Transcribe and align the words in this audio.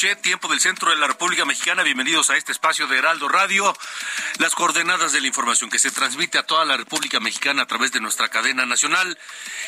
Tiempo 0.00 0.48
del 0.48 0.60
centro 0.60 0.88
de 0.88 0.96
la 0.96 1.08
República 1.08 1.44
Mexicana. 1.44 1.82
Bienvenidos 1.82 2.30
a 2.30 2.36
este 2.36 2.52
espacio 2.52 2.86
de 2.86 2.96
Heraldo 2.96 3.28
Radio. 3.28 3.76
Las 4.38 4.54
coordenadas 4.54 5.12
de 5.12 5.20
la 5.20 5.26
información 5.26 5.68
que 5.68 5.78
se 5.78 5.90
transmite 5.90 6.38
a 6.38 6.42
toda 6.42 6.64
la 6.64 6.78
República 6.78 7.20
Mexicana 7.20 7.62
a 7.62 7.66
través 7.66 7.92
de 7.92 8.00
nuestra 8.00 8.30
cadena 8.30 8.64
nacional 8.64 9.18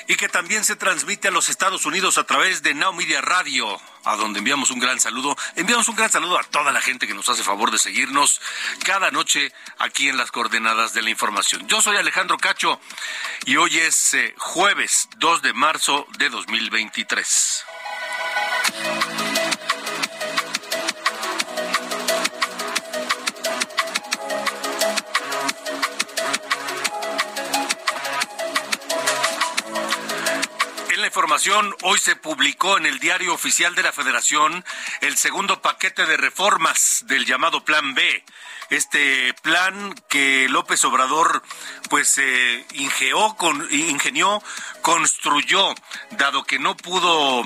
y 0.09 0.15
que 0.15 0.31
también 0.31 0.65
se 0.65 0.75
transmite 0.75 1.29
a 1.29 1.33
los 1.33 1.51
Estados 1.51 1.85
Unidos 1.85 2.17
a 2.17 2.25
través 2.25 2.63
de 2.63 2.73
Now 2.73 2.95
Media 2.95 3.21
Radio, 3.21 3.79
a 4.05 4.17
donde 4.17 4.39
enviamos 4.39 4.71
un 4.71 4.79
gran 4.81 5.01
saludo. 5.01 5.37
Enviamos 5.55 5.89
un 5.89 5.97
gran 5.97 6.11
saludo 6.11 6.39
a 6.39 6.45
toda 6.45 6.73
la 6.73 6.81
gente 6.81 7.07
que 7.07 7.13
nos 7.13 7.29
hace 7.29 7.45
favor 7.45 7.71
de 7.71 7.79
seguirnos 7.79 8.41
cada 8.87 9.11
noche 9.11 9.53
aquí 9.77 10.09
en 10.09 10.17
las 10.17 10.31
coordenadas 10.31 10.95
de 10.95 11.03
la 11.03 11.11
información. 11.11 11.69
Yo 11.69 11.83
soy 11.83 11.99
Alejandro 11.99 12.39
Cacho 12.39 12.81
y 13.45 13.57
hoy 13.57 13.79
es 13.79 14.15
eh, 14.15 14.35
jueves 14.39 15.11
2 15.19 15.43
de 15.43 15.53
marzo 15.53 16.07
de 16.17 16.31
2023. 16.31 17.65
Hoy 31.83 31.99
se 31.99 32.15
publicó 32.15 32.77
en 32.77 32.85
el 32.85 32.99
diario 32.99 33.33
oficial 33.33 33.75
de 33.75 33.83
la 33.83 33.93
Federación 33.93 34.63
el 35.01 35.17
segundo 35.17 35.63
paquete 35.63 36.05
de 36.05 36.19
reformas 36.19 37.05
del 37.07 37.25
llamado 37.25 37.65
Plan 37.65 37.95
B. 37.95 38.23
Este 38.69 39.33
plan 39.41 39.95
que 40.11 40.47
López 40.51 40.85
Obrador 40.85 41.43
pues 41.89 42.19
eh, 42.19 42.67
ingeó, 42.75 43.35
con, 43.37 43.67
ingenió, 43.73 44.43
construyó, 44.83 45.75
dado 46.11 46.45
que 46.45 46.59
no 46.59 46.77
pudo 46.77 47.43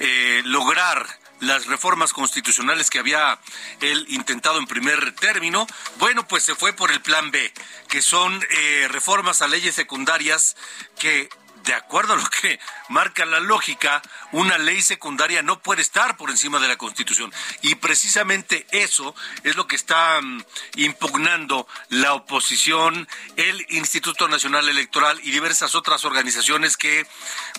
eh, 0.00 0.42
lograr 0.44 1.06
las 1.40 1.66
reformas 1.66 2.12
constitucionales 2.12 2.90
que 2.90 2.98
había 2.98 3.38
él 3.80 4.04
intentado 4.08 4.58
en 4.58 4.66
primer 4.66 5.14
término, 5.14 5.66
bueno, 5.98 6.28
pues 6.28 6.44
se 6.44 6.54
fue 6.54 6.72
por 6.72 6.90
el 6.92 7.00
plan 7.00 7.30
B, 7.30 7.52
que 7.88 8.02
son 8.02 8.44
eh, 8.50 8.86
reformas 8.90 9.42
a 9.42 9.48
leyes 9.48 9.74
secundarias 9.74 10.56
que 10.98 11.30
de 11.64 11.74
acuerdo 11.74 12.14
a 12.14 12.16
lo 12.16 12.24
que 12.24 12.58
marca 12.88 13.24
la 13.24 13.40
lógica, 13.40 14.02
una 14.32 14.58
ley 14.58 14.82
secundaria 14.82 15.42
no 15.42 15.60
puede 15.60 15.82
estar 15.82 16.16
por 16.16 16.30
encima 16.30 16.58
de 16.58 16.68
la 16.68 16.76
Constitución. 16.76 17.32
Y 17.62 17.76
precisamente 17.76 18.66
eso 18.70 19.14
es 19.44 19.56
lo 19.56 19.66
que 19.66 19.76
está 19.76 20.20
mm, 20.20 20.42
impugnando 20.76 21.66
la 21.88 22.14
oposición, 22.14 23.08
el 23.36 23.66
Instituto 23.70 24.28
Nacional 24.28 24.68
Electoral 24.68 25.20
y 25.22 25.30
diversas 25.30 25.74
otras 25.74 26.04
organizaciones 26.04 26.76
que, 26.76 27.06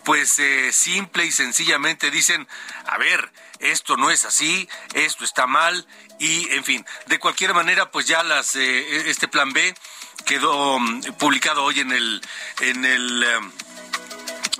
pues, 0.03 0.39
eh, 0.39 0.71
simple 0.71 1.25
y 1.25 1.31
sencillamente 1.31 2.11
dicen, 2.11 2.47
a 2.85 2.97
ver, 2.97 3.31
esto 3.59 3.97
no 3.97 4.09
es 4.09 4.25
así, 4.25 4.67
esto 4.93 5.23
está 5.23 5.45
mal 5.47 5.87
y, 6.19 6.49
en 6.51 6.63
fin, 6.63 6.85
de 7.07 7.19
cualquier 7.19 7.53
manera, 7.53 7.91
pues 7.91 8.07
ya 8.07 8.23
las, 8.23 8.55
eh, 8.55 9.09
este 9.09 9.27
plan 9.27 9.53
B 9.53 9.75
quedó 10.25 10.79
mm, 10.79 11.01
publicado 11.19 11.63
hoy 11.63 11.79
en 11.79 11.91
el, 11.91 12.21
en 12.59 12.85
el 12.85 13.23
em, 13.23 13.51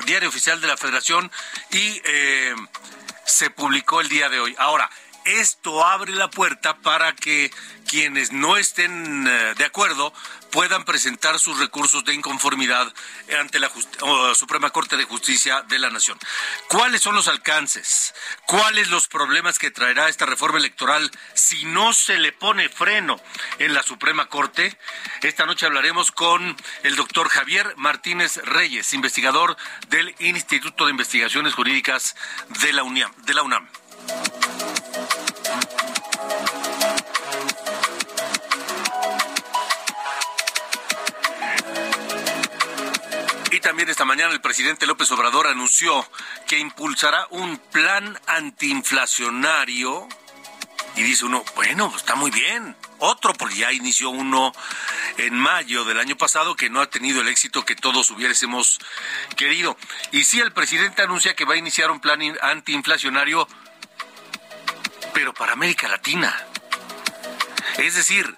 diario 0.06 0.30
oficial 0.30 0.60
de 0.62 0.68
la 0.68 0.78
Federación 0.78 1.32
y 1.72 2.02
eh, 2.06 2.56
se 3.26 3.50
publicó 3.50 4.02
el 4.02 4.10
día 4.10 4.30
de 4.30 4.40
hoy. 4.40 4.56
Ahora, 4.58 4.90
esto 5.26 5.86
abre 5.86 6.14
la 6.14 6.30
puerta 6.30 6.78
para 6.78 7.14
que 7.16 7.52
quienes 7.88 8.32
no 8.32 8.58
estén 8.58 9.28
eh, 9.28 9.54
de 9.58 9.66
acuerdo 9.66 10.14
puedan 10.52 10.84
presentar 10.86 11.40
sus 11.40 11.60
recursos 11.60 12.04
de 12.06 12.14
inconformidad 12.14 12.94
ante 13.40 13.60
la 13.60 13.72
Suprema 14.36 14.70
Corte 14.70 14.98
de 14.98 15.06
Justicia 15.06 15.64
de 15.64 15.80
la 15.80 15.90
Nación. 15.90 16.20
¿Cuáles 16.68 17.02
son 17.02 17.16
los 17.16 17.28
alcances? 17.28 18.14
¿Cuáles 18.46 18.90
los 18.90 19.08
problemas 19.08 19.58
que 19.60 19.72
traerá 19.72 20.10
esta 20.10 20.26
reforma 20.26 20.60
electoral 20.60 21.10
si 21.34 21.66
no 21.66 21.94
se 21.94 22.18
le 22.20 22.34
pone 22.34 22.70
freno 22.70 23.20
en 23.60 23.74
la 23.74 23.84
Suprema 23.84 24.28
Corte? 24.28 24.78
Esta 25.22 25.46
noche 25.46 25.66
hablaremos 25.66 26.12
con 26.12 26.56
el 26.84 26.96
doctor 26.96 27.30
Javier 27.30 27.74
Martínez 27.78 28.38
Reyes, 28.44 28.94
investigador 28.94 29.56
del 29.88 30.14
Instituto 30.20 30.86
de 30.86 30.92
Investigaciones 30.92 31.54
Jurídicas 31.54 32.16
de 32.62 32.74
la 32.74 32.84
UNAM. 32.84 33.81
También 43.72 43.88
esta 43.88 44.04
mañana 44.04 44.34
el 44.34 44.42
presidente 44.42 44.86
López 44.86 45.10
Obrador 45.14 45.48
anunció 45.48 46.06
que 46.46 46.60
impulsará 46.60 47.26
un 47.30 47.58
plan 47.58 48.20
antiinflacionario. 48.28 50.10
Y 50.98 51.04
dice 51.04 51.24
uno, 51.24 51.42
bueno, 51.56 51.90
pues 51.90 52.02
está 52.02 52.16
muy 52.16 52.32
bien. 52.32 52.76
Otro, 52.98 53.34
porque 53.34 53.56
ya 53.56 53.72
inició 53.72 54.10
uno 54.10 54.52
en 55.16 55.36
mayo 55.36 55.86
del 55.86 56.00
año 56.00 56.18
pasado 56.18 56.58
que 56.58 56.70
no 56.70 56.82
ha 56.82 56.90
tenido 56.90 57.22
el 57.22 57.30
éxito 57.30 57.64
que 57.64 57.78
todos 57.78 58.12
hubiésemos 58.12 58.80
querido. 59.38 59.78
Y 60.12 60.26
sí, 60.26 60.42
el 60.42 60.52
presidente 60.52 61.04
anuncia 61.04 61.34
que 61.34 61.46
va 61.46 61.54
a 61.54 61.58
iniciar 61.58 61.92
un 61.92 62.02
plan 62.02 62.20
antiinflacionario, 62.42 63.48
pero 65.14 65.34
para 65.34 65.54
América 65.54 65.88
Latina. 65.88 66.46
Es 67.78 67.96
decir, 67.96 68.36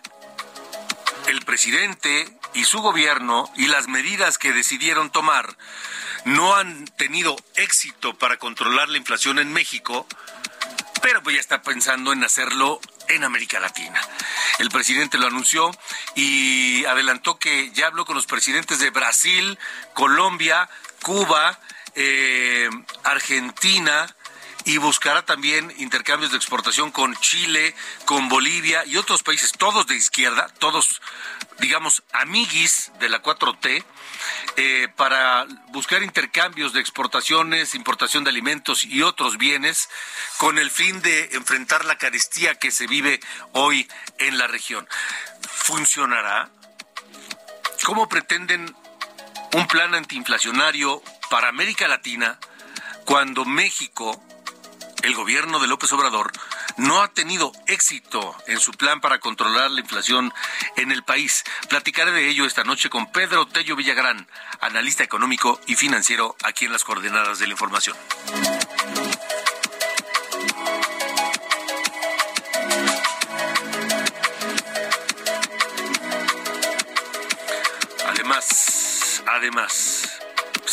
el 1.26 1.42
presidente 1.42 2.38
y 2.54 2.66
su 2.66 2.80
gobierno 2.80 3.52
y 3.56 3.68
las 3.68 3.88
medidas 3.88 4.38
que 4.38 4.54
decidieron 4.54 5.12
tomar 5.12 5.56
no 6.26 6.56
han 6.56 6.86
tenido 6.86 7.36
éxito 7.56 8.18
para 8.18 8.38
controlar 8.38 8.90
la 8.90 8.98
inflación 8.98 9.40
en 9.40 9.52
México, 9.52 10.08
pero 11.02 11.22
pues 11.22 11.36
ya 11.36 11.42
está 11.42 11.62
pensando 11.62 12.14
en 12.14 12.24
hacerlo 12.24 12.80
en 13.10 13.24
América 13.24 13.60
Latina. 13.60 14.00
El 14.60 14.70
presidente 14.70 15.18
lo 15.18 15.28
anunció 15.28 15.72
y 16.16 16.86
adelantó 16.86 17.38
que 17.38 17.72
ya 17.72 17.88
habló 17.88 18.06
con 18.06 18.16
los 18.16 18.26
presidentes 18.26 18.80
de 18.80 18.90
Brasil, 18.90 19.58
Colombia, 19.94 20.70
Cuba, 21.02 21.60
eh, 21.96 22.70
Argentina, 23.04 24.16
y 24.66 24.78
buscará 24.78 25.24
también 25.24 25.74
intercambios 25.78 26.32
de 26.32 26.38
exportación 26.38 26.92
con 26.92 27.16
Chile, 27.18 27.76
con 28.06 28.30
Bolivia 28.30 28.84
y 28.86 28.98
otros 28.98 29.24
países, 29.24 29.52
todos 29.52 29.88
de 29.88 29.96
izquierda, 29.96 30.48
todos, 30.60 31.02
digamos, 31.60 32.04
amiguis 32.12 32.92
de 33.00 33.10
la 33.10 33.22
4T, 33.22 33.84
eh, 34.56 34.88
para 34.96 35.46
buscar 35.70 36.04
intercambios 36.04 36.74
de 36.74 36.80
exportaciones, 36.80 37.76
importación 37.76 38.24
de 38.24 38.30
alimentos 38.30 38.84
y 38.84 39.02
otros 39.02 39.38
bienes, 39.38 39.90
con 40.38 40.58
el 40.58 40.72
fin 40.72 41.02
de 41.02 41.30
enfrentar 41.34 41.86
la 41.86 41.98
carestía 41.98 42.56
que 42.56 42.72
se 42.72 42.88
vive 42.88 43.20
hoy 43.52 43.88
en 44.20 44.38
la 44.38 44.48
región. 44.48 44.88
¿Funcionará? 45.50 46.50
¿Cómo 47.84 48.08
pretenden 48.08 48.74
un 49.54 49.68
plan 49.68 49.94
antiinflacionario 49.94 51.04
para 51.30 51.50
América 51.50 51.88
Latina? 51.88 52.40
cuando 53.06 53.46
México, 53.46 54.24
el 55.04 55.14
gobierno 55.16 55.60
de 55.60 55.68
López 55.68 55.92
Obrador, 55.94 56.32
no 56.78 57.02
ha 57.02 57.10
tenido 57.10 57.52
éxito 57.68 58.36
en 58.48 58.60
su 58.60 58.72
plan 58.72 59.02
para 59.02 59.20
controlar 59.20 59.70
la 59.70 59.82
inflación 59.82 60.34
en 60.78 60.92
el 60.92 61.04
país. 61.04 61.44
Platicaré 61.70 62.12
de 62.12 62.30
ello 62.30 62.46
esta 62.46 62.64
noche 62.64 62.90
con 62.90 63.12
Pedro 63.12 63.46
Tello 63.46 63.76
Villagrán, 63.76 64.28
analista 64.62 65.04
económico 65.04 65.60
y 65.68 65.76
financiero 65.76 66.36
aquí 66.44 66.66
en 66.66 66.72
las 66.72 66.84
coordenadas 66.84 67.38
de 67.40 67.48
la 67.48 67.52
información. 67.52 67.98
Además, 78.08 79.22
además, 79.28 79.93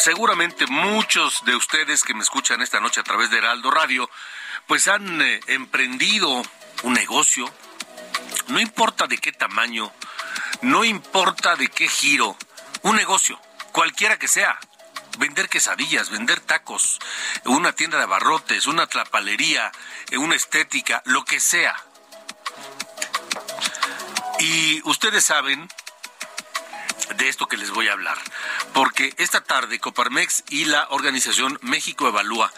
seguramente 0.00 0.66
muchos 0.66 1.44
de 1.44 1.54
ustedes 1.54 2.02
que 2.02 2.14
me 2.14 2.22
escuchan 2.22 2.62
esta 2.62 2.80
noche 2.80 3.00
a 3.00 3.04
través 3.04 3.30
de 3.30 3.36
Heraldo 3.36 3.70
Radio 3.70 4.08
pues 4.66 4.88
han 4.88 5.20
eh, 5.20 5.40
emprendido 5.46 6.42
un 6.84 6.92
negocio, 6.94 7.52
no 8.48 8.60
importa 8.60 9.06
de 9.06 9.18
qué 9.18 9.32
tamaño, 9.32 9.92
no 10.62 10.84
importa 10.84 11.54
de 11.56 11.68
qué 11.68 11.86
giro, 11.86 12.36
un 12.82 12.96
negocio, 12.96 13.38
cualquiera 13.72 14.18
que 14.18 14.28
sea, 14.28 14.58
vender 15.18 15.50
quesadillas, 15.50 16.08
vender 16.08 16.40
tacos, 16.40 16.98
una 17.44 17.72
tienda 17.72 17.98
de 17.98 18.04
abarrotes, 18.04 18.66
una 18.66 18.86
trapalería, 18.86 19.70
eh, 20.10 20.16
una 20.16 20.34
estética, 20.34 21.02
lo 21.04 21.26
que 21.26 21.40
sea. 21.40 21.76
Y 24.38 24.80
ustedes 24.88 25.26
saben 25.26 25.68
de 27.16 27.28
esto 27.28 27.46
que 27.46 27.56
les 27.56 27.70
voy 27.70 27.88
a 27.88 27.92
hablar, 27.92 28.18
porque 28.72 29.14
esta 29.18 29.42
tarde 29.42 29.78
Coparmex 29.78 30.44
y 30.48 30.64
la 30.66 30.86
organización 30.90 31.58
México 31.62 32.08
Evalúa 32.08 32.52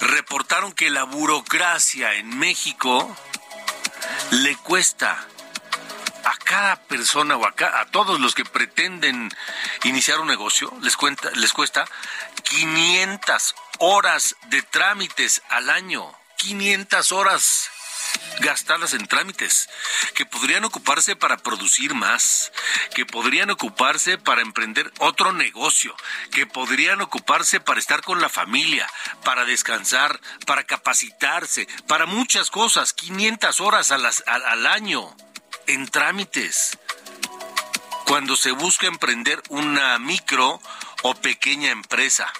reportaron 0.00 0.72
que 0.72 0.90
la 0.90 1.04
burocracia 1.04 2.14
en 2.14 2.38
México 2.38 3.16
le 4.30 4.56
cuesta 4.56 5.26
a 6.24 6.36
cada 6.44 6.76
persona 6.76 7.36
o 7.36 7.44
a, 7.44 7.54
a 7.80 7.86
todos 7.86 8.20
los 8.20 8.34
que 8.34 8.44
pretenden 8.44 9.30
iniciar 9.84 10.20
un 10.20 10.28
negocio, 10.28 10.72
les, 10.82 10.96
cuenta, 10.96 11.30
les 11.34 11.52
cuesta 11.52 11.84
500 12.44 13.54
horas 13.78 14.36
de 14.48 14.62
trámites 14.62 15.42
al 15.48 15.70
año. 15.70 16.12
500 16.36 17.12
horas 17.12 17.70
gastadas 18.40 18.94
en 18.94 19.06
trámites, 19.06 19.68
que 20.14 20.26
podrían 20.26 20.64
ocuparse 20.64 21.16
para 21.16 21.36
producir 21.36 21.94
más, 21.94 22.52
que 22.94 23.06
podrían 23.06 23.50
ocuparse 23.50 24.18
para 24.18 24.42
emprender 24.42 24.92
otro 24.98 25.32
negocio, 25.32 25.94
que 26.30 26.46
podrían 26.46 27.00
ocuparse 27.00 27.60
para 27.60 27.80
estar 27.80 28.02
con 28.02 28.20
la 28.20 28.28
familia, 28.28 28.88
para 29.24 29.44
descansar, 29.44 30.20
para 30.46 30.64
capacitarse, 30.64 31.68
para 31.86 32.06
muchas 32.06 32.50
cosas, 32.50 32.92
500 32.92 33.60
horas 33.60 33.90
al, 33.90 34.04
al 34.26 34.66
año 34.66 35.14
en 35.66 35.86
trámites. 35.88 36.78
Cuando 38.06 38.36
se 38.36 38.50
busca 38.50 38.86
emprender 38.86 39.40
una 39.50 39.98
micro 39.98 40.60
o 41.02 41.14
pequeña 41.14 41.70
empresa. 41.70 42.32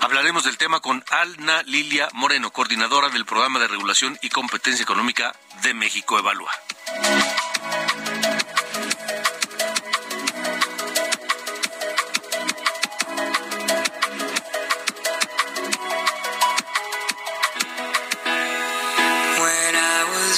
Hablaremos 0.00 0.44
del 0.44 0.58
tema 0.58 0.80
con 0.80 1.04
Alna 1.10 1.62
Lilia 1.64 2.08
Moreno, 2.12 2.50
coordinadora 2.50 3.08
del 3.08 3.24
Programa 3.24 3.58
de 3.58 3.68
Regulación 3.68 4.18
y 4.22 4.28
Competencia 4.28 4.82
Económica 4.82 5.34
de 5.62 5.74
México 5.74 6.18
Evalúa. 6.18 6.50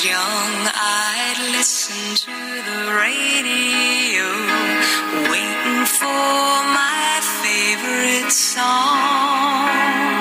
Young, 0.03 0.65
to 2.17 2.31
the 2.31 2.95
radio, 2.97 4.25
waiting 5.31 5.85
for 5.85 6.65
my 6.73 7.21
favorite 7.43 8.33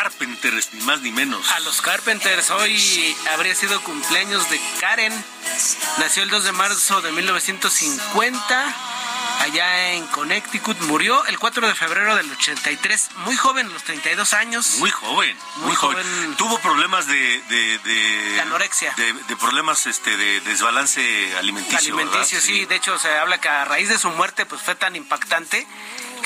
Carpenters, 0.00 0.74
ni 0.74 0.82
más 0.82 1.00
ni 1.00 1.10
menos. 1.10 1.50
A 1.52 1.60
los 1.60 1.80
Carpenters, 1.80 2.50
hoy 2.50 3.16
habría 3.32 3.54
sido 3.54 3.80
cumpleaños 3.82 4.48
de 4.50 4.60
Karen. 4.78 5.24
Nació 5.98 6.22
el 6.22 6.28
2 6.28 6.44
de 6.44 6.52
marzo 6.52 7.00
de 7.00 7.12
1950 7.12 8.74
allá 9.40 9.92
en 9.94 10.06
Connecticut. 10.08 10.78
Murió 10.80 11.24
el 11.24 11.38
4 11.38 11.66
de 11.66 11.74
febrero 11.74 12.14
del 12.14 12.30
83, 12.30 13.08
muy 13.24 13.36
joven, 13.38 13.72
los 13.72 13.84
32 13.84 14.34
años. 14.34 14.74
Muy 14.80 14.90
joven, 14.90 15.34
muy, 15.56 15.66
Muy 15.68 15.76
joven. 15.76 16.04
joven. 16.06 16.36
Tuvo 16.36 16.58
problemas 16.58 17.06
de, 17.06 17.14
de, 17.48 17.78
de- 17.78 18.32
De 18.34 18.40
anorexia. 18.42 18.92
De, 18.98 19.14
problemas 19.36 19.86
este, 19.86 20.14
de 20.14 20.40
desbalance 20.42 21.00
alimenticio. 21.38 21.78
alimenticio, 21.94 22.36
¿verdad? 22.36 22.46
sí. 22.46 22.66
De 22.66 22.74
hecho, 22.74 22.98
se 22.98 23.16
habla 23.16 23.40
que 23.40 23.48
a 23.48 23.64
raíz 23.64 23.88
de 23.88 23.98
su 23.98 24.10
muerte, 24.10 24.44
pues 24.44 24.60
fue 24.60 24.74
tan 24.74 24.94
impactante 24.94 25.66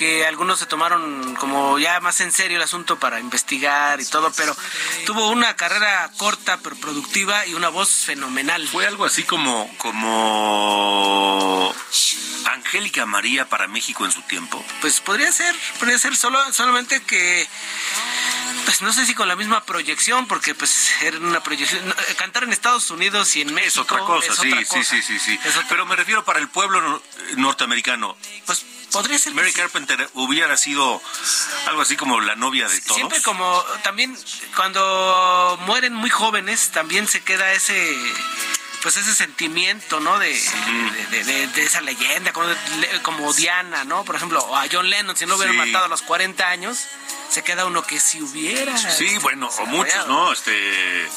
que 0.00 0.24
algunos 0.26 0.58
se 0.58 0.64
tomaron 0.64 1.34
como 1.36 1.78
ya 1.78 2.00
más 2.00 2.22
en 2.22 2.32
serio 2.32 2.56
el 2.56 2.62
asunto 2.62 2.98
para 2.98 3.20
investigar 3.20 4.00
y 4.00 4.06
todo, 4.06 4.32
pero 4.34 4.56
tuvo 5.04 5.28
una 5.28 5.54
carrera 5.56 6.10
corta 6.16 6.56
pero 6.62 6.74
productiva 6.76 7.44
y 7.44 7.52
una 7.52 7.68
voz 7.68 7.90
fenomenal. 7.90 8.66
Fue 8.66 8.86
algo 8.86 9.04
así 9.04 9.24
como, 9.24 9.70
como 9.76 11.74
Angélica 12.46 13.04
María 13.04 13.46
para 13.46 13.68
México 13.68 14.06
en 14.06 14.12
su 14.12 14.22
tiempo. 14.22 14.64
Pues 14.80 15.00
podría 15.00 15.30
ser, 15.32 15.54
podría 15.78 15.98
ser 15.98 16.16
solo, 16.16 16.38
solamente 16.54 17.02
que, 17.02 17.46
pues 18.64 18.80
no 18.80 18.94
sé 18.94 19.04
si 19.04 19.14
con 19.14 19.28
la 19.28 19.36
misma 19.36 19.64
proyección, 19.66 20.26
porque 20.26 20.54
pues 20.54 20.92
era 21.02 21.18
una 21.18 21.42
proyección, 21.42 21.86
eh, 22.08 22.14
cantar 22.16 22.44
en 22.44 22.54
Estados 22.54 22.90
Unidos 22.90 23.36
y 23.36 23.42
en 23.42 23.52
México 23.52 23.68
Es 23.68 23.76
otra 23.78 23.98
cosa, 23.98 24.32
es 24.32 24.38
sí, 24.38 24.48
otra 24.48 24.60
sí, 24.60 24.64
cosa. 24.66 24.82
sí, 24.96 25.02
sí, 25.02 25.18
sí. 25.18 25.38
Pero 25.68 25.84
me 25.84 25.94
refiero 25.94 26.24
para 26.24 26.38
el 26.38 26.48
pueblo 26.48 26.80
no- 26.80 27.02
norteamericano. 27.36 28.16
pues 28.46 28.64
podría 28.90 29.18
ser. 29.18 29.34
Mary. 29.34 29.52
Carpenter 29.52 30.08
hubiera 30.14 30.56
sido 30.56 31.02
algo 31.66 31.82
así 31.82 31.96
como 31.96 32.20
la 32.20 32.36
novia 32.36 32.68
de 32.68 32.80
todos. 32.80 32.96
Siempre 32.96 33.20
como 33.22 33.64
también 33.82 34.16
cuando 34.56 35.58
mueren 35.66 35.94
muy 35.94 36.10
jóvenes 36.10 36.70
también 36.72 37.06
se 37.08 37.22
queda 37.22 37.52
ese 37.52 37.96
pues 38.82 38.96
ese 38.96 39.14
sentimiento, 39.14 40.00
¿no? 40.00 40.18
De, 40.18 40.30
de, 40.30 41.06
de- 41.10 41.24
de- 41.24 41.46
de 41.48 41.62
esa 41.64 41.82
leyenda, 41.82 42.32
como, 42.32 42.48
como 43.02 43.30
Diana, 43.34 43.84
¿no? 43.84 44.06
Por 44.06 44.16
ejemplo, 44.16 44.40
o 44.42 44.56
a 44.56 44.64
John 44.72 44.88
Lennon, 44.88 45.14
si 45.14 45.26
no 45.26 45.36
hubieran 45.36 45.54
Sí. 45.54 45.66
matado 45.66 45.84
a 45.84 45.88
los 45.88 46.00
40 46.00 46.48
años, 46.48 46.78
se 47.30 47.44
queda 47.44 47.66
uno 47.66 47.82
que 47.82 48.00
si 48.00 48.22
hubiera. 48.22 48.78
Sí, 48.78 49.18
bueno, 49.18 49.48
o 49.58 49.66
muchos, 49.66 50.06
¿no? 50.06 50.32
Este, 50.32 51.02
eh, 51.04 51.08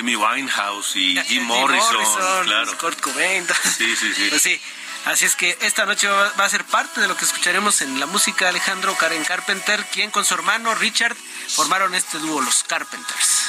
Amy 0.00 0.16
Winehouse 0.16 0.96
y 0.96 1.16
Jim 1.26 1.44
Morrison, 1.44 2.44
claro. 2.44 2.76
Kurt 2.78 3.00
Cobain. 3.00 3.46
Sí, 3.78 3.96
sí, 3.96 4.12
sí. 4.14 4.26
Pues 4.28 4.42
sí. 4.42 4.60
Así 5.06 5.24
es 5.24 5.36
que 5.36 5.56
esta 5.62 5.86
noche 5.86 6.08
va 6.08 6.44
a 6.44 6.48
ser 6.48 6.64
parte 6.64 7.00
de 7.00 7.06
lo 7.06 7.16
que 7.16 7.24
escucharemos 7.24 7.80
en 7.80 8.00
la 8.00 8.06
música 8.06 8.48
Alejandro 8.48 8.96
Karen 8.96 9.22
Carpenter, 9.22 9.84
quien 9.92 10.10
con 10.10 10.24
su 10.24 10.34
hermano 10.34 10.74
Richard 10.74 11.16
formaron 11.48 11.94
este 11.94 12.18
dúo, 12.18 12.40
los 12.40 12.64
Carpenters. 12.64 13.46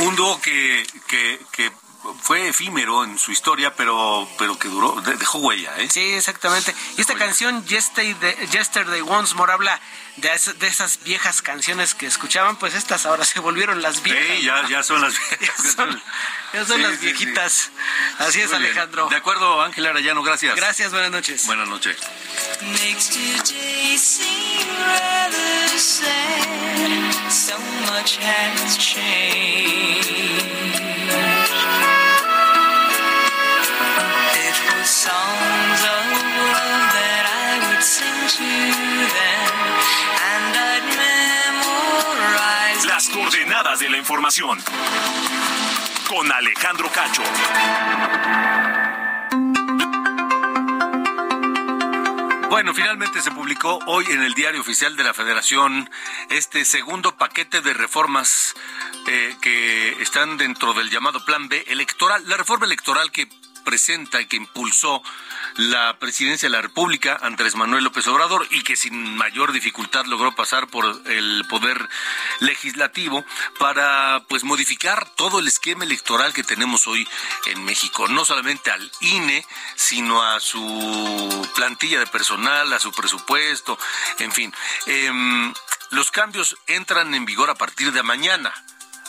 Un 0.00 0.16
dúo 0.16 0.40
que, 0.40 0.84
que, 1.06 1.40
que 1.52 1.70
fue 2.22 2.48
efímero 2.48 3.04
en 3.04 3.18
su 3.18 3.32
historia, 3.32 3.74
pero, 3.74 4.28
pero 4.38 4.58
que 4.58 4.68
duró, 4.68 5.00
de- 5.02 5.16
dejó 5.16 5.38
huella, 5.38 5.72
¿eh? 5.78 5.88
Sí, 5.90 6.12
exactamente. 6.14 6.74
Y 6.96 7.00
esta 7.00 7.14
canción, 7.14 7.64
Yesterday, 7.66 8.16
Yesterday 8.50 9.00
Once 9.00 9.34
More, 9.34 9.52
habla 9.52 9.80
de, 10.16 10.32
es- 10.32 10.58
de 10.58 10.66
esas 10.66 11.02
viejas 11.04 11.42
canciones 11.42 11.94
que 11.94 12.06
escuchaban, 12.06 12.56
pues 12.56 12.74
estas 12.74 13.06
ahora 13.06 13.24
se 13.32 13.40
volvieron 13.40 13.82
las 13.82 14.02
viejas. 14.02 14.38
Sí, 14.38 14.44
ya, 14.44 14.68
ya 14.68 14.82
son 14.82 15.00
las 15.02 15.14
Ya 15.30 15.36
viejas. 15.38 15.72
son, 15.76 16.02
ya 16.52 16.64
son 16.66 16.76
Sí, 16.76 16.82
las 16.82 16.92
sí, 16.92 16.98
sí. 16.98 17.04
viejitas. 17.06 17.70
Así 18.18 18.40
es, 18.40 18.50
Muy 18.50 18.60
bien. 18.60 18.72
Alejandro. 18.72 19.08
De 19.08 19.16
acuerdo, 19.16 19.62
Ángel 19.62 19.86
Arellano, 19.86 20.22
gracias. 20.22 20.54
Gracias, 20.56 20.92
buenas 20.92 21.10
noches. 21.10 21.46
Buenas 21.46 21.68
noches. 21.68 21.96
makes 22.62 23.08
today 23.10 23.96
seem 23.96 24.68
rather 24.78 25.78
sad. 25.78 27.30
so 27.30 27.56
much 27.92 28.18
has 28.18 28.76
changed. 28.76 30.79
Las 42.86 43.08
coordenadas 43.08 43.80
de 43.80 43.88
la 43.88 43.96
información. 43.96 44.58
Con 46.08 46.30
Alejandro 46.32 46.90
Cacho. 46.92 47.22
Bueno, 52.50 52.74
finalmente 52.74 53.22
se 53.22 53.30
publicó 53.30 53.78
hoy 53.86 54.04
en 54.10 54.22
el 54.22 54.34
Diario 54.34 54.60
Oficial 54.60 54.96
de 54.96 55.04
la 55.04 55.14
Federación 55.14 55.88
este 56.28 56.64
segundo 56.64 57.16
paquete 57.16 57.60
de 57.60 57.72
reformas 57.72 58.54
eh, 59.06 59.36
que 59.40 60.02
están 60.02 60.36
dentro 60.36 60.74
del 60.74 60.90
llamado 60.90 61.24
Plan 61.24 61.48
B 61.48 61.64
electoral. 61.68 62.22
La 62.28 62.36
reforma 62.36 62.66
electoral 62.66 63.12
que 63.12 63.28
presenta 63.60 64.20
y 64.20 64.26
que 64.26 64.36
impulsó 64.36 65.02
la 65.56 65.98
presidencia 65.98 66.48
de 66.48 66.54
la 66.54 66.62
República, 66.62 67.18
Andrés 67.22 67.54
Manuel 67.54 67.84
López 67.84 68.06
Obrador, 68.06 68.46
y 68.50 68.62
que 68.62 68.76
sin 68.76 69.16
mayor 69.16 69.52
dificultad 69.52 70.06
logró 70.06 70.34
pasar 70.34 70.68
por 70.68 70.84
el 71.06 71.44
poder 71.48 71.88
legislativo 72.40 73.24
para 73.58 74.22
pues 74.28 74.44
modificar 74.44 75.08
todo 75.16 75.38
el 75.38 75.48
esquema 75.48 75.84
electoral 75.84 76.32
que 76.32 76.44
tenemos 76.44 76.86
hoy 76.86 77.06
en 77.46 77.64
México, 77.64 78.08
no 78.08 78.24
solamente 78.24 78.70
al 78.70 78.90
INE, 79.00 79.44
sino 79.76 80.22
a 80.22 80.40
su 80.40 81.50
plantilla 81.54 81.98
de 81.98 82.06
personal, 82.06 82.72
a 82.72 82.80
su 82.80 82.92
presupuesto, 82.92 83.78
en 84.18 84.32
fin. 84.32 84.54
Em, 84.86 85.52
los 85.90 86.10
cambios 86.10 86.56
entran 86.66 87.14
en 87.14 87.24
vigor 87.24 87.50
a 87.50 87.54
partir 87.54 87.92
de 87.92 88.02
mañana, 88.02 88.52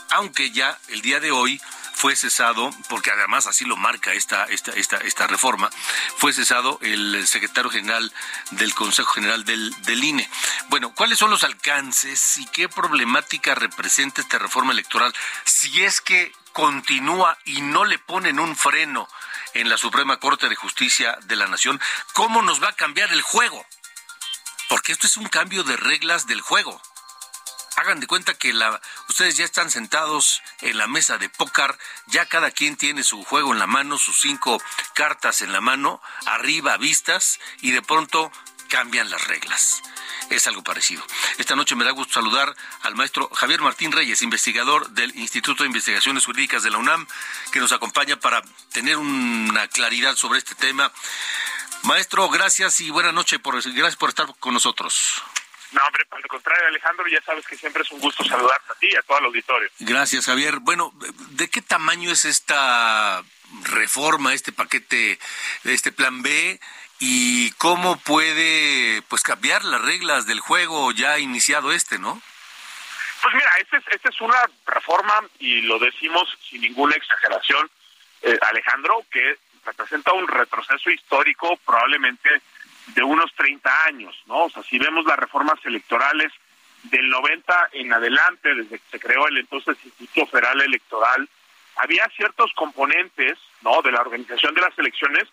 aunque 0.09 0.51
ya 0.51 0.77
el 0.89 1.01
día 1.01 1.19
de 1.19 1.31
hoy 1.31 1.61
fue 2.01 2.15
cesado, 2.15 2.71
porque 2.89 3.11
además 3.11 3.45
así 3.45 3.63
lo 3.63 3.77
marca 3.77 4.11
esta, 4.13 4.45
esta, 4.45 4.71
esta, 4.71 4.97
esta 4.97 5.27
reforma, 5.27 5.69
fue 6.17 6.33
cesado 6.33 6.79
el 6.81 7.27
secretario 7.27 7.69
general 7.69 8.11
del 8.49 8.73
Consejo 8.73 9.13
General 9.13 9.45
del, 9.45 9.71
del 9.83 10.03
INE. 10.03 10.27
Bueno, 10.69 10.95
¿cuáles 10.95 11.19
son 11.19 11.29
los 11.29 11.43
alcances 11.43 12.39
y 12.39 12.47
qué 12.47 12.67
problemática 12.67 13.53
representa 13.53 14.19
esta 14.19 14.39
reforma 14.39 14.73
electoral 14.73 15.13
si 15.45 15.83
es 15.83 16.01
que 16.01 16.33
continúa 16.53 17.37
y 17.45 17.61
no 17.61 17.85
le 17.85 17.99
ponen 17.99 18.39
un 18.39 18.55
freno 18.55 19.07
en 19.53 19.69
la 19.69 19.77
Suprema 19.77 20.17
Corte 20.17 20.49
de 20.49 20.55
Justicia 20.55 21.19
de 21.25 21.35
la 21.35 21.45
Nación? 21.45 21.79
¿Cómo 22.13 22.41
nos 22.41 22.63
va 22.63 22.69
a 22.69 22.75
cambiar 22.75 23.13
el 23.13 23.21
juego? 23.21 23.63
Porque 24.69 24.91
esto 24.91 25.05
es 25.05 25.17
un 25.17 25.27
cambio 25.27 25.63
de 25.63 25.77
reglas 25.77 26.25
del 26.25 26.41
juego 26.41 26.81
hagan 27.77 27.99
de 27.99 28.07
cuenta 28.07 28.33
que 28.33 28.53
la, 28.53 28.81
ustedes 29.09 29.37
ya 29.37 29.45
están 29.45 29.69
sentados 29.69 30.41
en 30.61 30.77
la 30.77 30.87
mesa 30.87 31.17
de 31.17 31.29
póker, 31.29 31.77
ya 32.07 32.25
cada 32.25 32.51
quien 32.51 32.77
tiene 32.77 33.03
su 33.03 33.23
juego 33.23 33.53
en 33.53 33.59
la 33.59 33.67
mano, 33.67 33.97
sus 33.97 34.19
cinco 34.19 34.61
cartas 34.93 35.41
en 35.41 35.51
la 35.51 35.61
mano, 35.61 36.01
arriba 36.25 36.77
vistas, 36.77 37.39
y 37.61 37.71
de 37.71 37.81
pronto 37.81 38.31
cambian 38.69 39.09
las 39.09 39.27
reglas. 39.27 39.81
Es 40.29 40.47
algo 40.47 40.63
parecido. 40.63 41.03
Esta 41.37 41.57
noche 41.57 41.75
me 41.75 41.83
da 41.83 41.91
gusto 41.91 42.13
saludar 42.13 42.55
al 42.83 42.95
maestro 42.95 43.29
Javier 43.33 43.59
Martín 43.59 43.91
Reyes, 43.91 44.21
investigador 44.21 44.89
del 44.91 45.13
Instituto 45.17 45.63
de 45.63 45.67
Investigaciones 45.67 46.25
Jurídicas 46.25 46.63
de 46.63 46.71
la 46.71 46.77
UNAM, 46.77 47.05
que 47.51 47.59
nos 47.59 47.73
acompaña 47.73 48.17
para 48.17 48.41
tener 48.71 48.95
una 48.95 49.67
claridad 49.67 50.15
sobre 50.15 50.39
este 50.39 50.55
tema. 50.55 50.89
Maestro, 51.83 52.29
gracias 52.29 52.79
y 52.79 52.91
buena 52.91 53.11
noche. 53.11 53.39
Por, 53.39 53.61
gracias 53.61 53.97
por 53.97 54.09
estar 54.09 54.33
con 54.39 54.53
nosotros. 54.53 55.21
No, 55.71 55.81
hombre, 55.87 56.05
al 56.11 56.27
contrario, 56.27 56.67
Alejandro, 56.67 57.07
ya 57.07 57.21
sabes 57.21 57.45
que 57.47 57.57
siempre 57.57 57.83
es 57.83 57.91
un 57.91 57.99
gusto 57.99 58.23
saludarte 58.25 58.71
a 58.71 58.75
ti 58.75 58.89
y 58.91 58.95
a 58.95 59.01
todo 59.03 59.19
el 59.19 59.25
auditorio. 59.25 59.69
Gracias, 59.79 60.25
Javier. 60.25 60.59
Bueno, 60.59 60.93
¿de 61.31 61.49
qué 61.49 61.61
tamaño 61.61 62.11
es 62.11 62.25
esta 62.25 63.23
reforma, 63.63 64.33
este 64.33 64.51
paquete, 64.51 65.17
este 65.63 65.91
plan 65.91 66.21
B? 66.21 66.59
¿Y 66.99 67.51
cómo 67.53 67.97
puede 67.97 69.01
pues 69.03 69.23
cambiar 69.23 69.63
las 69.63 69.81
reglas 69.81 70.27
del 70.27 70.39
juego 70.39 70.91
ya 70.91 71.19
iniciado 71.19 71.71
este, 71.71 71.97
no? 71.97 72.21
Pues 73.21 73.35
mira, 73.35 73.49
esta 73.59 73.77
es, 73.77 73.83
este 73.91 74.09
es 74.09 74.21
una 74.21 74.37
reforma, 74.65 75.13
y 75.39 75.61
lo 75.61 75.79
decimos 75.79 76.27
sin 76.49 76.61
ninguna 76.61 76.95
exageración, 76.95 77.69
eh, 78.23 78.37
Alejandro, 78.49 79.05
que 79.11 79.37
representa 79.65 80.11
un 80.13 80.27
retroceso 80.27 80.89
histórico 80.89 81.57
probablemente 81.65 82.41
de 82.93 83.03
unos 83.03 83.33
30 83.35 83.85
años, 83.85 84.15
¿no? 84.25 84.45
O 84.45 84.49
sea, 84.49 84.63
si 84.63 84.77
vemos 84.77 85.05
las 85.05 85.17
reformas 85.17 85.59
electorales 85.65 86.31
del 86.83 87.09
90 87.09 87.69
en 87.73 87.93
adelante, 87.93 88.53
desde 88.55 88.79
que 88.79 88.89
se 88.91 88.99
creó 88.99 89.27
el 89.27 89.37
entonces 89.37 89.77
Instituto 89.83 90.27
Federal 90.27 90.61
Electoral, 90.61 91.27
había 91.77 92.07
ciertos 92.15 92.51
componentes, 92.53 93.37
¿no? 93.61 93.81
De 93.81 93.91
la 93.91 94.01
organización 94.01 94.53
de 94.55 94.61
las 94.61 94.77
elecciones 94.77 95.27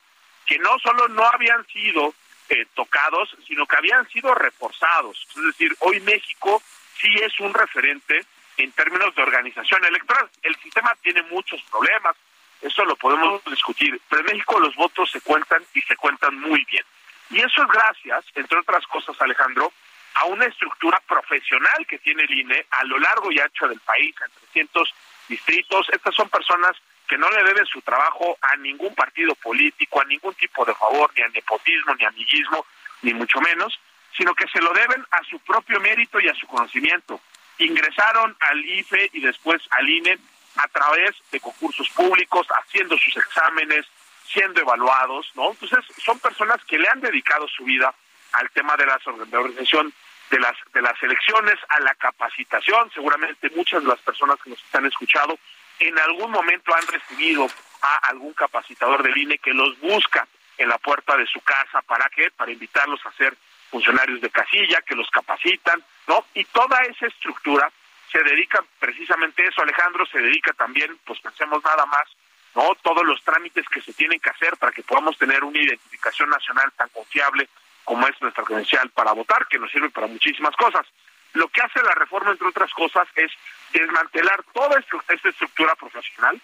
que 0.47 0.59
no 0.59 0.79
solo 0.79 1.09
no 1.09 1.25
habían 1.25 1.67
sido 1.67 2.15
eh, 2.49 2.67
tocados, 2.75 3.37
sino 3.47 3.67
que 3.67 3.77
habían 3.77 4.09
sido 4.09 4.35
reforzados. 4.35 5.27
Es 5.37 5.45
decir, 5.45 5.75
hoy 5.81 6.01
México 6.01 6.63
sí 7.01 7.15
es 7.23 7.39
un 7.41 7.53
referente 7.53 8.25
en 8.57 8.73
términos 8.73 9.15
de 9.15 9.23
organización 9.23 9.85
electoral. 9.85 10.29
El 10.43 10.57
sistema 10.57 10.95
tiene 11.03 11.23
muchos 11.25 11.63
problemas, 11.71 12.17
eso 12.63 12.85
lo 12.85 12.97
podemos 12.97 13.45
discutir, 13.45 14.01
pero 14.09 14.21
en 14.23 14.27
México 14.27 14.59
los 14.59 14.75
votos 14.75 15.11
se 15.11 15.21
cuentan 15.21 15.63
y 15.75 15.83
se 15.83 15.97
cuentan 15.97 16.39
muy 16.41 16.65
bien. 16.65 16.85
Y 17.31 17.41
eso 17.41 17.63
es 17.63 17.69
gracias, 17.69 18.25
entre 18.35 18.59
otras 18.59 18.87
cosas, 18.87 19.17
Alejandro, 19.21 19.73
a 20.15 20.25
una 20.25 20.47
estructura 20.47 21.01
profesional 21.07 21.87
que 21.87 21.99
tiene 21.99 22.25
el 22.25 22.39
INE 22.39 22.67
a 22.71 22.85
lo 22.85 22.99
largo 22.99 23.31
y 23.31 23.39
ancho 23.39 23.69
del 23.69 23.81
país, 23.81 24.15
en 24.25 24.33
300 24.53 24.95
distritos. 25.29 25.89
Estas 25.93 26.15
son 26.15 26.29
personas 26.29 26.73
que 27.07 27.19
no 27.19 27.31
le 27.31 27.45
deben 27.45 27.67
su 27.67 27.81
trabajo 27.83 28.37
a 28.41 28.57
ningún 28.57 28.95
partido 28.95 29.35
político, 29.37 30.01
a 30.01 30.05
ningún 30.05 30.35
tipo 30.35 30.65
de 30.65 30.75
favor, 30.75 31.11
ni 31.17 31.23
a 31.23 31.29
nepotismo, 31.29 31.95
ni 31.95 32.05
amiguismo, 32.05 32.67
ni 33.03 33.15
mucho 33.15 33.41
menos, 33.41 33.79
sino 34.17 34.35
que 34.35 34.49
se 34.49 34.61
lo 34.61 34.73
deben 34.73 35.05
a 35.11 35.23
su 35.25 35.39
propio 35.41 35.81
mérito 35.81 36.21
y 36.21 36.29
a 36.29 36.35
su 36.35 36.47
conocimiento. 36.47 37.21
Ingresaron 37.59 38.37
al 38.41 38.65
IFE 38.65 39.11
y 39.13 39.21
después 39.21 39.63
al 39.71 39.89
INE 39.89 40.19
a 40.57 40.69
través 40.69 41.15
de 41.31 41.41
concursos 41.41 41.89
públicos, 41.91 42.47
haciendo 42.51 42.97
sus 42.99 43.17
exámenes, 43.17 43.87
siendo 44.33 44.61
evaluados, 44.61 45.31
¿no? 45.35 45.51
Entonces, 45.51 45.85
son 46.05 46.19
personas 46.19 46.63
que 46.65 46.79
le 46.79 46.89
han 46.89 47.01
dedicado 47.01 47.47
su 47.49 47.65
vida 47.65 47.95
al 48.33 48.51
tema 48.51 48.77
de 48.77 48.87
la 48.87 48.99
organización 49.05 49.93
de 50.31 50.39
las 50.39 50.55
de 50.75 50.83
las 50.83 51.03
elecciones, 51.03 51.59
a 51.69 51.81
la 51.81 51.95
capacitación, 51.95 52.91
seguramente 52.93 53.51
muchas 53.57 53.83
de 53.83 53.89
las 53.89 54.01
personas 54.01 54.39
que 54.43 54.51
nos 54.51 54.63
están 54.63 54.85
escuchando 54.85 55.39
en 55.79 55.99
algún 55.99 56.31
momento 56.31 56.75
han 56.75 56.87
recibido 56.87 57.47
a 57.83 57.97
algún 58.09 58.33
capacitador 58.35 59.03
del 59.03 59.17
INE 59.17 59.39
que 59.39 59.55
los 59.55 59.79
busca 59.81 60.27
en 60.57 60.69
la 60.69 60.79
puerta 60.79 61.17
de 61.17 61.27
su 61.27 61.41
casa 61.41 61.81
para 61.83 62.09
qué? 62.11 62.31
Para 62.33 62.51
invitarlos 62.51 63.01
a 63.07 63.13
ser 63.13 63.37
funcionarios 63.71 64.21
de 64.21 64.31
casilla, 64.31 64.83
que 64.83 64.97
los 64.97 65.09
capacitan, 65.11 65.83
¿no? 66.09 66.25
Y 66.35 66.45
toda 66.47 66.81
esa 66.83 67.07
estructura 67.07 67.71
se 68.11 68.23
dedica 68.23 68.65
precisamente 68.79 69.43
a 69.45 69.49
eso, 69.49 69.63
Alejandro, 69.63 70.05
se 70.07 70.19
dedica 70.19 70.53
también, 70.55 70.99
pues 71.05 71.21
pensemos 71.21 71.63
nada 71.63 71.87
más 71.87 72.09
¿no? 72.55 72.75
Todos 72.83 73.05
los 73.05 73.23
trámites 73.23 73.69
que 73.69 73.81
se 73.83 73.93
tienen 73.93 74.21
que 74.21 74.31
hacer 74.31 74.57
para 74.57 74.73
que 74.73 74.83
podamos 74.83 75.17
tener 75.19 75.45
una 75.45 75.59
identificación 75.59 76.31
nacional 76.31 76.73
tan 76.77 76.89
confiable 76.91 77.49
como 77.85 78.07
es 78.07 78.21
nuestra 78.21 78.45
credencial 78.45 78.91
para 78.91 79.13
votar, 79.13 79.47
que 79.47 79.59
nos 79.59 79.71
sirve 79.71 79.91
para 79.91 80.07
muchísimas 80.07 80.55
cosas. 80.57 80.87
Lo 81.33 81.49
que 81.49 81.61
hace 81.61 81.83
la 81.83 81.95
reforma, 81.95 82.33
entre 82.33 82.49
otras 82.49 82.73
cosas, 82.73 83.09
es 83.15 83.31
desmantelar 83.73 84.43
toda 84.53 84.79
esta 84.79 85.29
estructura 85.29 85.75
profesional 85.75 86.41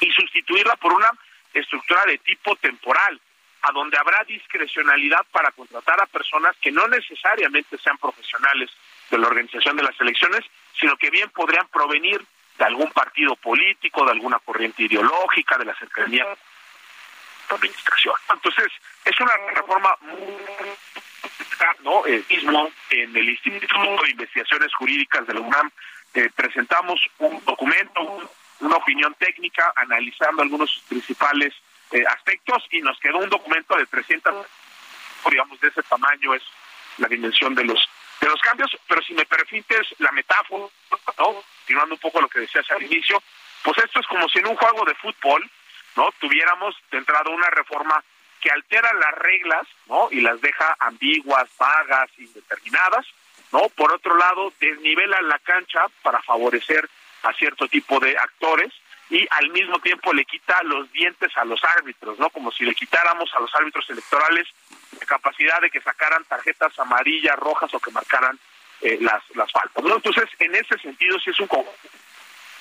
y 0.00 0.10
sustituirla 0.12 0.76
por 0.76 0.92
una 0.92 1.10
estructura 1.52 2.04
de 2.06 2.18
tipo 2.18 2.54
temporal, 2.56 3.20
a 3.62 3.72
donde 3.72 3.98
habrá 3.98 4.24
discrecionalidad 4.24 5.26
para 5.32 5.50
contratar 5.52 6.00
a 6.00 6.06
personas 6.06 6.56
que 6.62 6.70
no 6.70 6.86
necesariamente 6.88 7.76
sean 7.78 7.98
profesionales 7.98 8.70
de 9.10 9.18
la 9.18 9.26
organización 9.26 9.76
de 9.76 9.82
las 9.82 10.00
elecciones, 10.00 10.44
sino 10.78 10.96
que 10.96 11.10
bien 11.10 11.28
podrían 11.30 11.66
provenir 11.68 12.24
de 12.60 12.66
algún 12.66 12.90
partido 12.92 13.34
político, 13.36 14.04
de 14.04 14.12
alguna 14.12 14.38
corriente 14.38 14.82
ideológica, 14.82 15.56
de 15.56 15.64
la 15.64 15.74
cercanía 15.76 16.26
de 16.26 16.36
la 17.48 17.56
administración. 17.56 18.14
Entonces, 18.30 18.66
es 19.06 19.18
una 19.18 19.32
reforma 19.54 19.96
muy 20.02 20.36
¿no? 21.82 22.02
Mismo 22.28 22.70
en 22.90 23.16
el 23.16 23.28
Instituto 23.30 24.02
de 24.04 24.10
Investigaciones 24.10 24.74
Jurídicas 24.74 25.26
de 25.26 25.34
la 25.34 25.40
UNAM 25.40 25.70
eh, 26.14 26.28
presentamos 26.34 27.00
un 27.18 27.42
documento, 27.44 28.30
una 28.60 28.76
opinión 28.76 29.14
técnica 29.14 29.72
analizando 29.76 30.42
algunos 30.42 30.82
principales 30.88 31.54
eh, 31.92 32.04
aspectos 32.08 32.64
y 32.70 32.80
nos 32.82 32.98
quedó 33.00 33.18
un 33.18 33.30
documento 33.30 33.76
de 33.76 33.86
300, 33.86 34.46
digamos, 35.30 35.60
de 35.60 35.68
ese 35.68 35.82
tamaño 35.82 36.34
es 36.34 36.42
la 36.98 37.08
dimensión 37.08 37.54
de 37.54 37.64
los 37.64 37.88
de 38.20 38.28
los 38.28 38.40
cambios, 38.40 38.70
pero 38.86 39.02
si 39.02 39.14
me 39.14 39.24
permites 39.24 39.94
la 39.98 40.12
metáfora, 40.12 40.66
¿no? 41.18 41.42
Continuando 41.58 41.94
un 41.94 42.00
poco 42.00 42.20
lo 42.20 42.28
que 42.28 42.40
decías 42.40 42.70
al 42.70 42.82
inicio, 42.82 43.22
pues 43.62 43.78
esto 43.78 44.00
es 44.00 44.06
como 44.06 44.28
si 44.28 44.38
en 44.38 44.48
un 44.48 44.56
juego 44.56 44.84
de 44.84 44.94
fútbol, 44.94 45.48
¿no? 45.96 46.10
Tuviéramos 46.18 46.76
de 46.90 46.98
entrada 46.98 47.30
una 47.30 47.50
reforma 47.50 48.02
que 48.40 48.50
altera 48.50 48.92
las 48.94 49.14
reglas, 49.16 49.66
¿no? 49.86 50.08
Y 50.10 50.20
las 50.20 50.40
deja 50.40 50.76
ambiguas, 50.80 51.48
vagas, 51.58 52.10
indeterminadas, 52.18 53.06
¿no? 53.52 53.68
Por 53.70 53.92
otro 53.92 54.16
lado, 54.16 54.52
desnivela 54.60 55.20
la 55.22 55.38
cancha 55.38 55.86
para 56.02 56.22
favorecer 56.22 56.88
a 57.22 57.32
cierto 57.34 57.68
tipo 57.68 58.00
de 58.00 58.16
actores 58.16 58.72
y 59.10 59.26
al 59.30 59.50
mismo 59.50 59.78
tiempo 59.80 60.12
le 60.12 60.24
quita 60.24 60.62
los 60.62 60.90
dientes 60.92 61.36
a 61.36 61.44
los 61.44 61.62
árbitros, 61.64 62.18
¿no? 62.18 62.30
Como 62.30 62.52
si 62.52 62.64
le 62.64 62.74
quitáramos 62.74 63.30
a 63.34 63.40
los 63.40 63.54
árbitros 63.54 63.88
electorales 63.90 64.46
capacidad 65.06 65.60
de 65.60 65.70
que 65.70 65.80
sacaran 65.80 66.24
tarjetas 66.24 66.78
amarillas, 66.78 67.36
rojas 67.38 67.72
o 67.74 67.80
que 67.80 67.90
marcaran 67.90 68.38
eh, 68.80 68.98
las, 69.00 69.22
las 69.34 69.50
faltas. 69.52 69.84
Entonces, 69.84 70.28
en 70.38 70.54
ese 70.54 70.78
sentido, 70.78 71.18
sí 71.20 71.30
es 71.30 71.40
un 71.40 71.46
conjunto 71.46 71.88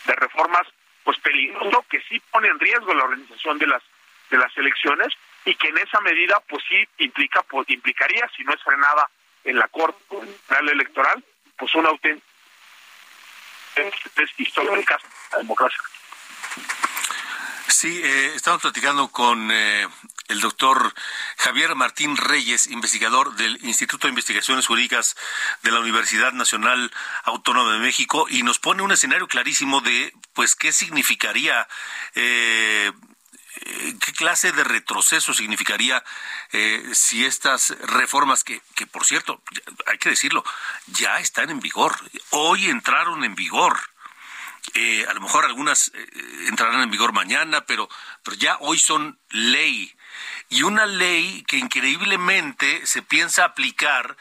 de 0.05 0.15
reformas 0.15 0.67
pues 1.03 1.17
peligroso 1.19 1.85
que 1.89 2.01
sí 2.01 2.21
pone 2.31 2.47
en 2.49 2.59
riesgo 2.59 2.93
la 2.93 3.05
organización 3.05 3.57
de 3.57 3.67
las 3.67 3.83
de 4.29 4.37
las 4.37 4.55
elecciones 4.57 5.13
y 5.45 5.55
que 5.55 5.69
en 5.69 5.77
esa 5.77 5.99
medida 6.01 6.39
pues 6.47 6.63
sí 6.67 6.87
implica 6.99 7.41
pues, 7.43 7.69
implicaría 7.69 8.29
si 8.35 8.43
no 8.43 8.53
es 8.53 8.61
frenada 8.63 9.09
en 9.43 9.57
la 9.57 9.67
Corte 9.69 9.97
Electoral 10.59 11.23
pues 11.57 11.73
una 11.75 11.89
auténtica 11.89 12.25
histórica 14.37 14.99
democracia. 15.37 15.79
Sí, 17.67 18.01
eh, 18.03 18.33
estamos 18.35 18.61
platicando 18.61 19.07
con 19.09 19.49
eh, 19.51 19.87
el 20.29 20.39
doctor 20.41 20.93
Javier 21.37 21.75
Martín 21.75 22.15
Reyes, 22.15 22.67
investigador 22.67 23.35
del 23.35 23.59
Instituto 23.65 24.07
de 24.07 24.11
Investigaciones 24.11 24.67
Jurídicas 24.67 25.15
de 25.63 25.71
la 25.71 25.79
Universidad 25.79 26.33
Nacional 26.33 26.91
Autónoma 27.23 27.73
de 27.73 27.79
México, 27.79 28.27
y 28.29 28.43
nos 28.43 28.59
pone 28.59 28.81
un 28.81 28.91
escenario 28.91 29.27
clarísimo 29.27 29.81
de, 29.81 30.13
pues, 30.33 30.55
qué 30.55 30.71
significaría 30.71 31.67
eh, 32.15 32.91
¿Qué 33.99 34.13
clase 34.13 34.51
de 34.51 34.63
retroceso 34.63 35.33
significaría 35.33 36.03
eh, 36.53 36.81
si 36.93 37.25
estas 37.25 37.75
reformas, 37.81 38.43
que, 38.43 38.61
que 38.75 38.87
por 38.87 39.05
cierto, 39.05 39.41
hay 39.87 39.97
que 39.97 40.09
decirlo, 40.09 40.45
ya 40.87 41.19
están 41.19 41.49
en 41.49 41.59
vigor, 41.59 41.97
hoy 42.29 42.69
entraron 42.69 43.23
en 43.25 43.35
vigor, 43.35 43.77
eh, 44.75 45.05
a 45.09 45.13
lo 45.13 45.21
mejor 45.21 45.45
algunas 45.45 45.91
eh, 45.93 46.07
entrarán 46.47 46.81
en 46.81 46.91
vigor 46.91 47.11
mañana, 47.11 47.65
pero, 47.65 47.89
pero 48.23 48.37
ya 48.37 48.57
hoy 48.59 48.79
son 48.79 49.19
ley. 49.29 49.95
Y 50.49 50.63
una 50.63 50.85
ley 50.85 51.43
que 51.47 51.57
increíblemente 51.57 52.85
se 52.85 53.01
piensa 53.01 53.45
aplicar 53.45 54.17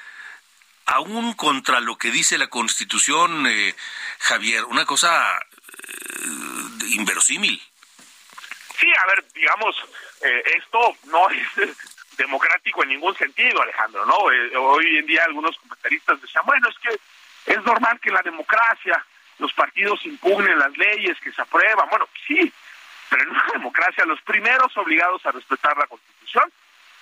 aún 0.86 1.34
contra 1.34 1.80
lo 1.80 1.98
que 1.98 2.10
dice 2.10 2.38
la 2.38 2.48
Constitución, 2.48 3.46
Javier, 4.20 4.64
una 4.64 4.86
cosa 4.86 5.38
inverosímil. 6.94 7.60
Sí, 8.78 8.86
a 9.02 9.06
ver, 9.06 9.24
digamos, 9.34 9.76
eh, 10.22 10.42
esto 10.56 10.96
no 11.04 11.28
es 11.56 11.76
democrático 12.16 12.82
en 12.82 12.90
ningún 12.90 13.16
sentido, 13.16 13.62
Alejandro, 13.62 14.04
¿no? 14.06 14.30
Eh, 14.30 14.56
hoy 14.56 14.98
en 14.98 15.06
día 15.06 15.24
algunos 15.24 15.56
comentaristas 15.58 16.20
decían, 16.20 16.44
bueno, 16.46 16.68
es 16.68 16.78
que 16.78 17.52
es 17.52 17.62
normal 17.64 17.98
que 18.00 18.10
la 18.10 18.22
democracia 18.22 19.04
los 19.38 19.52
partidos 19.52 20.04
impugnen 20.04 20.58
las 20.58 20.76
leyes 20.76 21.16
que 21.20 21.32
se 21.32 21.40
aprueban. 21.40 21.88
Bueno, 21.88 22.08
sí, 22.26 22.52
pero 23.08 23.22
en 23.22 23.30
una 23.30 23.46
democracia 23.52 24.04
los 24.04 24.20
primeros 24.22 24.76
obligados 24.76 25.24
a 25.26 25.32
respetar 25.32 25.76
la 25.76 25.86
Constitución 25.86 26.52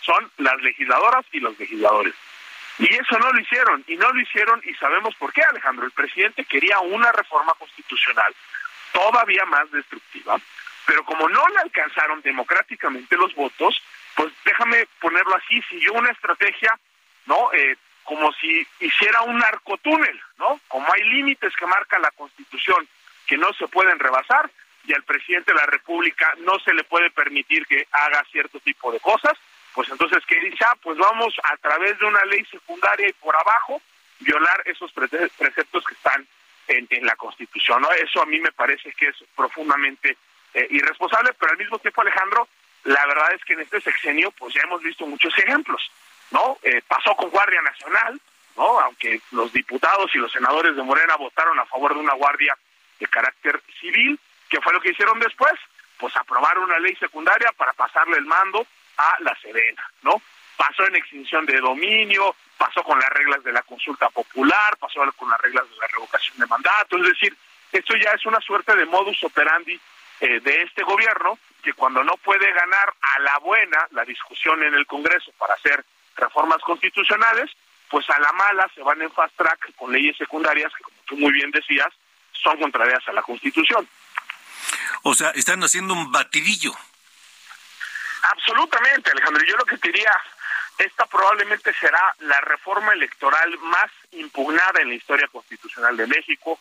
son 0.00 0.30
las 0.38 0.60
legisladoras 0.62 1.24
y 1.32 1.40
los 1.40 1.58
legisladores. 1.58 2.14
Y 2.78 2.92
eso 2.92 3.18
no 3.18 3.32
lo 3.32 3.40
hicieron, 3.40 3.82
y 3.86 3.96
no 3.96 4.12
lo 4.12 4.20
hicieron, 4.20 4.60
y 4.64 4.74
sabemos 4.74 5.14
por 5.16 5.32
qué, 5.32 5.42
Alejandro. 5.42 5.86
El 5.86 5.92
presidente 5.92 6.44
quería 6.44 6.78
una 6.80 7.10
reforma 7.10 7.54
constitucional 7.58 8.34
todavía 8.92 9.44
más 9.46 9.70
destructiva, 9.70 10.36
pero 10.84 11.04
como 11.04 11.28
no 11.28 11.48
le 11.48 11.58
alcanzaron 11.58 12.20
democráticamente 12.22 13.16
los 13.16 13.34
votos, 13.34 13.82
pues 14.14 14.32
déjame 14.44 14.86
ponerlo 15.00 15.34
así, 15.36 15.60
siguió 15.62 15.94
una 15.94 16.10
estrategia, 16.10 16.78
¿no? 17.26 17.52
Eh, 17.52 17.76
como 18.04 18.32
si 18.34 18.66
hiciera 18.80 19.22
un 19.22 19.38
narcotúnel, 19.38 20.20
¿no? 20.38 20.60
Como 20.68 20.86
hay 20.92 21.02
límites 21.04 21.54
que 21.56 21.66
marca 21.66 21.98
la 21.98 22.10
Constitución 22.12 22.86
que 23.26 23.36
no 23.36 23.52
se 23.54 23.66
pueden 23.68 23.98
rebasar 23.98 24.48
y 24.86 24.94
al 24.94 25.02
presidente 25.02 25.52
de 25.52 25.58
la 25.58 25.66
República 25.66 26.34
no 26.38 26.58
se 26.60 26.72
le 26.72 26.84
puede 26.84 27.10
permitir 27.10 27.66
que 27.66 27.86
haga 27.90 28.24
cierto 28.30 28.60
tipo 28.60 28.92
de 28.92 29.00
cosas, 29.00 29.36
pues 29.74 29.88
entonces, 29.90 30.24
¿qué 30.26 30.40
dice? 30.40 30.64
Ah, 30.66 30.76
pues 30.82 30.96
vamos 30.96 31.34
a 31.42 31.56
través 31.58 31.98
de 31.98 32.06
una 32.06 32.24
ley 32.24 32.44
secundaria 32.46 33.08
y 33.08 33.12
por 33.12 33.36
abajo 33.36 33.82
violar 34.20 34.62
esos 34.64 34.90
preceptos 34.92 35.84
que 35.84 35.94
están 35.94 36.26
en, 36.68 37.06
la 37.06 37.14
Constitución, 37.16 37.82
¿no? 37.82 37.92
Eso 37.92 38.22
a 38.22 38.26
mí 38.26 38.40
me 38.40 38.52
parece 38.52 38.92
que 38.92 39.08
es 39.08 39.16
profundamente 39.36 40.16
eh, 40.54 40.66
irresponsable, 40.70 41.32
pero 41.38 41.52
al 41.52 41.58
mismo 41.58 41.78
tiempo, 41.78 42.00
Alejandro, 42.00 42.48
la 42.84 43.04
verdad 43.06 43.34
es 43.34 43.44
que 43.44 43.52
en 43.52 43.60
este 43.60 43.80
sexenio 43.80 44.30
pues 44.32 44.54
ya 44.54 44.62
hemos 44.62 44.82
visto 44.82 45.06
muchos 45.06 45.36
ejemplos, 45.38 45.90
¿no? 46.30 46.58
Eh, 46.62 46.82
pasó 46.86 47.14
con 47.14 47.30
Guardia 47.30 47.60
Nacional, 47.62 48.20
¿no? 48.56 48.80
Aunque 48.80 49.20
los 49.32 49.52
diputados 49.52 50.10
y 50.14 50.18
los 50.18 50.32
senadores 50.32 50.74
de 50.74 50.82
Morena 50.82 51.16
votaron 51.16 51.58
a 51.58 51.66
favor 51.66 51.94
de 51.94 52.00
una 52.00 52.14
guardia 52.14 52.56
de 52.98 53.06
carácter 53.06 53.60
civil, 53.80 54.18
¿qué 54.48 54.60
fue 54.60 54.72
lo 54.72 54.80
que 54.80 54.90
hicieron 54.90 55.18
después? 55.20 55.52
Pues 55.98 56.16
aprobar 56.16 56.58
una 56.58 56.78
ley 56.78 56.94
secundaria 56.96 57.52
para 57.52 57.72
pasarle 57.72 58.18
el 58.18 58.26
mando 58.26 58.66
a 58.96 59.16
la 59.20 59.34
Serena, 59.40 59.82
¿no? 60.02 60.20
Pasó 60.56 60.86
en 60.86 60.96
extinción 60.96 61.44
de 61.46 61.60
dominio, 61.60 62.34
pasó 62.56 62.82
con 62.82 62.98
las 62.98 63.10
reglas 63.10 63.42
de 63.44 63.52
la 63.52 63.62
consulta 63.62 64.08
popular, 64.10 64.76
pasó 64.78 65.00
con 65.16 65.30
las 65.30 65.40
reglas 65.40 65.68
de 65.68 65.76
la 65.76 65.86
revocación 65.88 66.38
de 66.38 66.46
mandato, 66.46 66.96
es 66.96 67.08
decir, 67.08 67.36
esto 67.72 67.94
ya 67.96 68.10
es 68.12 68.24
una 68.24 68.40
suerte 68.40 68.74
de 68.74 68.86
modus 68.86 69.22
operandi 69.22 69.78
eh, 70.20 70.40
de 70.40 70.62
este 70.62 70.82
gobierno 70.82 71.38
que 71.62 71.74
cuando 71.74 72.02
no 72.02 72.16
puede 72.16 72.50
ganar 72.52 72.94
a 73.00 73.18
la 73.20 73.38
buena 73.38 73.86
la 73.90 74.04
discusión 74.04 74.62
en 74.62 74.74
el 74.74 74.86
Congreso 74.86 75.32
para 75.38 75.54
hacer 75.54 75.84
reformas 76.16 76.62
constitucionales, 76.62 77.50
pues 77.90 78.08
a 78.10 78.18
la 78.18 78.32
mala 78.32 78.68
se 78.74 78.82
van 78.82 79.02
en 79.02 79.10
fast 79.10 79.36
track 79.36 79.74
con 79.76 79.92
leyes 79.92 80.16
secundarias 80.16 80.72
que, 80.74 80.84
como 80.84 80.96
tú 81.04 81.16
muy 81.16 81.32
bien 81.32 81.50
decías, 81.50 81.88
son 82.32 82.58
contrarias 82.58 83.06
a 83.08 83.12
la 83.12 83.22
Constitución. 83.22 83.86
O 85.02 85.14
sea, 85.14 85.30
están 85.30 85.62
haciendo 85.62 85.94
un 85.94 86.10
batidillo. 86.12 86.74
Absolutamente, 88.22 89.10
Alejandro. 89.10 89.44
Yo 89.44 89.56
lo 89.56 89.64
que 89.64 89.76
diría, 89.76 90.12
esta 90.78 91.06
probablemente 91.06 91.72
será 91.74 92.00
la 92.20 92.40
reforma 92.40 92.92
electoral 92.92 93.58
más 93.58 93.90
impugnada 94.12 94.80
en 94.80 94.88
la 94.88 94.94
historia 94.94 95.28
constitucional 95.28 95.96
de 95.96 96.06
México. 96.06 96.58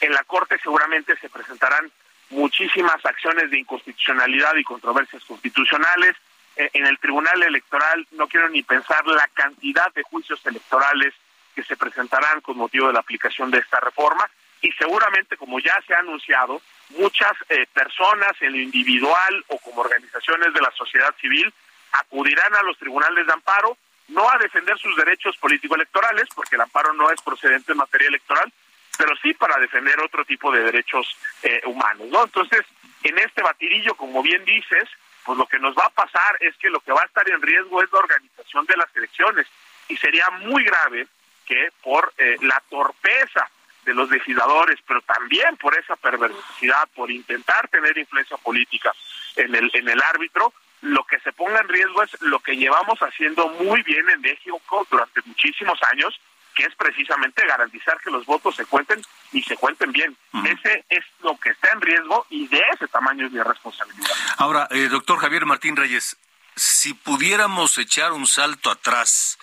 En 0.00 0.12
la 0.12 0.24
Corte 0.24 0.58
seguramente 0.62 1.16
se 1.18 1.28
presentarán 1.28 1.90
muchísimas 2.30 3.04
acciones 3.04 3.50
de 3.50 3.58
inconstitucionalidad 3.58 4.54
y 4.56 4.64
controversias 4.64 5.24
constitucionales. 5.24 6.14
Eh, 6.56 6.70
en 6.72 6.86
el 6.86 6.98
Tribunal 6.98 7.42
Electoral 7.42 8.06
no 8.12 8.28
quiero 8.28 8.48
ni 8.48 8.62
pensar 8.62 9.06
la 9.06 9.28
cantidad 9.28 9.92
de 9.92 10.02
juicios 10.02 10.44
electorales 10.46 11.14
que 11.54 11.64
se 11.64 11.76
presentarán 11.76 12.40
con 12.40 12.56
motivo 12.56 12.86
de 12.86 12.92
la 12.92 13.00
aplicación 13.00 13.50
de 13.50 13.58
esta 13.58 13.80
reforma 13.80 14.28
y 14.60 14.70
seguramente, 14.72 15.36
como 15.36 15.60
ya 15.60 15.76
se 15.86 15.94
ha 15.94 15.98
anunciado, 15.98 16.62
muchas 16.90 17.32
eh, 17.48 17.66
personas 17.72 18.32
en 18.40 18.52
lo 18.52 18.58
individual 18.58 19.44
o 19.48 19.58
como 19.58 19.82
organizaciones 19.82 20.52
de 20.52 20.60
la 20.60 20.70
sociedad 20.72 21.14
civil 21.20 21.52
acudirán 21.92 22.54
a 22.54 22.62
los 22.62 22.78
tribunales 22.78 23.26
de 23.26 23.32
amparo, 23.32 23.76
no 24.08 24.28
a 24.30 24.38
defender 24.38 24.78
sus 24.78 24.96
derechos 24.96 25.36
político-electorales, 25.36 26.28
porque 26.34 26.56
el 26.56 26.62
amparo 26.62 26.92
no 26.92 27.10
es 27.10 27.20
procedente 27.20 27.72
en 27.72 27.78
materia 27.78 28.08
electoral, 28.08 28.52
pero 28.96 29.14
sí 29.22 29.34
para 29.34 29.58
defender 29.58 30.00
otro 30.00 30.24
tipo 30.24 30.50
de 30.50 30.62
derechos 30.62 31.16
eh, 31.42 31.60
humanos, 31.66 32.08
¿no? 32.10 32.24
Entonces, 32.24 32.62
en 33.02 33.18
este 33.18 33.42
batidillo, 33.42 33.94
como 33.94 34.22
bien 34.22 34.44
dices, 34.44 34.88
pues 35.24 35.38
lo 35.38 35.46
que 35.46 35.58
nos 35.58 35.74
va 35.76 35.84
a 35.84 35.90
pasar 35.90 36.36
es 36.40 36.56
que 36.56 36.70
lo 36.70 36.80
que 36.80 36.92
va 36.92 37.02
a 37.02 37.06
estar 37.06 37.28
en 37.28 37.42
riesgo 37.42 37.82
es 37.82 37.92
la 37.92 37.98
organización 37.98 38.66
de 38.66 38.76
las 38.76 38.96
elecciones 38.96 39.46
y 39.88 39.96
sería 39.96 40.28
muy 40.30 40.64
grave 40.64 41.06
que 41.46 41.70
por 41.82 42.12
eh, 42.18 42.36
la 42.42 42.62
torpeza 42.68 43.48
de 43.88 43.94
los 43.94 44.10
legisladores, 44.10 44.78
pero 44.86 45.00
también 45.00 45.56
por 45.56 45.74
esa 45.76 45.96
perversidad, 45.96 46.88
por 46.94 47.10
intentar 47.10 47.68
tener 47.68 47.96
influencia 47.96 48.36
política 48.36 48.92
en 49.36 49.54
el 49.54 49.70
en 49.72 49.88
el 49.88 50.02
árbitro, 50.02 50.52
lo 50.82 51.04
que 51.04 51.18
se 51.20 51.32
ponga 51.32 51.60
en 51.60 51.68
riesgo 51.68 52.02
es 52.02 52.10
lo 52.20 52.38
que 52.40 52.56
llevamos 52.56 52.98
haciendo 53.00 53.48
muy 53.48 53.82
bien 53.82 54.08
en 54.10 54.20
México 54.20 54.86
durante 54.90 55.22
muchísimos 55.24 55.78
años, 55.90 56.20
que 56.54 56.64
es 56.64 56.74
precisamente 56.74 57.46
garantizar 57.46 57.98
que 58.00 58.10
los 58.10 58.26
votos 58.26 58.54
se 58.56 58.66
cuenten 58.66 59.00
y 59.32 59.42
se 59.42 59.56
cuenten 59.56 59.90
bien. 59.90 60.16
Ese 60.44 60.84
es 60.90 61.04
lo 61.22 61.36
que 61.38 61.50
está 61.50 61.70
en 61.72 61.80
riesgo 61.80 62.26
y 62.28 62.46
de 62.48 62.62
ese 62.74 62.88
tamaño 62.88 63.26
es 63.26 63.32
mi 63.32 63.40
responsabilidad. 63.40 64.10
Ahora, 64.36 64.68
eh, 64.70 64.88
doctor 64.88 65.18
Javier 65.18 65.46
Martín 65.46 65.76
Reyes, 65.76 66.16
si 66.56 66.92
pudiéramos 66.92 67.78
echar 67.78 68.12
un 68.12 68.26
salto 68.26 68.70
atrás, 68.70 69.38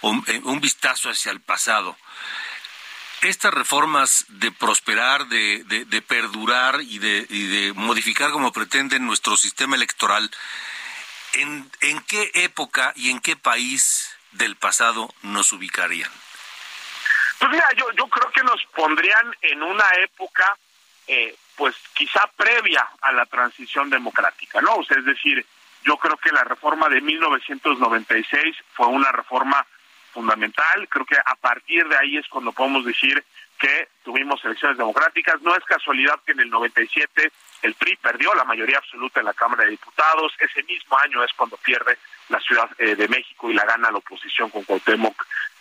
un, 0.00 0.24
eh, 0.28 0.40
un 0.44 0.60
vistazo 0.60 1.10
hacia 1.10 1.32
el 1.32 1.40
pasado, 1.40 1.96
estas 3.22 3.54
reformas 3.54 4.24
de 4.28 4.50
prosperar, 4.50 5.26
de, 5.26 5.64
de, 5.64 6.02
perdurar 6.02 6.80
y 6.80 6.98
de, 6.98 7.26
de 7.26 7.72
modificar 7.74 8.30
como 8.30 8.52
pretenden 8.52 9.06
nuestro 9.06 9.36
sistema 9.36 9.76
electoral, 9.76 10.30
¿en, 11.34 11.70
¿en 11.80 12.00
qué 12.02 12.30
época 12.34 12.92
y 12.96 13.10
en 13.10 13.20
qué 13.20 13.36
país 13.36 14.16
del 14.32 14.56
pasado 14.56 15.12
nos 15.22 15.52
ubicarían? 15.52 16.10
Pues 17.38 17.50
mira, 17.50 17.68
yo, 17.76 17.90
yo 17.92 18.06
creo 18.08 18.30
que 18.30 18.42
nos 18.42 18.60
pondrían 18.74 19.34
en 19.42 19.62
una 19.62 19.88
época, 20.04 20.56
eh, 21.06 21.36
pues 21.56 21.76
quizá 21.94 22.28
previa 22.36 22.88
a 23.00 23.12
la 23.12 23.26
transición 23.26 23.90
democrática, 23.90 24.60
¿no? 24.60 24.80
es 24.80 25.04
decir, 25.04 25.44
yo 25.84 25.96
creo 25.96 26.16
que 26.16 26.30
la 26.30 26.44
reforma 26.44 26.88
de 26.88 27.00
1996 27.00 28.56
fue 28.74 28.86
una 28.86 29.10
reforma 29.10 29.66
fundamental. 30.12 30.88
Creo 30.88 31.04
que 31.04 31.16
a 31.16 31.34
partir 31.36 31.86
de 31.88 31.96
ahí 31.96 32.16
es 32.16 32.28
cuando 32.28 32.52
podemos 32.52 32.84
decir 32.84 33.24
que 33.62 33.88
tuvimos 34.02 34.44
elecciones 34.44 34.76
democráticas. 34.76 35.40
No 35.42 35.54
es 35.54 35.64
casualidad 35.64 36.18
que 36.26 36.32
en 36.32 36.40
el 36.40 36.50
97 36.50 37.30
el 37.62 37.74
PRI 37.74 37.96
perdió 37.96 38.34
la 38.34 38.42
mayoría 38.42 38.78
absoluta 38.78 39.20
en 39.20 39.26
la 39.26 39.34
Cámara 39.34 39.64
de 39.64 39.70
Diputados. 39.70 40.32
Ese 40.40 40.64
mismo 40.64 40.98
año 40.98 41.22
es 41.22 41.32
cuando 41.34 41.56
pierde 41.58 41.96
la 42.28 42.40
Ciudad 42.40 42.68
eh, 42.78 42.96
de 42.96 43.06
México 43.06 43.48
y 43.48 43.54
la 43.54 43.64
gana 43.64 43.92
la 43.92 43.98
oposición 43.98 44.50
con 44.50 44.64
Cuauhtémoc 44.64 45.14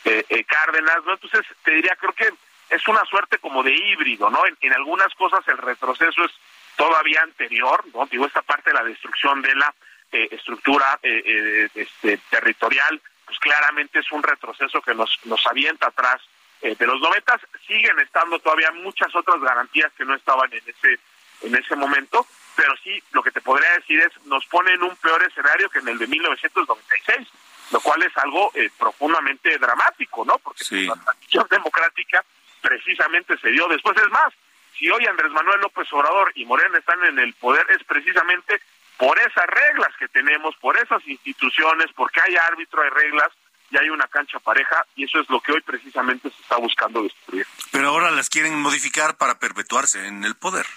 eh, 0.06 0.26
eh, 0.28 0.44
Cárdenas. 0.46 0.98
¿no? 1.06 1.14
Entonces, 1.14 1.46
te 1.64 1.72
diría, 1.72 1.96
creo 2.00 2.14
que 2.14 2.34
es 2.72 2.88
una 2.88 3.06
suerte 3.06 3.38
como 3.38 3.62
de 3.62 3.72
híbrido, 3.72 4.32
¿no? 4.32 4.40
En, 4.48 4.74
algunas 4.74 5.14
cosas 5.14 5.48
el 5.48 5.60
retroceso 5.60 6.26
es 6.26 6.32
todavía 6.78 7.22
anterior, 7.22 7.84
¿no? 7.94 8.08
Digo, 8.08 8.26
esta 8.26 8.42
parte 8.42 8.72
de 8.72 8.78
la 8.78 8.84
destrucción 8.84 9.42
de 9.44 9.56
la 9.56 9.74
estructura 10.12 11.00
este, 11.04 12.18
territorial, 12.30 13.02
pues 13.32 13.40
claramente 13.40 14.00
es 14.00 14.12
un 14.12 14.22
retroceso 14.22 14.82
que 14.82 14.94
nos, 14.94 15.18
nos 15.24 15.48
avienta 15.48 15.88
atrás 15.88 16.22
de 16.62 16.86
los 16.86 17.00
noventas. 17.00 17.40
Siguen 17.66 17.98
estando 18.00 18.40
todavía 18.40 18.70
muchas 18.72 19.16
otras 19.16 19.40
garantías 19.40 19.90
que 19.94 20.04
no 20.04 20.16
estaban 20.16 20.52
en 20.52 20.62
ese 20.68 21.00
en 21.44 21.56
ese 21.56 21.78
momento, 21.78 22.28
pero 22.58 22.76
sí 22.84 23.02
lo 23.14 23.24
que 23.24 23.32
te 23.32 23.40
podría 23.40 23.72
decir 23.72 24.02
es 24.02 24.26
nos 24.26 24.46
pone 24.48 24.74
en 24.74 24.84
un 24.84 24.96
peor 24.98 25.24
escenario 25.24 25.70
que 25.70 25.80
en 25.80 25.88
el 25.88 25.98
de 25.98 26.08
1996, 26.08 27.28
lo 27.72 27.80
cual 27.80 28.04
es 28.04 28.16
algo 28.18 28.52
eh, 28.54 28.70
profundamente 28.78 29.58
dramático, 29.58 30.26
¿no? 30.26 30.38
Porque 30.40 30.66
la 30.86 30.96
transición 30.96 31.48
democrática 31.50 32.26
precisamente 32.62 33.38
se 33.38 33.50
dio 33.50 33.70
después. 33.70 33.96
Es 33.98 34.12
más, 34.12 34.34
si 34.78 34.90
hoy 34.90 35.06
Andrés 35.06 35.32
Manuel 35.32 35.62
López 35.62 35.88
Obrador 35.94 36.34
y 36.36 36.44
Morena 36.44 36.78
están 36.78 37.02
en 37.06 37.18
el 37.18 37.34
poder 37.36 37.66
es 37.72 37.82
precisamente 37.86 38.62
por 39.02 39.18
esas 39.18 39.48
reglas 39.48 39.90
que 39.98 40.08
tenemos, 40.10 40.56
por 40.58 40.78
esas 40.78 41.02
instituciones, 41.08 41.88
porque 41.96 42.22
hay 42.22 42.36
árbitro, 42.36 42.84
hay 42.84 42.90
reglas 42.92 43.30
y 43.72 43.78
hay 43.80 43.90
una 43.90 44.08
cancha 44.08 44.38
pareja 44.38 44.86
y 44.96 45.06
eso 45.06 45.20
es 45.20 45.28
lo 45.28 45.42
que 45.42 45.54
hoy 45.54 45.62
precisamente 45.62 46.30
se 46.30 46.40
está 46.40 46.58
buscando 46.58 47.02
destruir. 47.02 47.48
Pero 47.72 47.88
ahora 47.88 48.12
las 48.12 48.30
quieren 48.30 48.62
modificar 48.62 49.18
para 49.18 49.40
perpetuarse 49.40 50.06
en 50.06 50.24
el 50.24 50.36
poder. 50.36 50.68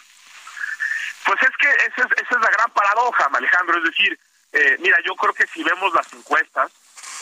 Pues 1.26 1.42
es 1.42 1.50
que 1.60 1.68
esa 1.68 2.08
es, 2.08 2.12
esa 2.22 2.34
es 2.34 2.40
la 2.40 2.50
gran 2.50 2.70
paradoja, 2.70 3.28
Alejandro. 3.30 3.76
Es 3.76 3.84
decir, 3.84 4.18
eh, 4.52 4.78
mira, 4.80 4.96
yo 5.04 5.14
creo 5.16 5.34
que 5.34 5.46
si 5.48 5.62
vemos 5.62 5.92
las 5.92 6.10
encuestas, 6.14 6.72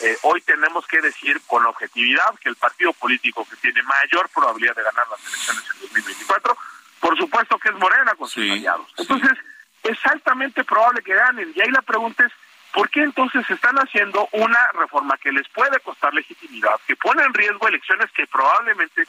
eh, 0.03 0.17
hoy 0.21 0.39
tenemos 0.43 0.87
que 0.87 1.01
decir 1.01 1.41
con 1.47 1.65
objetividad 1.65 2.33
que 2.39 2.47
el 2.47 2.55
partido 2.55 2.93
político 2.93 3.45
que 3.49 3.57
tiene 3.57 3.83
mayor 3.83 4.29
probabilidad 4.29 4.75
de 4.77 4.83
ganar 4.83 5.05
las 5.09 5.19
elecciones 5.19 5.63
en 5.69 5.81
2024, 5.81 6.57
por 7.01 7.17
supuesto 7.17 7.59
que 7.59 7.69
es 7.69 7.75
Morena 7.75 8.15
con 8.15 8.29
sus 8.29 8.43
aliados. 8.43 8.87
Entonces, 8.97 9.37
es 9.83 9.97
altamente 10.05 10.63
probable 10.63 11.01
que 11.01 11.13
ganen. 11.13 11.51
Y 11.55 11.61
ahí 11.61 11.69
la 11.69 11.81
pregunta 11.81 12.25
es, 12.25 12.31
¿por 12.73 12.89
qué 12.89 13.01
entonces 13.01 13.47
están 13.49 13.75
haciendo 13.77 14.27
una 14.31 14.71
reforma 14.73 15.17
que 15.17 15.31
les 15.31 15.47
puede 15.49 15.79
costar 15.81 16.13
legitimidad, 16.13 16.79
que 16.87 16.95
pone 16.95 17.23
en 17.23 17.33
riesgo 17.33 17.67
elecciones 17.67 18.09
que 18.11 18.25
probablemente 18.27 19.03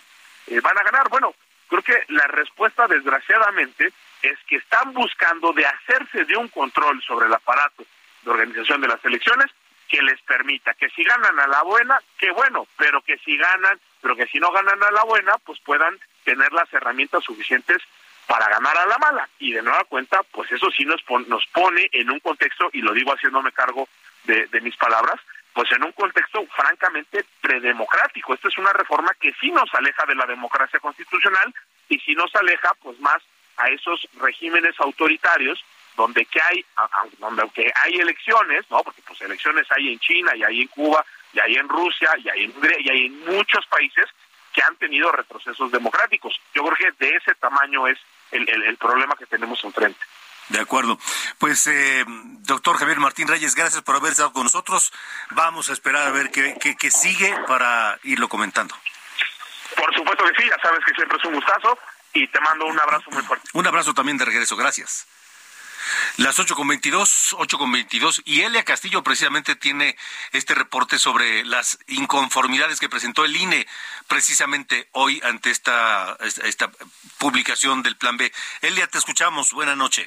eh, 0.48 0.60
van 0.60 0.78
a 0.78 0.82
ganar? 0.82 1.08
Bueno, 1.08 1.34
creo 1.68 1.82
que 1.82 2.04
la 2.08 2.26
respuesta, 2.26 2.87
desgraciadamente, 2.88 3.92
es 4.22 4.38
que 4.46 4.56
están 4.56 4.92
buscando 4.92 5.52
de 5.52 5.66
hacerse 5.66 6.24
de 6.24 6.37
un 6.37 6.48
control 6.48 7.02
sobre 7.02 7.26
el 7.26 7.34
aparato 7.34 7.84
de 8.22 8.30
organización 8.30 8.80
de 8.80 8.88
las 8.88 9.04
elecciones 9.04 9.50
que 9.88 10.02
les 10.02 10.20
permita 10.22 10.74
que 10.74 10.88
si 10.90 11.04
ganan 11.04 11.38
a 11.38 11.46
la 11.46 11.62
buena, 11.62 12.00
qué 12.18 12.30
bueno, 12.30 12.66
pero 12.76 13.02
que 13.02 13.18
si 13.18 13.37
ganan, 13.37 13.78
pero 14.00 14.16
que 14.16 14.26
si 14.26 14.38
no 14.38 14.50
ganan 14.50 14.82
a 14.82 14.90
la 14.90 15.04
buena, 15.04 15.34
pues 15.44 15.60
puedan 15.60 15.98
tener 16.24 16.52
las 16.52 16.72
herramientas 16.72 17.22
suficientes 17.22 17.78
para 18.26 18.48
ganar 18.48 18.76
a 18.76 18.87
la 18.87 18.98
mala. 18.98 19.28
Y 19.38 19.52
de 19.52 19.62
nueva 19.62 19.84
cuenta, 19.84 20.22
pues 20.32 20.50
eso 20.52 20.70
sí 20.70 20.84
nos, 20.84 21.02
nos 21.28 21.46
pone 21.46 21.88
en 21.92 22.10
un 22.10 22.20
contexto, 22.20 22.70
y 22.72 22.80
lo 22.80 22.92
digo 22.92 23.12
haciéndome 23.12 23.52
cargo 23.52 23.88
de, 24.24 24.46
de 24.46 24.60
mis 24.60 24.76
palabras, 24.76 25.20
pues 25.52 25.70
en 25.72 25.84
un 25.84 25.92
contexto 25.92 26.44
francamente 26.48 27.24
predemocrático. 27.40 28.34
Esta 28.34 28.48
es 28.48 28.58
una 28.58 28.72
reforma 28.72 29.12
que 29.20 29.32
sí 29.40 29.50
nos 29.50 29.72
aleja 29.74 30.04
de 30.06 30.16
la 30.16 30.26
democracia 30.26 30.80
constitucional 30.80 31.54
y 31.88 31.98
si 32.00 32.14
nos 32.14 32.34
aleja, 32.34 32.72
pues 32.82 32.98
más 32.98 33.22
a 33.56 33.68
esos 33.68 34.08
regímenes 34.18 34.74
autoritarios 34.80 35.64
donde 35.96 36.24
que 36.26 36.40
hay 36.42 36.64
donde 37.18 37.48
que 37.50 37.72
hay 37.72 37.94
elecciones, 37.94 38.68
¿no? 38.68 38.82
Porque 38.82 39.02
pues 39.06 39.20
elecciones 39.20 39.66
hay 39.70 39.92
en 39.92 40.00
China 40.00 40.32
y 40.34 40.42
hay 40.42 40.62
en 40.62 40.68
Cuba 40.68 41.04
y 41.32 41.38
hay 41.38 41.54
en 41.54 41.68
Rusia 41.68 42.10
y 42.18 42.28
hay 42.28 42.44
en 42.44 42.50
Hungría 42.50 42.80
y 42.80 42.88
hay 42.90 43.06
en 43.06 43.24
muchos 43.26 43.64
países 43.66 44.06
que 44.52 44.62
han 44.62 44.76
tenido 44.76 45.10
retrocesos 45.12 45.70
democráticos. 45.70 46.40
Yo 46.52 46.64
creo 46.64 46.76
que 46.76 47.04
de 47.04 47.16
ese 47.16 47.34
tamaño 47.37 47.87
es 47.87 47.98
el, 48.37 48.62
el, 48.64 48.77
problema 48.77 49.16
que 49.16 49.27
tenemos 49.27 49.62
enfrente. 49.64 50.01
De 50.49 50.61
acuerdo. 50.61 50.99
Pues, 51.38 51.66
eh, 51.66 52.05
doctor 52.07 52.77
Javier 52.77 52.99
Martín 52.99 53.29
Reyes, 53.29 53.55
gracias 53.55 53.83
por 53.83 53.97
haber 53.97 54.12
estado 54.12 54.33
con 54.33 54.44
nosotros. 54.44 54.92
Vamos 55.31 55.70
a 55.70 55.73
esperar 55.73 56.07
a 56.07 56.11
ver 56.11 56.31
qué, 56.31 56.57
qué, 56.61 56.77
qué 56.77 56.90
sigue 56.90 57.35
para 57.47 57.99
irlo 58.03 58.29
comentando. 58.29 58.75
Por 59.77 59.94
supuesto 59.94 60.25
que 60.25 60.42
sí, 60.42 60.49
ya 60.49 60.57
sabes 60.62 60.85
que 60.85 60.94
siempre 60.94 61.18
es 61.18 61.25
un 61.25 61.35
gustazo 61.35 61.79
y 62.12 62.27
te 62.29 62.40
mando 62.40 62.66
un 62.66 62.79
abrazo 62.79 63.11
muy 63.11 63.23
fuerte. 63.23 63.49
Un 63.55 63.66
abrazo 63.66 63.94
también 63.94 64.18
de 64.18 64.25
regreso, 64.25 64.57
gracias. 64.57 65.07
Las 66.16 66.38
8 66.38 66.54
con 66.54 66.68
22, 66.68 67.37
8 67.38 67.58
con 67.58 67.72
22. 67.72 68.22
Y 68.24 68.42
Elia 68.42 68.64
Castillo 68.64 69.02
precisamente 69.02 69.56
tiene 69.56 69.96
este 70.32 70.54
reporte 70.54 70.98
sobre 70.98 71.44
las 71.44 71.78
inconformidades 71.88 72.80
que 72.80 72.88
presentó 72.88 73.24
el 73.24 73.37
INE 73.37 73.66
precisamente 74.06 74.88
hoy 74.92 75.20
ante 75.24 75.50
esta, 75.50 76.16
esta, 76.44 76.70
publicación 77.18 77.82
del 77.82 77.96
Plan 77.96 78.16
B. 78.16 78.30
Elia, 78.60 78.87
te 78.87 78.98
escuchamos. 78.98 79.52
Buenas 79.52 79.76
noches. 79.76 80.06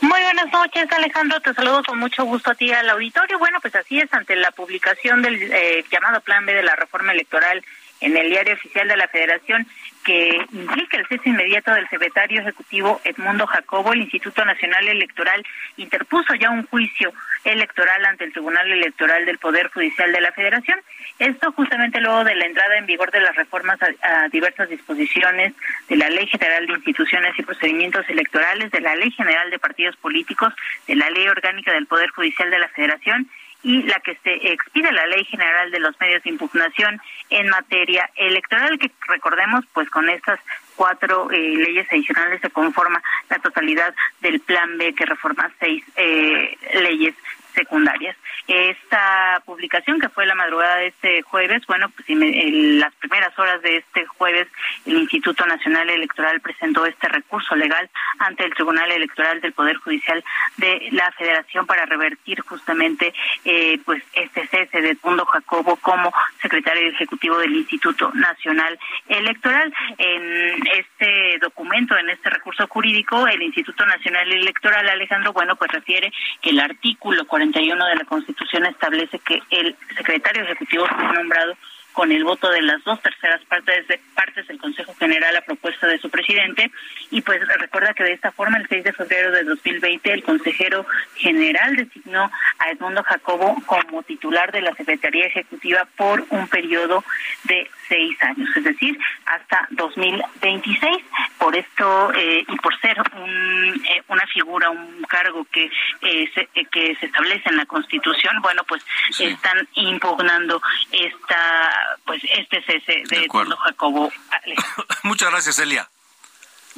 Muy 0.00 0.20
buenas 0.20 0.52
noches, 0.52 0.90
Alejandro. 0.92 1.40
Te 1.40 1.54
saludo 1.54 1.82
con 1.84 1.98
mucho 1.98 2.24
gusto 2.24 2.50
a 2.50 2.54
ti 2.54 2.72
al 2.72 2.88
auditorio. 2.90 3.38
Bueno, 3.38 3.58
pues 3.60 3.74
así 3.74 3.98
es, 3.98 4.12
ante 4.12 4.36
la 4.36 4.50
publicación 4.52 5.22
del 5.22 5.40
eh, 5.52 5.84
llamado 5.90 6.20
Plan 6.20 6.44
B 6.46 6.54
de 6.54 6.62
la 6.62 6.76
reforma 6.76 7.12
electoral 7.12 7.64
en 8.00 8.16
el 8.16 8.30
diario 8.30 8.54
oficial 8.54 8.88
de 8.88 8.96
la 8.96 9.08
Federación, 9.08 9.66
que 10.08 10.40
implica 10.52 10.96
el 10.96 11.06
cese 11.06 11.28
inmediato 11.28 11.70
del 11.70 11.86
secretario 11.90 12.40
ejecutivo 12.40 12.98
Edmundo 13.04 13.46
Jacobo, 13.46 13.92
el 13.92 14.00
Instituto 14.00 14.42
Nacional 14.42 14.88
Electoral 14.88 15.44
interpuso 15.76 16.34
ya 16.34 16.48
un 16.48 16.66
juicio 16.66 17.12
electoral 17.44 18.02
ante 18.06 18.24
el 18.24 18.32
Tribunal 18.32 18.72
Electoral 18.72 19.26
del 19.26 19.36
Poder 19.36 19.68
Judicial 19.68 20.10
de 20.10 20.22
la 20.22 20.32
Federación. 20.32 20.80
Esto 21.18 21.52
justamente 21.52 22.00
luego 22.00 22.24
de 22.24 22.36
la 22.36 22.46
entrada 22.46 22.78
en 22.78 22.86
vigor 22.86 23.10
de 23.10 23.20
las 23.20 23.36
reformas 23.36 23.78
a, 23.82 24.28
diversas 24.28 24.70
disposiciones 24.70 25.52
de 25.90 25.96
la 25.96 26.08
Ley 26.08 26.26
General 26.26 26.66
de 26.66 26.72
Instituciones 26.72 27.38
y 27.38 27.42
Procedimientos 27.42 28.08
Electorales, 28.08 28.70
de 28.70 28.80
la 28.80 28.94
Ley 28.94 29.10
General 29.10 29.50
de 29.50 29.58
Partidos 29.58 29.96
Políticos, 29.96 30.54
de 30.86 30.96
la 30.96 31.10
Ley 31.10 31.28
Orgánica 31.28 31.70
del 31.74 31.86
Poder 31.86 32.08
Judicial 32.12 32.50
de 32.50 32.58
la 32.60 32.68
Federación 32.68 33.28
y 33.62 33.82
la 33.82 33.98
que 34.00 34.14
se 34.22 34.52
expide 34.52 34.92
la 34.92 35.06
Ley 35.06 35.24
General 35.24 35.70
de 35.70 35.80
los 35.80 35.98
Medios 36.00 36.22
de 36.22 36.30
Impugnación 36.30 37.00
en 37.30 37.48
materia 37.48 38.08
electoral, 38.16 38.78
que 38.78 38.90
recordemos, 39.08 39.64
pues 39.72 39.90
con 39.90 40.08
estas 40.08 40.38
cuatro 40.76 41.30
eh, 41.30 41.56
leyes 41.56 41.86
adicionales 41.90 42.40
se 42.40 42.50
conforma 42.50 43.02
la 43.28 43.38
totalidad 43.40 43.94
del 44.20 44.40
Plan 44.40 44.78
B 44.78 44.94
que 44.94 45.06
reforma 45.06 45.50
seis 45.58 45.82
eh, 45.96 46.56
leyes 46.74 47.14
secundarias. 47.58 48.16
Esta 48.46 49.42
publicación 49.44 50.00
que 50.00 50.08
fue 50.08 50.26
la 50.26 50.34
madrugada 50.34 50.76
de 50.76 50.86
este 50.88 51.22
jueves, 51.22 51.66
bueno, 51.66 51.88
pues 51.90 52.08
en 52.08 52.78
las 52.78 52.94
primeras 52.94 53.36
horas 53.38 53.60
de 53.62 53.78
este 53.78 54.06
jueves 54.06 54.46
el 54.86 54.96
Instituto 54.98 55.44
Nacional 55.46 55.90
Electoral 55.90 56.40
presentó 56.40 56.86
este 56.86 57.08
recurso 57.08 57.56
legal 57.56 57.90
ante 58.20 58.44
el 58.44 58.54
Tribunal 58.54 58.90
Electoral 58.90 59.40
del 59.40 59.52
Poder 59.52 59.76
Judicial 59.76 60.24
de 60.56 60.88
la 60.92 61.10
Federación 61.12 61.66
para 61.66 61.84
revertir 61.86 62.40
justamente 62.42 63.12
eh, 63.44 63.78
pues 63.84 64.02
este 64.12 64.46
cese 64.46 64.80
de 64.80 64.96
Mundo 65.02 65.24
Jacobo 65.26 65.76
como 65.76 66.12
secretario 66.40 66.88
ejecutivo 66.88 67.38
del 67.38 67.54
Instituto 67.54 68.10
Nacional 68.14 68.78
Electoral. 69.08 69.72
En 69.96 70.66
este 70.76 71.38
documento, 71.40 71.96
en 71.96 72.10
este 72.10 72.30
recurso 72.30 72.66
jurídico, 72.68 73.26
el 73.26 73.42
Instituto 73.42 73.84
Nacional 73.86 74.30
Electoral, 74.30 74.88
Alejandro, 74.88 75.32
bueno, 75.32 75.56
pues 75.56 75.72
refiere 75.72 76.12
que 76.40 76.50
el 76.50 76.60
artículo 76.60 77.26
41 77.52 77.86
de 77.86 77.96
la 77.96 78.04
Constitución 78.04 78.66
establece 78.66 79.18
que 79.20 79.40
el 79.50 79.76
secretario 79.96 80.44
ejecutivo 80.44 80.86
fue 80.86 81.12
nombrado 81.14 81.54
con 81.98 82.12
el 82.12 82.22
voto 82.22 82.48
de 82.48 82.62
las 82.62 82.84
dos 82.84 83.02
terceras 83.02 83.44
partes, 83.46 83.88
de, 83.88 84.00
partes 84.14 84.46
del 84.46 84.60
Consejo 84.60 84.94
General 84.94 85.36
a 85.36 85.40
propuesta 85.40 85.88
de 85.88 85.98
su 85.98 86.08
presidente. 86.08 86.70
Y 87.10 87.22
pues 87.22 87.40
recuerda 87.58 87.92
que 87.92 88.04
de 88.04 88.12
esta 88.12 88.30
forma, 88.30 88.56
el 88.56 88.68
6 88.68 88.84
de 88.84 88.92
febrero 88.92 89.32
de 89.32 89.42
2020, 89.42 90.12
el 90.12 90.22
consejero 90.22 90.86
general 91.16 91.74
designó 91.74 92.30
a 92.60 92.70
Edmundo 92.70 93.02
Jacobo 93.02 93.56
como 93.66 94.04
titular 94.04 94.52
de 94.52 94.60
la 94.60 94.74
Secretaría 94.74 95.26
Ejecutiva 95.26 95.88
por 95.96 96.24
un 96.30 96.46
periodo 96.46 97.02
de 97.42 97.68
seis 97.88 98.16
años, 98.22 98.48
es 98.54 98.62
decir, 98.62 98.96
hasta 99.26 99.66
2026. 99.70 100.98
Por 101.38 101.56
esto 101.56 102.12
eh, 102.14 102.44
y 102.46 102.56
por 102.58 102.78
ser 102.80 102.96
un, 103.16 103.74
eh, 103.74 104.02
una 104.08 104.26
figura, 104.26 104.70
un 104.70 105.02
cargo 105.08 105.46
que, 105.50 105.70
eh, 106.02 106.30
se, 106.32 106.46
que 106.70 106.94
se 106.96 107.06
establece 107.06 107.48
en 107.48 107.56
la 107.56 107.66
Constitución, 107.66 108.40
bueno, 108.42 108.62
pues 108.68 108.84
están 109.18 109.66
impugnando 109.74 110.60
esta 110.92 111.87
pues 112.04 112.22
este 112.24 112.62
cese 112.62 113.02
de, 113.08 113.20
de 113.20 113.28
Jacobo. 113.28 114.10
Muchas 115.02 115.30
gracias, 115.30 115.58
Elia. 115.58 115.88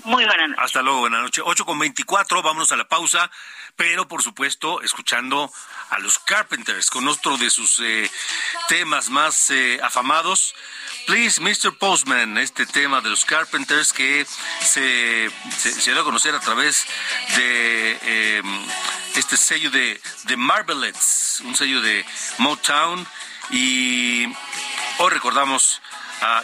Muy 0.05 0.25
buenas 0.25 0.49
noches. 0.49 0.65
Hasta 0.65 0.83
luego, 0.83 1.01
buenas 1.01 1.23
noches. 1.23 1.45
8 1.47 1.65
con 1.65 1.79
24, 1.79 2.43
vámonos 2.43 2.73
a 2.73 2.77
la 2.77 2.89
pausa, 2.89 3.31
pero 3.77 4.09
por 4.09 4.23
supuesto, 4.23 4.81
escuchando 4.83 5.53
a 5.91 5.99
los 5.99 6.19
Carpenters 6.19 6.91
con 6.91 7.07
otro 7.09 7.37
de 7.37 7.51
sus 7.51 7.81
eh, 7.81 8.11
temas 8.69 9.11
más 9.11 9.51
eh, 9.51 9.79
afamados. 9.83 10.55
Please, 11.07 11.41
Mr. 11.41 11.77
Postman, 11.77 12.39
este 12.39 12.67
tema 12.67 13.01
de 13.01 13.11
los 13.11 13.25
Carpenters 13.25 13.93
que 13.93 14.27
se, 14.61 15.31
se, 15.59 15.93
dio 15.93 16.01
a 16.01 16.05
conocer 16.05 16.35
a 16.35 16.41
través 16.41 16.87
de 17.37 17.99
eh, 18.03 18.43
este 19.17 19.37
sello 19.37 19.71
de, 19.71 20.01
de 20.25 20.37
Marvelettes, 20.37 21.43
un 21.45 21.55
sello 21.57 21.81
de 21.81 22.05
Motown. 22.39 23.07
Y 23.53 24.27
hoy 25.01 25.11
recordamos 25.11 25.81
a 26.21 26.43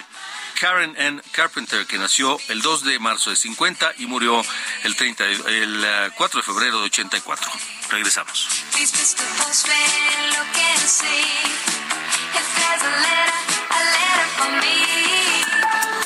Karen 0.58 0.94
N. 0.96 1.22
Carpenter, 1.32 1.86
que 1.86 1.98
nació 1.98 2.38
el 2.48 2.62
2 2.62 2.84
de 2.84 2.98
marzo 2.98 3.30
de 3.30 3.36
50 3.36 3.92
y 3.98 4.06
murió 4.06 4.42
el, 4.84 4.96
30, 4.96 5.24
el 5.24 6.12
4 6.16 6.40
de 6.40 6.42
febrero 6.42 6.80
de 6.80 6.86
84. 6.86 7.50
Regresamos. 7.90 8.48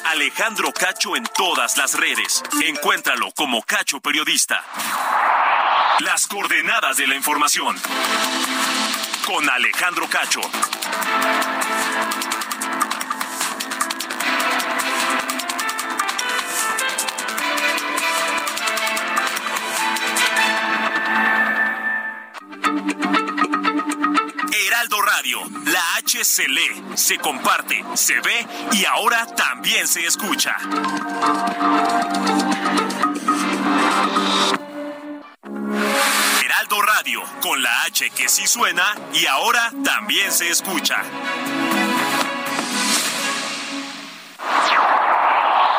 Alejandro 0.06 0.72
Cacho 0.72 1.14
en 1.16 1.24
todas 1.36 1.76
las 1.76 1.94
redes. 1.94 2.42
Encuéntralo 2.64 3.30
como 3.32 3.62
Cacho 3.62 4.00
Periodista. 4.00 4.64
Las 6.00 6.26
coordenadas 6.26 6.96
de 6.96 7.06
la 7.06 7.14
información. 7.14 7.80
Con 9.24 9.48
Alejandro 9.48 10.08
Cacho. 10.08 10.40
Heraldo 24.70 25.02
Radio, 25.02 25.40
la 25.64 25.96
H 25.96 26.24
se 26.24 26.46
lee, 26.46 26.84
se 26.94 27.18
comparte, 27.18 27.84
se 27.94 28.20
ve 28.20 28.46
y 28.70 28.84
ahora 28.84 29.26
también 29.26 29.88
se 29.88 30.06
escucha. 30.06 30.56
Heraldo 36.44 36.82
Radio, 36.82 37.20
con 37.42 37.60
la 37.60 37.82
H 37.82 38.10
que 38.10 38.28
sí 38.28 38.46
suena 38.46 38.94
y 39.12 39.26
ahora 39.26 39.72
también 39.82 40.30
se 40.30 40.48
escucha. 40.48 41.02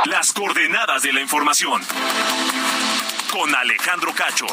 Las 0.04 0.34
coordenadas 0.34 1.02
de 1.02 1.14
la 1.14 1.22
información. 1.22 1.82
Con 3.32 3.56
Alejandro 3.56 4.14
Cacho. 4.14 4.48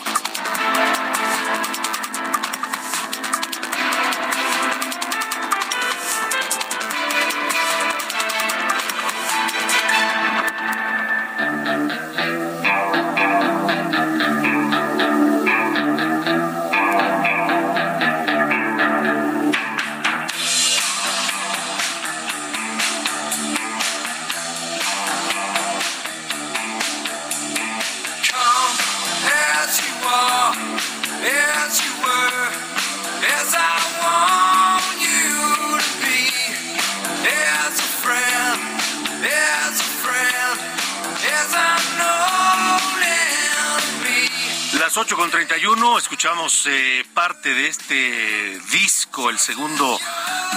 Escuchamos 46.29 46.67
eh, 46.67 47.07
parte 47.15 47.55
de 47.55 47.69
este 47.69 48.61
disco, 48.71 49.31
el 49.31 49.39
segundo 49.39 49.99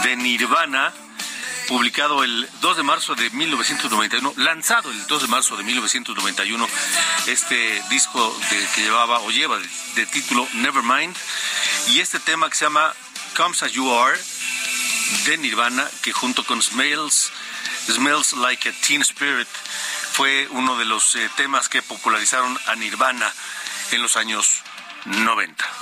de 0.04 0.18
Nirvana, 0.18 0.92
publicado 1.70 2.26
el 2.26 2.50
2 2.60 2.78
de 2.78 2.84
marzo 2.84 3.16
de 3.16 3.30
1991, 3.30 4.34
lanzado 4.36 4.92
el 4.92 5.08
2 5.08 5.22
de 5.22 5.28
marzo 5.30 5.56
de 5.56 5.64
1991, 5.64 6.68
este 7.28 7.82
disco 7.90 8.38
que 8.50 8.82
llevaba 8.82 9.20
o 9.22 9.32
lleva 9.32 9.58
de, 9.96 10.06
título 10.08 10.46
Nevermind, 10.56 11.16
y 11.88 12.02
este 12.02 12.20
tema 12.20 12.50
que 12.50 12.58
se 12.58 12.66
llama 12.66 12.94
Comes 13.38 13.64
As 13.64 13.72
You 13.72 13.90
Are 13.94 14.20
de 15.26 15.38
Nirvana, 15.38 15.90
que 16.02 16.12
junto 16.12 16.46
con 16.46 16.62
Smells, 16.62 17.32
Smells 17.88 18.34
Like 18.34 18.68
a 18.68 18.74
Teen 18.86 19.04
Spirit 19.04 19.48
fue 20.12 20.50
uno 20.50 20.78
de 20.78 20.84
los 20.84 21.16
eh, 21.16 21.30
temas 21.38 21.70
que 21.70 21.82
popularizaron 21.82 22.60
a 22.68 22.76
Nirvana 22.76 23.32
en 23.92 24.02
los 24.02 24.18
años 24.18 24.64
90. 25.06 25.82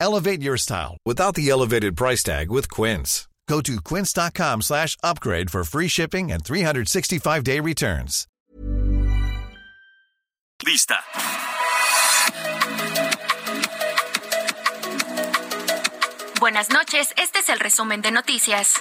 Elevate 0.00 0.42
your 0.42 0.56
style 0.56 0.96
without 1.06 1.34
the 1.34 1.48
elevated 1.50 1.96
price 1.96 2.22
tag 2.22 2.50
with 2.50 2.70
Quince. 2.70 3.28
Go 3.50 3.60
to 3.60 3.80
quince.com 3.80 4.62
slash 4.62 4.96
upgrade 5.02 5.50
for 5.50 5.64
free 5.64 5.88
shipping 5.88 6.30
and 6.30 6.44
365-day 6.44 7.58
returns. 7.58 8.28
Lista. 10.64 11.00
Buenas 16.38 16.70
noches, 16.70 17.12
este 17.18 17.40
es 17.40 17.48
el 17.48 17.58
resumen 17.58 18.02
de 18.02 18.12
noticias. 18.12 18.80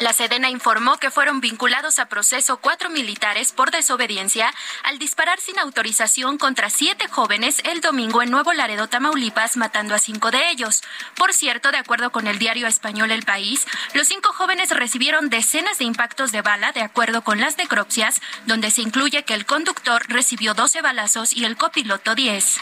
La 0.00 0.12
Sedena 0.12 0.50
informó 0.50 0.98
que 0.98 1.10
fueron 1.10 1.40
vinculados 1.40 1.98
a 1.98 2.06
proceso 2.06 2.58
cuatro 2.58 2.90
militares 2.90 3.52
por 3.52 3.70
desobediencia 3.70 4.52
al 4.82 4.98
disparar 4.98 5.40
sin 5.40 5.58
autorización 5.58 6.36
contra 6.36 6.68
siete 6.68 7.08
jóvenes 7.08 7.62
el 7.64 7.80
domingo 7.80 8.22
en 8.22 8.30
Nuevo 8.30 8.52
Laredo, 8.52 8.88
Tamaulipas, 8.88 9.56
matando 9.56 9.94
a 9.94 9.98
cinco 9.98 10.30
de 10.30 10.50
ellos. 10.50 10.82
Por 11.14 11.32
cierto, 11.32 11.72
de 11.72 11.78
acuerdo 11.78 12.12
con 12.12 12.26
el 12.26 12.38
diario 12.38 12.66
español 12.66 13.10
El 13.10 13.22
País, 13.22 13.66
los 13.94 14.06
cinco 14.06 14.34
jóvenes 14.34 14.68
recibieron 14.68 15.30
decenas 15.30 15.78
de 15.78 15.84
impactos 15.84 16.30
de 16.30 16.42
bala, 16.42 16.72
de 16.72 16.82
acuerdo 16.82 17.22
con 17.22 17.40
las 17.40 17.56
necropsias, 17.56 18.20
donde 18.44 18.70
se 18.70 18.82
incluye 18.82 19.24
que 19.24 19.34
el 19.34 19.46
conductor 19.46 20.02
recibió 20.08 20.52
12 20.52 20.82
balazos 20.82 21.32
y 21.32 21.46
el 21.46 21.56
copiloto 21.56 22.14
10. 22.14 22.60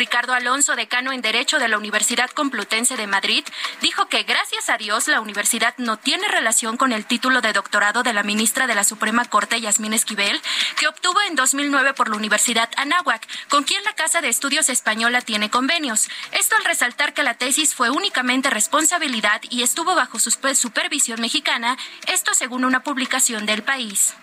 Ricardo 0.00 0.32
Alonso, 0.32 0.76
decano 0.76 1.12
en 1.12 1.20
Derecho 1.20 1.58
de 1.58 1.68
la 1.68 1.76
Universidad 1.76 2.30
Complutense 2.30 2.96
de 2.96 3.06
Madrid, 3.06 3.44
dijo 3.82 4.06
que 4.06 4.22
gracias 4.22 4.70
a 4.70 4.78
Dios 4.78 5.08
la 5.08 5.20
universidad 5.20 5.74
no 5.76 5.98
tiene 5.98 6.26
relación 6.26 6.78
con 6.78 6.92
el 6.92 7.04
título 7.04 7.42
de 7.42 7.52
doctorado 7.52 8.02
de 8.02 8.14
la 8.14 8.22
ministra 8.22 8.66
de 8.66 8.74
la 8.74 8.82
Suprema 8.82 9.26
Corte, 9.26 9.60
Yasmín 9.60 9.92
Esquivel, 9.92 10.40
que 10.78 10.88
obtuvo 10.88 11.20
en 11.28 11.36
2009 11.36 11.92
por 11.92 12.08
la 12.08 12.16
Universidad 12.16 12.70
Anáhuac, 12.78 13.28
con 13.50 13.64
quien 13.64 13.84
la 13.84 13.92
Casa 13.92 14.22
de 14.22 14.30
Estudios 14.30 14.70
Española 14.70 15.20
tiene 15.20 15.50
convenios. 15.50 16.08
Esto 16.32 16.56
al 16.56 16.64
resaltar 16.64 17.12
que 17.12 17.22
la 17.22 17.34
tesis 17.34 17.74
fue 17.74 17.90
únicamente 17.90 18.48
responsabilidad 18.48 19.42
y 19.50 19.62
estuvo 19.62 19.94
bajo 19.94 20.18
supervisión 20.18 21.20
mexicana, 21.20 21.76
esto 22.06 22.32
según 22.32 22.64
una 22.64 22.82
publicación 22.82 23.44
del 23.44 23.62
país. 23.62 24.14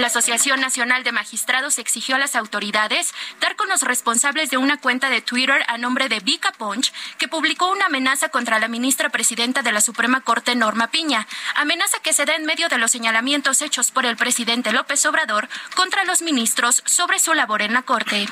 La 0.00 0.06
Asociación 0.06 0.60
Nacional 0.60 1.04
de 1.04 1.12
Magistrados 1.12 1.78
exigió 1.78 2.16
a 2.16 2.18
las 2.18 2.34
autoridades 2.34 3.12
dar 3.38 3.54
con 3.54 3.68
los 3.68 3.82
responsables 3.82 4.48
de 4.48 4.56
una 4.56 4.78
cuenta 4.80 5.10
de 5.10 5.20
Twitter 5.20 5.62
a 5.68 5.76
nombre 5.76 6.08
de 6.08 6.20
Vika 6.20 6.52
Punch, 6.52 6.90
que 7.18 7.28
publicó 7.28 7.70
una 7.70 7.86
amenaza 7.86 8.30
contra 8.30 8.58
la 8.58 8.68
ministra 8.68 9.10
presidenta 9.10 9.60
de 9.60 9.72
la 9.72 9.82
Suprema 9.82 10.22
Corte, 10.22 10.54
Norma 10.54 10.86
Piña. 10.86 11.26
Amenaza 11.54 11.98
que 11.98 12.14
se 12.14 12.24
da 12.24 12.34
en 12.34 12.46
medio 12.46 12.70
de 12.70 12.78
los 12.78 12.90
señalamientos 12.90 13.60
hechos 13.60 13.90
por 13.90 14.06
el 14.06 14.16
presidente 14.16 14.72
López 14.72 15.04
Obrador 15.04 15.50
contra 15.74 16.04
los 16.04 16.22
ministros 16.22 16.82
sobre 16.86 17.18
su 17.18 17.34
labor 17.34 17.60
en 17.60 17.74
la 17.74 17.82
Corte. 17.82 18.26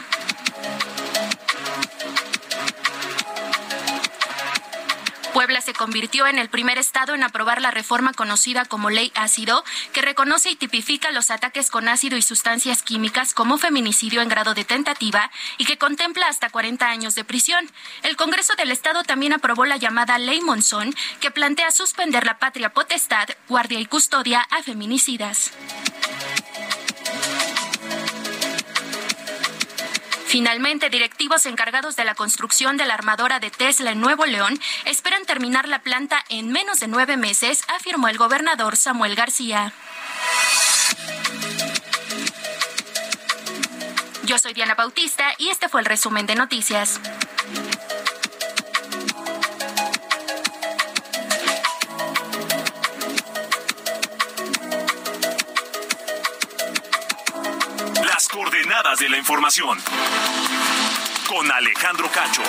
Puebla 5.48 5.62
se 5.62 5.72
convirtió 5.72 6.26
en 6.26 6.38
el 6.38 6.50
primer 6.50 6.76
estado 6.76 7.14
en 7.14 7.22
aprobar 7.22 7.62
la 7.62 7.70
reforma 7.70 8.12
conocida 8.12 8.66
como 8.66 8.90
Ley 8.90 9.11
Ácido, 9.14 9.64
que 9.94 10.02
reconoce 10.02 10.50
y 10.50 10.56
tipifica 10.56 11.11
los 11.11 11.30
ataques 11.30 11.70
con 11.70 11.88
ácido 11.88 12.18
y 12.18 12.22
sustancias 12.22 12.82
químicas 12.82 13.32
como 13.32 13.56
feminicidio 13.56 14.20
en 14.20 14.28
grado 14.28 14.52
de 14.52 14.66
tentativa 14.66 15.30
y 15.56 15.64
que 15.64 15.78
contempla 15.78 16.26
hasta 16.28 16.50
40 16.50 16.87
años 16.87 17.14
de 17.14 17.24
prisión. 17.24 17.66
El 18.02 18.16
Congreso 18.16 18.56
del 18.56 18.70
Estado 18.70 19.04
también 19.04 19.32
aprobó 19.32 19.64
la 19.64 19.78
llamada 19.78 20.18
Ley 20.18 20.42
Monzón, 20.42 20.94
que 21.18 21.30
plantea 21.30 21.70
suspender 21.70 22.26
la 22.26 22.38
patria 22.38 22.74
potestad, 22.74 23.30
guardia 23.48 23.80
y 23.80 23.87
custodia 23.87 24.42
a 24.50 24.62
feminicidas. 24.62 25.52
Finalmente, 30.28 30.90
directivos 30.90 31.46
encargados 31.46 31.96
de 31.96 32.04
la 32.04 32.14
construcción 32.14 32.76
de 32.76 32.84
la 32.84 32.92
armadora 32.92 33.40
de 33.40 33.50
Tesla 33.50 33.92
en 33.92 34.00
Nuevo 34.02 34.26
León 34.26 34.60
esperan 34.84 35.24
terminar 35.24 35.66
la 35.66 35.78
planta 35.78 36.22
en 36.28 36.52
menos 36.52 36.80
de 36.80 36.86
nueve 36.86 37.16
meses, 37.16 37.64
afirmó 37.74 38.08
el 38.08 38.18
gobernador 38.18 38.76
Samuel 38.76 39.14
García. 39.14 39.72
Yo 44.24 44.38
soy 44.38 44.52
Diana 44.52 44.74
Bautista 44.74 45.32
y 45.38 45.48
este 45.48 45.70
fue 45.70 45.80
el 45.80 45.86
resumen 45.86 46.26
de 46.26 46.34
noticias. 46.34 47.00
De 58.78 59.08
la 59.08 59.18
información. 59.18 59.76
Con 61.28 61.50
Alejandro 61.50 62.08
Cacho. 62.10 62.42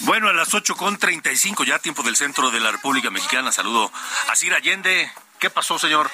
Bueno, 0.00 0.28
a 0.28 0.32
las 0.32 0.52
ocho 0.54 0.74
con 0.74 0.98
treinta 0.98 1.30
y 1.30 1.36
cinco, 1.36 1.64
ya 1.64 1.78
tiempo 1.78 2.02
del 2.02 2.16
centro 2.16 2.50
de 2.50 2.60
la 2.60 2.72
República 2.72 3.10
Mexicana. 3.10 3.52
Saludo 3.52 3.92
a 4.28 4.34
Sir 4.34 4.54
Allende. 4.54 5.12
¿Qué 5.38 5.50
pasó, 5.50 5.78
señor? 5.78 6.10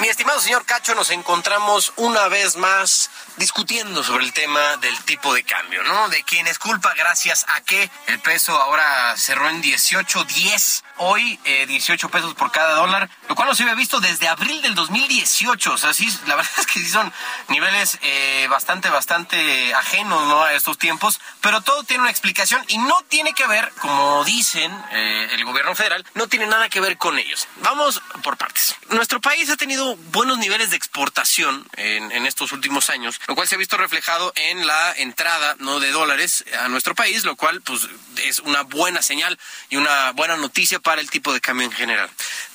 Mi 0.00 0.08
estimado 0.08 0.40
señor 0.40 0.64
Cacho, 0.64 0.94
nos 0.94 1.10
encontramos 1.10 1.92
una 1.96 2.28
vez 2.28 2.56
más 2.56 3.07
discutiendo 3.38 4.02
sobre 4.02 4.24
el 4.24 4.32
tema 4.32 4.76
del 4.78 4.98
tipo 5.04 5.34
de 5.34 5.44
cambio, 5.44 5.82
¿no? 5.84 6.08
De 6.08 6.22
quién 6.24 6.46
es 6.46 6.58
culpa, 6.58 6.94
gracias 6.94 7.46
a 7.48 7.60
que 7.62 7.90
el 8.06 8.18
peso 8.20 8.60
ahora 8.60 9.16
cerró 9.16 9.48
en 9.48 9.62
18.10, 9.62 10.82
hoy 10.98 11.38
eh, 11.44 11.66
18 11.66 12.08
pesos 12.08 12.34
por 12.34 12.50
cada 12.52 12.74
dólar, 12.74 13.08
lo 13.28 13.34
cual 13.34 13.48
no 13.48 13.54
se 13.54 13.62
había 13.62 13.74
visto 13.74 14.00
desde 14.00 14.28
abril 14.28 14.60
del 14.62 14.74
2018. 14.74 15.72
O 15.72 15.78
sea, 15.78 15.92
sí, 15.94 16.08
la 16.26 16.36
verdad 16.36 16.52
es 16.58 16.66
que 16.66 16.80
sí 16.80 16.88
son 16.88 17.12
niveles 17.48 17.98
eh, 18.02 18.46
bastante, 18.50 18.90
bastante 18.90 19.74
ajenos, 19.74 20.26
¿no? 20.28 20.42
A 20.42 20.54
estos 20.54 20.78
tiempos, 20.78 21.20
pero 21.40 21.60
todo 21.60 21.84
tiene 21.84 22.02
una 22.02 22.10
explicación 22.10 22.62
y 22.68 22.78
no 22.78 22.96
tiene 23.08 23.32
que 23.32 23.46
ver, 23.46 23.70
como 23.80 24.24
dicen 24.24 24.72
eh, 24.92 25.28
el 25.32 25.44
gobierno 25.44 25.74
federal, 25.74 26.04
no 26.14 26.28
tiene 26.28 26.46
nada 26.46 26.68
que 26.68 26.80
ver 26.80 26.98
con 26.98 27.18
ellos. 27.18 27.48
Vamos 27.62 28.02
por 28.22 28.36
partes. 28.36 28.76
Nuestro 28.90 29.20
país 29.20 29.50
ha 29.50 29.56
tenido 29.56 29.96
buenos 30.12 30.38
niveles 30.38 30.70
de 30.70 30.76
exportación 30.76 31.66
en, 31.76 32.10
en 32.12 32.26
estos 32.26 32.52
últimos 32.52 32.90
años, 32.90 33.20
lo 33.26 33.34
cual 33.34 33.48
se 33.48 33.54
ha 33.54 33.58
visto 33.58 33.76
reflejado 33.76 34.32
en 34.36 34.66
la 34.66 34.92
entrada 34.96 35.56
no 35.58 35.80
de 35.80 35.90
dólares 35.90 36.44
a 36.60 36.68
nuestro 36.68 36.94
país, 36.94 37.24
lo 37.24 37.36
cual 37.36 37.60
pues 37.62 37.88
es 38.24 38.38
una 38.40 38.62
buena 38.62 39.02
señal 39.02 39.38
y 39.70 39.76
una 39.76 40.12
buena 40.12 40.36
noticia 40.36 40.80
el 40.96 41.10
tipo 41.10 41.32
de 41.32 41.40
cambio 41.40 41.66
en 41.66 41.72
general. 41.72 42.08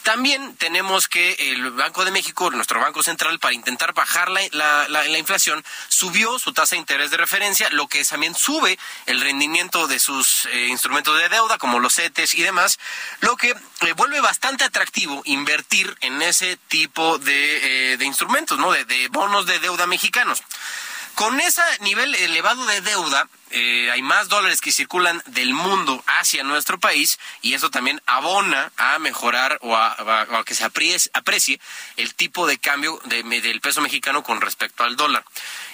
También 0.03 0.55
tenemos 0.57 1.07
que 1.07 1.33
el 1.51 1.71
Banco 1.71 2.03
de 2.03 2.11
México, 2.11 2.51
nuestro 2.51 2.79
Banco 2.81 3.03
Central, 3.03 3.39
para 3.39 3.53
intentar 3.53 3.93
bajar 3.93 4.29
la, 4.29 4.41
la, 4.51 4.87
la, 4.89 5.03
la 5.03 5.17
inflación, 5.17 5.63
subió 5.87 6.37
su 6.39 6.51
tasa 6.51 6.75
de 6.75 6.79
interés 6.79 7.09
de 7.11 7.17
referencia, 7.17 7.69
lo 7.69 7.87
que 7.87 8.03
también 8.03 8.35
sube 8.35 8.77
el 9.05 9.21
rendimiento 9.21 9.87
de 9.87 9.99
sus 9.99 10.45
eh, 10.47 10.67
instrumentos 10.67 11.17
de 11.17 11.29
deuda, 11.29 11.57
como 11.57 11.79
los 11.79 11.95
CETES 11.95 12.33
y 12.33 12.43
demás, 12.43 12.79
lo 13.21 13.37
que 13.37 13.51
eh, 13.51 13.93
vuelve 13.95 14.19
bastante 14.19 14.65
atractivo 14.65 15.21
invertir 15.25 15.95
en 16.01 16.21
ese 16.21 16.57
tipo 16.67 17.17
de, 17.19 17.93
eh, 17.93 17.97
de 17.97 18.05
instrumentos, 18.05 18.59
¿no? 18.59 18.71
De, 18.71 18.83
de 18.83 19.07
bonos 19.07 19.45
de 19.45 19.59
deuda 19.59 19.87
mexicanos. 19.87 20.43
Con 21.15 21.39
ese 21.39 21.61
nivel 21.81 22.15
elevado 22.15 22.65
de 22.65 22.81
deuda, 22.81 23.27
eh, 23.51 23.91
hay 23.91 24.01
más 24.01 24.29
dólares 24.29 24.61
que 24.61 24.71
circulan 24.71 25.21
del 25.27 25.53
mundo 25.53 26.03
hacia 26.07 26.43
nuestro 26.43 26.79
país 26.79 27.19
y 27.43 27.53
eso 27.53 27.69
también 27.69 28.01
abona 28.07 28.71
a 28.77 28.97
mejorar 28.97 29.59
o 29.61 29.75
a, 29.77 30.43
que 30.43 30.55
se 30.55 30.63
aprecie, 30.63 31.11
aprecie 31.13 31.59
el 31.97 32.15
tipo 32.15 32.47
de 32.47 32.57
cambio 32.57 32.99
de- 33.05 33.21
del 33.21 33.61
peso 33.61 33.79
mexicano 33.81 34.23
con 34.23 34.41
respecto 34.41 34.83
al 34.83 34.95
dólar. 34.95 35.23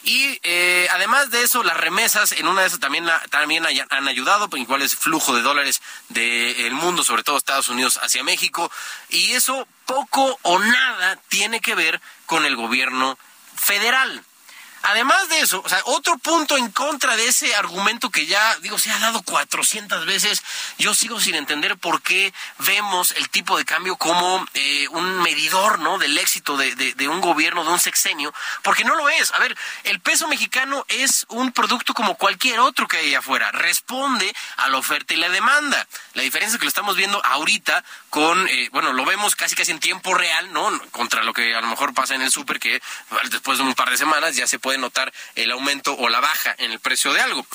Y 0.03 0.39
eh, 0.43 0.89
además 0.91 1.29
de 1.31 1.41
eso, 1.43 1.63
las 1.63 1.77
remesas 1.77 2.33
en 2.33 2.45
una 2.45 2.61
de 2.61 2.67
esas 2.67 2.81
también, 2.81 3.07
también 3.29 3.65
han 3.65 4.07
ayudado, 4.09 4.49
pues, 4.49 4.61
igual 4.61 4.81
es 4.81 4.97
flujo 4.97 5.33
de 5.33 5.41
dólares 5.41 5.81
del 6.09 6.73
mundo, 6.73 7.05
sobre 7.05 7.23
todo 7.23 7.37
Estados 7.37 7.69
Unidos 7.69 7.97
hacia 8.03 8.25
México, 8.25 8.69
y 9.07 9.31
eso 9.31 9.65
poco 9.85 10.37
o 10.41 10.59
nada 10.59 11.15
tiene 11.29 11.61
que 11.61 11.75
ver 11.75 12.01
con 12.25 12.45
el 12.45 12.57
gobierno 12.57 13.17
federal. 13.55 14.25
Además 14.83 15.27
de 15.29 15.41
eso, 15.41 15.61
o 15.63 15.69
sea, 15.69 15.79
otro 15.85 16.17
punto 16.17 16.57
en 16.57 16.71
contra 16.71 17.15
de 17.15 17.27
ese 17.27 17.53
argumento 17.55 18.09
que 18.09 18.25
ya, 18.25 18.55
digo, 18.59 18.77
se 18.79 18.89
ha 18.91 18.99
dado 18.99 19.21
400 19.23 20.05
veces, 20.05 20.41
yo 20.77 20.93
sigo 20.95 21.19
sin 21.19 21.35
entender 21.35 21.77
por 21.77 22.01
qué 22.01 22.33
vemos 22.59 23.11
el 23.11 23.29
tipo 23.29 23.57
de 23.57 23.65
cambio 23.65 23.97
como 23.97 24.45
eh, 24.53 24.87
un 24.89 25.21
medidor, 25.21 25.79
¿no? 25.79 25.97
Del 25.97 26.17
éxito 26.17 26.57
de, 26.57 26.73
de- 26.75 27.09
un 27.09 27.21
gobierno, 27.21 27.63
de 27.63 27.71
un 27.71 27.79
sexenio, 27.79 28.33
porque 28.61 28.83
no 28.83 28.95
lo 28.95 29.09
es. 29.09 29.33
A 29.33 29.39
ver, 29.39 29.57
el 29.83 29.99
peso 29.99 30.27
mexicano 30.27 30.85
es 30.89 31.25
un 31.29 31.51
producto 31.51 31.93
como 31.95 32.15
cualquier 32.15 32.59
otro 32.59 32.87
que 32.87 32.97
hay 32.97 33.15
afuera, 33.15 33.51
responde 33.51 34.33
a 34.57 34.69
la 34.69 34.77
oferta 34.77 35.13
y 35.13 35.17
la 35.17 35.29
demanda. 35.29 35.87
La 36.13 36.21
diferencia 36.21 36.53
es 36.55 36.59
que 36.59 36.65
lo 36.65 36.69
estamos 36.69 36.95
viendo 36.95 37.19
ahorita 37.25 37.83
con, 38.11 38.47
eh, 38.47 38.69
bueno, 38.71 38.93
lo 38.93 39.05
vemos 39.05 39.35
casi 39.35 39.55
casi 39.55 39.71
en 39.71 39.79
tiempo 39.79 40.13
real, 40.13 40.53
¿no? 40.53 40.69
Contra 40.91 41.23
lo 41.23 41.33
que 41.33 41.55
a 41.55 41.61
lo 41.61 41.67
mejor 41.67 41.93
pasa 41.95 42.13
en 42.15 42.21
el 42.21 42.31
súper, 42.31 42.59
que 42.59 42.79
después 43.31 43.57
de 43.57 43.63
un 43.63 43.73
par 43.73 43.89
de 43.89 43.97
semanas 43.97 44.35
ya 44.35 44.45
se 44.45 44.59
puede 44.59 44.68
notar 44.77 45.13
el 45.35 45.51
aumento 45.51 45.95
o 45.97 46.09
la 46.09 46.19
baja 46.19 46.55
en 46.57 46.71
el 46.71 46.79
precio 46.79 47.13
de 47.13 47.21
algo. 47.21 47.45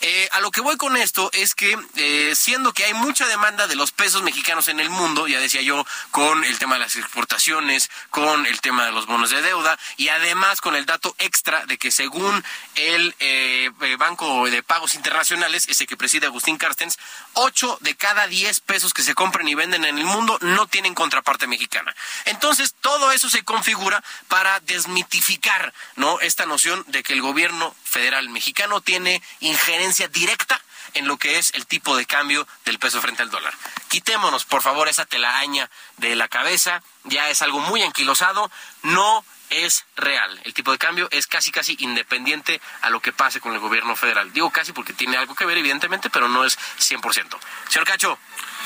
Eh, 0.00 0.28
a 0.32 0.40
lo 0.40 0.50
que 0.50 0.60
voy 0.60 0.76
con 0.76 0.96
esto 0.96 1.30
es 1.32 1.54
que, 1.54 1.78
eh, 1.96 2.32
siendo 2.34 2.72
que 2.72 2.84
hay 2.84 2.94
mucha 2.94 3.26
demanda 3.26 3.66
de 3.66 3.76
los 3.76 3.92
pesos 3.92 4.22
mexicanos 4.22 4.68
en 4.68 4.80
el 4.80 4.90
mundo, 4.90 5.26
ya 5.26 5.40
decía 5.40 5.62
yo, 5.62 5.86
con 6.10 6.44
el 6.44 6.58
tema 6.58 6.74
de 6.74 6.80
las 6.80 6.96
exportaciones, 6.96 7.90
con 8.10 8.46
el 8.46 8.60
tema 8.60 8.84
de 8.84 8.92
los 8.92 9.06
bonos 9.06 9.30
de 9.30 9.42
deuda 9.42 9.78
y 9.96 10.08
además 10.08 10.60
con 10.60 10.76
el 10.76 10.86
dato 10.86 11.14
extra 11.18 11.66
de 11.66 11.78
que 11.78 11.90
según 11.90 12.44
el 12.74 13.14
eh, 13.20 13.70
Banco 13.98 14.48
de 14.50 14.62
Pagos 14.62 14.94
Internacionales, 14.94 15.66
ese 15.68 15.86
que 15.86 15.96
preside 15.96 16.26
Agustín 16.26 16.56
Carstens, 16.56 16.98
8 17.34 17.78
de 17.80 17.94
cada 17.96 18.26
10 18.26 18.60
pesos 18.60 18.92
que 18.92 19.02
se 19.02 19.14
compran 19.14 19.46
y 19.48 19.54
venden 19.54 19.84
en 19.84 19.98
el 19.98 20.04
mundo 20.04 20.38
no 20.40 20.66
tienen 20.66 20.94
contraparte 20.94 21.46
mexicana. 21.46 21.94
Entonces, 22.24 22.74
todo 22.80 23.12
eso 23.12 23.28
se 23.28 23.44
configura 23.44 24.02
para 24.28 24.60
desmitificar 24.60 25.72
¿no? 25.96 26.20
esta 26.20 26.46
noción 26.46 26.63
de 26.86 27.02
que 27.02 27.12
el 27.12 27.20
gobierno 27.20 27.74
federal 27.84 28.28
mexicano 28.30 28.80
tiene 28.80 29.22
injerencia 29.40 30.08
directa 30.08 30.60
en 30.94 31.06
lo 31.06 31.18
que 31.18 31.38
es 31.38 31.52
el 31.54 31.66
tipo 31.66 31.96
de 31.96 32.06
cambio 32.06 32.46
del 32.64 32.78
peso 32.78 33.00
frente 33.00 33.22
al 33.22 33.30
dólar. 33.30 33.52
Quitémonos, 33.88 34.44
por 34.44 34.62
favor, 34.62 34.88
esa 34.88 35.04
telaraña 35.04 35.70
de 35.98 36.14
la 36.16 36.28
cabeza, 36.28 36.82
ya 37.04 37.28
es 37.28 37.42
algo 37.42 37.60
muy 37.60 37.82
anquilosado, 37.82 38.50
no 38.82 39.24
es 39.50 39.84
real. 39.96 40.40
El 40.44 40.54
tipo 40.54 40.72
de 40.72 40.78
cambio 40.78 41.08
es 41.10 41.26
casi 41.26 41.50
casi 41.50 41.76
independiente 41.80 42.60
a 42.80 42.90
lo 42.90 43.00
que 43.00 43.12
pase 43.12 43.40
con 43.40 43.52
el 43.52 43.58
gobierno 43.58 43.94
federal. 43.96 44.32
Digo 44.32 44.50
casi 44.50 44.72
porque 44.72 44.92
tiene 44.92 45.16
algo 45.16 45.34
que 45.34 45.44
ver, 45.44 45.58
evidentemente, 45.58 46.10
pero 46.10 46.28
no 46.28 46.44
es 46.44 46.58
100%. 46.78 47.38
Señor 47.68 47.86
Cacho, 47.86 48.18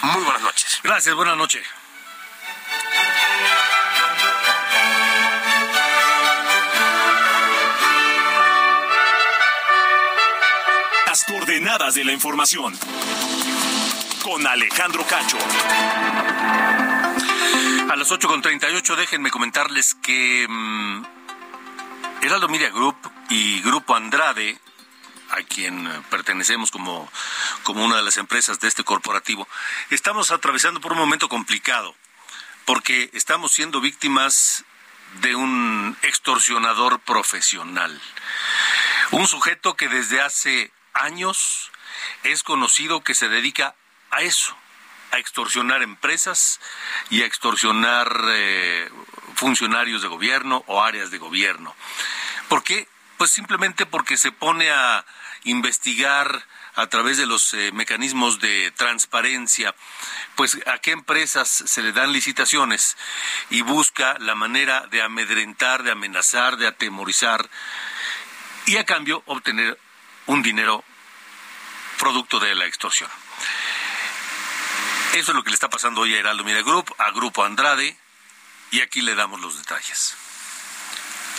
muy 0.02 0.22
buenas 0.22 0.42
noches. 0.42 0.78
Gracias, 0.82 1.14
buenas 1.14 1.36
noches. 1.36 1.66
Coordenadas 11.24 11.94
de 11.94 12.04
la 12.04 12.12
información. 12.12 12.78
Con 14.22 14.46
Alejandro 14.46 15.06
Cacho. 15.06 15.38
A 17.90 17.96
las 17.96 18.10
8.38 18.10 18.96
déjenme 18.96 19.30
comentarles 19.30 19.94
que 19.94 20.46
mm, 20.48 21.04
Heraldo 22.22 22.48
Media 22.48 22.70
Group 22.70 22.96
y 23.30 23.60
Grupo 23.62 23.94
Andrade 23.94 24.58
a 25.30 25.42
quien 25.42 25.88
pertenecemos 26.10 26.70
como, 26.70 27.10
como 27.62 27.84
una 27.84 27.96
de 27.96 28.02
las 28.02 28.16
empresas 28.16 28.60
de 28.60 28.68
este 28.68 28.84
corporativo, 28.84 29.46
estamos 29.90 30.30
atravesando 30.30 30.80
por 30.80 30.92
un 30.92 30.98
momento 30.98 31.28
complicado, 31.28 31.94
porque 32.64 33.10
estamos 33.12 33.52
siendo 33.52 33.80
víctimas 33.80 34.64
de 35.20 35.34
un 35.34 35.96
extorsionador 36.02 37.00
profesional. 37.00 38.00
Un 39.10 39.26
sujeto 39.26 39.74
que 39.74 39.88
desde 39.88 40.20
hace 40.20 40.70
años 40.98 41.70
es 42.22 42.42
conocido 42.42 43.02
que 43.02 43.14
se 43.14 43.28
dedica 43.28 43.74
a 44.10 44.22
eso, 44.22 44.56
a 45.12 45.18
extorsionar 45.18 45.82
empresas 45.82 46.60
y 47.10 47.22
a 47.22 47.26
extorsionar 47.26 48.20
eh, 48.28 48.90
funcionarios 49.34 50.02
de 50.02 50.08
gobierno 50.08 50.64
o 50.66 50.82
áreas 50.82 51.10
de 51.10 51.18
gobierno. 51.18 51.74
¿Por 52.48 52.62
qué? 52.62 52.88
Pues 53.16 53.30
simplemente 53.30 53.86
porque 53.86 54.16
se 54.16 54.32
pone 54.32 54.70
a 54.70 55.04
investigar 55.44 56.44
a 56.74 56.86
través 56.86 57.16
de 57.16 57.26
los 57.26 57.54
eh, 57.54 57.72
mecanismos 57.72 58.38
de 58.38 58.70
transparencia, 58.70 59.74
pues 60.36 60.58
a 60.66 60.78
qué 60.78 60.92
empresas 60.92 61.48
se 61.48 61.82
le 61.82 61.92
dan 61.92 62.12
licitaciones 62.12 62.96
y 63.50 63.62
busca 63.62 64.16
la 64.20 64.36
manera 64.36 64.86
de 64.90 65.02
amedrentar, 65.02 65.82
de 65.82 65.90
amenazar, 65.90 66.56
de 66.56 66.68
atemorizar 66.68 67.50
y 68.66 68.76
a 68.76 68.84
cambio 68.84 69.24
obtener 69.26 69.76
un 70.28 70.42
dinero 70.42 70.84
producto 71.98 72.38
de 72.38 72.54
la 72.54 72.66
extorsión. 72.66 73.10
Eso 75.14 75.32
es 75.32 75.36
lo 75.36 75.42
que 75.42 75.50
le 75.50 75.54
está 75.54 75.68
pasando 75.68 76.02
hoy 76.02 76.14
a 76.14 76.18
Heraldo 76.18 76.44
Media 76.44 76.62
Group, 76.62 76.94
a 76.98 77.10
Grupo 77.10 77.44
Andrade, 77.44 77.96
y 78.70 78.80
aquí 78.80 79.00
le 79.00 79.14
damos 79.14 79.40
los 79.40 79.58
detalles. 79.58 80.16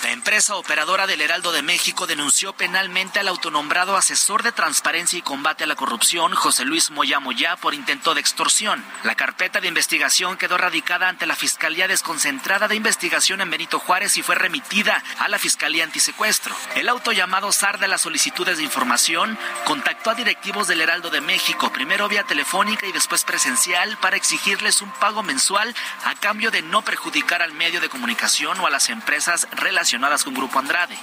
La 0.03 0.11
empresa 0.11 0.55
operadora 0.55 1.07
del 1.07 1.19
Heraldo 1.19 1.51
de 1.51 1.61
México 1.61 2.07
denunció 2.07 2.53
penalmente 2.53 3.19
al 3.19 3.27
autonombrado 3.27 3.97
asesor 3.97 4.43
de 4.43 4.53
transparencia 4.53 5.19
y 5.19 5.21
combate 5.21 5.65
a 5.65 5.67
la 5.67 5.75
corrupción, 5.75 6.33
José 6.35 6.63
Luis 6.63 6.89
Moya 6.89 7.19
Moya, 7.19 7.57
por 7.57 7.73
intento 7.73 8.13
de 8.13 8.21
extorsión. 8.21 8.83
La 9.03 9.15
carpeta 9.15 9.59
de 9.59 9.67
investigación 9.67 10.37
quedó 10.37 10.57
radicada 10.57 11.09
ante 11.09 11.25
la 11.25 11.35
Fiscalía 11.35 11.89
Desconcentrada 11.89 12.69
de 12.69 12.75
Investigación 12.75 13.41
en 13.41 13.49
Benito 13.49 13.77
Juárez 13.77 14.15
y 14.15 14.23
fue 14.23 14.35
remitida 14.35 15.03
a 15.19 15.27
la 15.27 15.37
Fiscalía 15.37 15.83
Antisecuestro. 15.83 16.55
El 16.75 16.87
auto 16.87 17.11
llamado 17.11 17.51
SAR 17.51 17.77
de 17.77 17.89
las 17.89 18.01
solicitudes 18.01 18.57
de 18.57 18.63
información 18.63 19.37
contactó 19.65 20.11
a 20.11 20.15
directivos 20.15 20.69
del 20.69 20.79
Heraldo 20.79 21.09
de 21.09 21.19
México, 21.19 21.73
primero 21.73 22.07
vía 22.07 22.23
telefónica 22.23 22.87
y 22.87 22.93
después 22.93 23.25
presencial, 23.25 23.97
para 23.97 24.15
exigirles 24.15 24.81
un 24.81 24.91
pago 24.91 25.23
mensual 25.23 25.75
a 26.05 26.15
cambio 26.15 26.51
de 26.51 26.61
no 26.61 26.83
perjudicar 26.83 27.41
al 27.41 27.51
medio 27.51 27.81
de 27.81 27.89
comunicación 27.89 28.59
o 28.61 28.65
a 28.65 28.69
las 28.69 28.89
empresas 28.89 29.45
relacionadas 29.51 29.88
con 30.23 30.35
Grupo 30.35 30.59
Andrade. 30.59 30.95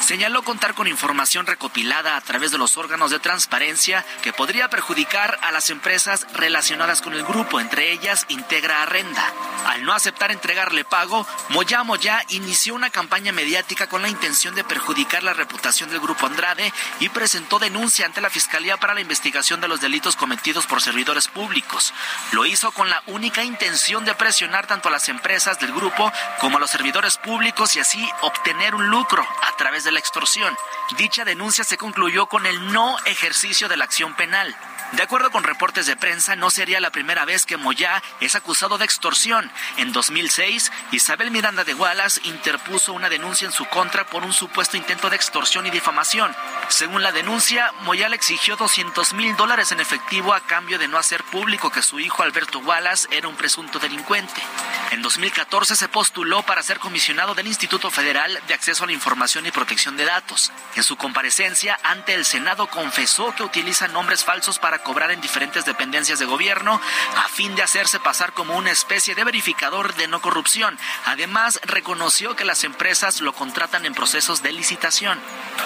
Señaló 0.00 0.42
contar 0.42 0.72
con 0.72 0.86
información 0.86 1.46
recopilada 1.46 2.16
a 2.16 2.20
través 2.22 2.50
de 2.50 2.56
los 2.56 2.78
órganos 2.78 3.10
de 3.10 3.18
transparencia 3.18 4.06
que 4.22 4.32
podría 4.32 4.70
perjudicar 4.70 5.38
a 5.42 5.52
las 5.52 5.68
empresas 5.68 6.26
relacionadas 6.32 7.02
con 7.02 7.12
el 7.12 7.24
grupo, 7.24 7.60
entre 7.60 7.92
ellas 7.92 8.24
Integra 8.28 8.82
Arrenda. 8.82 9.22
Al 9.66 9.84
no 9.84 9.92
aceptar 9.92 10.32
entregarle 10.32 10.84
pago, 10.84 11.26
Moya 11.50 11.82
Moya 11.82 12.24
inició 12.28 12.74
una 12.74 12.90
campaña 12.90 13.32
mediática 13.32 13.88
con 13.88 14.02
la 14.02 14.08
intención 14.08 14.54
de 14.54 14.64
perjudicar 14.64 15.22
la 15.22 15.34
reputación 15.34 15.90
del 15.90 16.00
Grupo 16.00 16.26
Andrade 16.26 16.72
y 17.00 17.08
presentó 17.08 17.58
denuncia 17.58 18.06
ante 18.06 18.20
la 18.20 18.30
Fiscalía 18.30 18.76
para 18.76 18.94
la 18.94 19.00
investigación 19.00 19.60
de 19.60 19.68
los 19.68 19.80
delitos 19.80 20.16
cometidos 20.16 20.66
por 20.66 20.82
servidores 20.82 21.28
públicos. 21.28 21.94
Lo 22.32 22.44
hizo 22.44 22.72
con 22.72 22.90
la 22.90 23.02
única 23.06 23.44
intención 23.44 24.04
de 24.04 24.14
presionar 24.14 24.66
tanto 24.66 24.88
a 24.88 24.92
las 24.92 25.08
empresas 25.08 25.58
del 25.60 25.72
grupo 25.72 26.12
como 26.40 26.56
a 26.56 26.60
los 26.60 26.70
servidores 26.70 27.16
públicos 27.18 27.76
y 27.76 27.80
así 27.80 28.08
obtener 28.22 28.74
un 28.74 28.88
lucro 28.88 29.26
a 29.42 29.56
través 29.56 29.84
de 29.84 29.92
la 29.92 29.98
extorsión. 29.98 30.54
Dicha 30.96 31.24
denuncia 31.24 31.64
se 31.64 31.78
concluyó 31.78 32.26
con 32.26 32.46
el 32.46 32.72
no 32.72 32.96
ejercicio 33.04 33.68
de 33.68 33.76
la 33.76 33.84
acción 33.84 34.14
penal. 34.14 34.56
De 34.92 35.02
acuerdo 35.02 35.30
con 35.30 35.42
reportes 35.42 35.86
de 35.86 35.96
prensa, 35.96 36.36
no 36.36 36.50
sería 36.50 36.78
la 36.78 36.90
primera 36.90 37.24
vez 37.24 37.46
que 37.46 37.56
Moyá 37.56 38.02
es 38.20 38.34
acusado 38.34 38.76
de 38.76 38.84
extorsión. 38.84 39.50
En 39.78 39.90
2006, 39.90 40.70
Isabel 40.90 41.30
Miranda 41.30 41.64
de 41.64 41.72
Wallace 41.72 42.20
interpuso 42.24 42.92
una 42.92 43.08
denuncia 43.08 43.46
en 43.46 43.52
su 43.52 43.64
contra 43.64 44.04
por 44.04 44.22
un 44.22 44.34
supuesto 44.34 44.76
intento 44.76 45.08
de 45.08 45.16
extorsión 45.16 45.66
y 45.66 45.70
difamación. 45.70 46.36
Según 46.68 47.02
la 47.02 47.10
denuncia, 47.10 47.72
Moyá 47.84 48.10
le 48.10 48.16
exigió 48.16 48.56
200 48.56 49.14
mil 49.14 49.34
dólares 49.34 49.72
en 49.72 49.80
efectivo 49.80 50.34
a 50.34 50.40
cambio 50.40 50.78
de 50.78 50.88
no 50.88 50.98
hacer 50.98 51.24
público 51.24 51.70
que 51.70 51.80
su 51.80 51.98
hijo 51.98 52.22
Alberto 52.22 52.58
Wallace 52.58 53.08
era 53.10 53.28
un 53.28 53.36
presunto 53.36 53.78
delincuente. 53.78 54.42
En 54.90 55.00
2014 55.00 55.74
se 55.74 55.88
postuló 55.88 56.42
para 56.42 56.62
ser 56.62 56.78
comisionado 56.78 57.34
del 57.34 57.46
Instituto 57.46 57.90
Federal 57.90 58.38
de 58.46 58.52
Acceso 58.52 58.84
a 58.84 58.86
la 58.86 58.92
Información 58.92 59.46
y 59.46 59.52
Protección 59.52 59.96
de 59.96 60.04
Datos. 60.04 60.52
En 60.76 60.82
su 60.82 60.96
comparecencia 60.96 61.78
ante 61.82 62.12
el 62.12 62.26
Senado 62.26 62.66
confesó 62.66 63.34
que 63.34 63.42
utiliza 63.42 63.88
nombres 63.88 64.22
falsos 64.22 64.58
para 64.58 64.81
cobrar 64.82 65.10
en 65.10 65.20
diferentes 65.20 65.64
dependencias 65.64 66.18
de 66.18 66.26
gobierno 66.26 66.80
a 67.16 67.28
fin 67.28 67.54
de 67.54 67.62
hacerse 67.62 68.00
pasar 68.00 68.32
como 68.32 68.56
una 68.56 68.70
especie 68.70 69.14
de 69.14 69.24
verificador 69.24 69.94
de 69.94 70.08
no 70.08 70.20
corrupción. 70.20 70.78
Además, 71.06 71.60
reconoció 71.64 72.36
que 72.36 72.44
las 72.44 72.64
empresas 72.64 73.20
lo 73.20 73.32
contratan 73.32 73.86
en 73.86 73.94
procesos 73.94 74.42
de 74.42 74.52
licitación. 74.52 75.18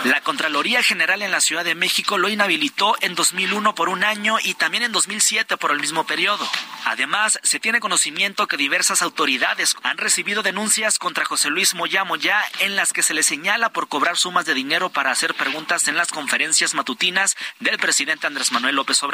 La 0.05 0.21
Contraloría 0.21 0.83
General 0.83 1.23
en 1.23 1.31
la 1.31 1.41
Ciudad 1.41 1.65
de 1.65 1.75
México 1.75 2.19
lo 2.19 2.29
inhabilitó 2.29 2.97
en 3.01 3.15
2001 3.15 3.75
por 3.75 3.89
un 3.89 4.05
año 4.05 4.37
y 4.43 4.55
también 4.55 4.83
en 4.83 4.93
2007 4.93 5.57
por 5.57 5.71
el 5.71 5.81
mismo 5.81 6.05
periodo. 6.05 6.49
Además, 6.85 7.41
se 7.43 7.59
tiene 7.59 7.81
conocimiento 7.81 8.47
que 8.47 8.57
diversas 8.57 9.03
autoridades 9.03 9.77
han 9.83 9.99
recibido 9.99 10.43
denuncias 10.43 10.99
contra 10.99 11.25
José 11.25 11.51
Luis 11.51 11.75
Moya 11.75 12.05
Moya 12.05 12.43
en 12.61 12.77
las 12.77 12.93
que 12.93 13.03
se 13.03 13.15
le 13.15 13.23
señala 13.23 13.71
por 13.71 13.89
cobrar 13.89 14.17
sumas 14.17 14.45
de 14.45 14.55
dinero 14.55 14.91
para 14.91 15.11
hacer 15.11 15.35
preguntas 15.35 15.89
en 15.89 15.97
las 15.97 16.13
conferencias 16.13 16.75
matutinas 16.75 17.37
del 17.59 17.79
presidente 17.79 18.27
Andrés 18.27 18.53
Manuel 18.53 18.77
López 18.77 19.03
Obrador. 19.03 19.06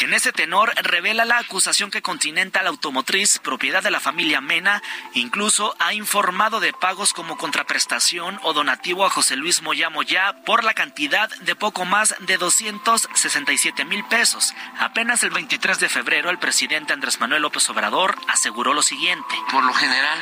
En 0.00 0.14
ese 0.14 0.32
tenor, 0.32 0.72
revela 0.82 1.26
la 1.26 1.38
acusación 1.38 1.90
que 1.90 2.00
Continental 2.00 2.66
Automotriz, 2.66 3.38
propiedad 3.38 3.82
de 3.82 3.90
la 3.90 4.00
familia 4.00 4.40
Mena, 4.40 4.82
incluso 5.12 5.74
ha 5.78 5.92
informado 5.92 6.58
de 6.58 6.72
pagos 6.72 7.12
como 7.12 7.36
contraprestación 7.36 8.40
o 8.42 8.54
donativo 8.54 9.04
a 9.04 9.10
José 9.10 9.36
Luis 9.36 9.60
Moya 9.60 9.90
Moya 9.90 10.36
por 10.46 10.64
la 10.64 10.72
cantidad 10.72 11.28
de 11.40 11.54
poco 11.54 11.84
más 11.84 12.14
de 12.20 12.38
267 12.38 13.84
mil 13.84 14.02
pesos. 14.04 14.54
Apenas 14.78 15.22
el 15.22 15.30
23 15.30 15.78
de 15.78 15.88
febrero, 15.90 16.30
el 16.30 16.38
presidente 16.38 16.94
Andrés 16.94 17.20
Manuel 17.20 17.42
López 17.42 17.68
Obrador 17.68 18.16
aseguró 18.28 18.72
lo 18.72 18.82
siguiente. 18.82 19.34
Por 19.50 19.64
lo 19.64 19.74
general, 19.74 20.18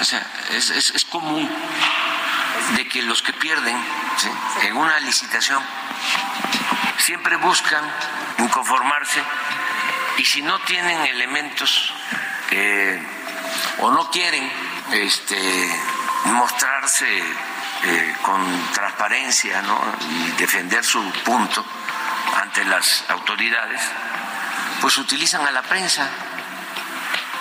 o 0.00 0.04
sea, 0.04 0.26
es, 0.52 0.68
es, 0.68 0.90
es 0.90 1.04
común 1.06 1.48
de 2.76 2.86
que 2.88 3.02
los 3.02 3.22
que 3.22 3.32
pierden 3.32 3.76
¿sí? 4.18 4.28
en 4.66 4.76
una 4.76 5.00
licitación 5.00 5.62
siempre 7.06 7.36
buscan 7.36 7.84
inconformarse 8.38 9.22
y 10.18 10.24
si 10.24 10.42
no 10.42 10.58
tienen 10.62 11.06
elementos 11.06 11.94
eh, 12.50 13.00
o 13.78 13.92
no 13.92 14.10
quieren 14.10 14.50
este, 14.90 15.38
mostrarse 16.24 17.06
eh, 17.84 18.16
con 18.22 18.42
transparencia 18.72 19.62
¿no? 19.62 19.80
y 20.10 20.30
defender 20.32 20.84
su 20.84 21.00
punto 21.24 21.64
ante 22.42 22.64
las 22.64 23.04
autoridades, 23.08 23.82
pues 24.80 24.98
utilizan 24.98 25.46
a 25.46 25.52
la 25.52 25.62
prensa 25.62 26.10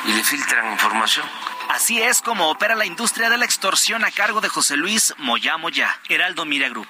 y 0.05 0.13
le 0.13 0.23
filtran 0.23 0.73
información. 0.73 1.27
Así 1.69 1.99
es 1.99 2.21
como 2.21 2.51
opera 2.51 2.75
la 2.75 2.85
industria 2.85 3.31
de 3.31 3.37
la 3.39 3.45
extorsión 3.45 4.05
a 4.05 4.11
cargo 4.11 4.41
de 4.41 4.49
José 4.49 4.77
Luis 4.77 5.15
Moya 5.17 5.57
Moya, 5.57 5.99
Heraldo 6.07 6.45
Mira 6.45 6.69
Group. 6.69 6.87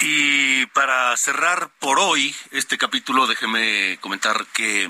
Y 0.00 0.66
para 0.66 1.16
cerrar 1.16 1.70
por 1.80 1.98
hoy 1.98 2.34
este 2.52 2.78
capítulo, 2.78 3.26
déjeme 3.26 3.98
comentar 4.00 4.46
que 4.52 4.88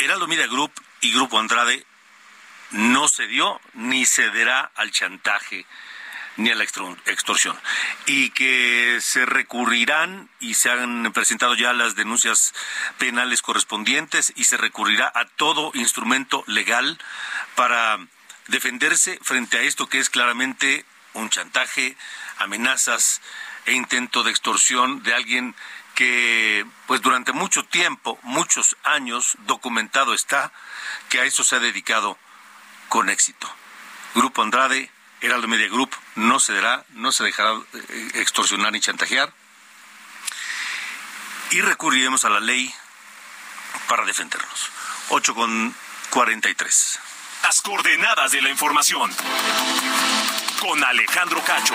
Heraldo 0.00 0.26
Media 0.26 0.46
Group 0.46 0.72
y 1.02 1.12
Grupo 1.12 1.38
Andrade 1.38 1.84
no 2.70 3.08
cedió 3.08 3.60
ni 3.74 4.06
cederá 4.06 4.70
al 4.74 4.90
chantaje 4.90 5.66
ni 6.38 6.50
a 6.50 6.54
la 6.54 6.64
extorsión. 6.64 7.58
Y 8.06 8.30
que 8.30 8.98
se 9.02 9.26
recurrirán 9.26 10.30
y 10.40 10.54
se 10.54 10.70
han 10.70 11.12
presentado 11.12 11.54
ya 11.54 11.74
las 11.74 11.94
denuncias 11.94 12.54
penales 12.96 13.42
correspondientes 13.42 14.32
y 14.34 14.44
se 14.44 14.56
recurrirá 14.56 15.12
a 15.14 15.26
todo 15.26 15.72
instrumento 15.74 16.42
legal 16.46 16.98
para 17.54 17.98
defenderse 18.48 19.18
frente 19.22 19.58
a 19.58 19.62
esto 19.62 19.88
que 19.88 19.98
es 19.98 20.08
claramente 20.08 20.86
un 21.12 21.28
chantaje, 21.30 21.96
amenazas, 22.38 23.20
e 23.66 23.72
intento 23.72 24.22
de 24.22 24.30
extorsión 24.30 25.02
de 25.02 25.14
alguien 25.14 25.54
que 25.94 26.66
pues 26.86 27.00
durante 27.00 27.32
mucho 27.32 27.64
tiempo, 27.64 28.18
muchos 28.22 28.76
años 28.84 29.36
documentado 29.46 30.14
está 30.14 30.52
que 31.08 31.20
a 31.20 31.24
eso 31.24 31.42
se 31.42 31.56
ha 31.56 31.58
dedicado 31.58 32.18
con 32.88 33.08
éxito. 33.08 33.52
Grupo 34.14 34.42
Andrade, 34.42 34.90
Heraldo 35.20 35.48
Media 35.48 35.68
Group, 35.68 35.94
no 36.14 36.38
cederá, 36.38 36.84
no 36.90 37.12
se 37.12 37.24
dejará 37.24 37.52
eh, 37.72 38.10
extorsionar 38.14 38.72
ni 38.72 38.80
chantajear. 38.80 39.32
Y 41.50 41.60
recurriremos 41.60 42.24
a 42.24 42.30
la 42.30 42.40
ley 42.40 42.72
para 43.88 44.04
defendernos. 44.04 44.70
8 45.08 45.34
con 45.34 45.74
43. 46.10 47.00
Las 47.42 47.60
coordenadas 47.60 48.32
de 48.32 48.42
la 48.42 48.50
información. 48.50 49.10
Con 50.60 50.82
Alejandro 50.84 51.42
Cacho. 51.44 51.74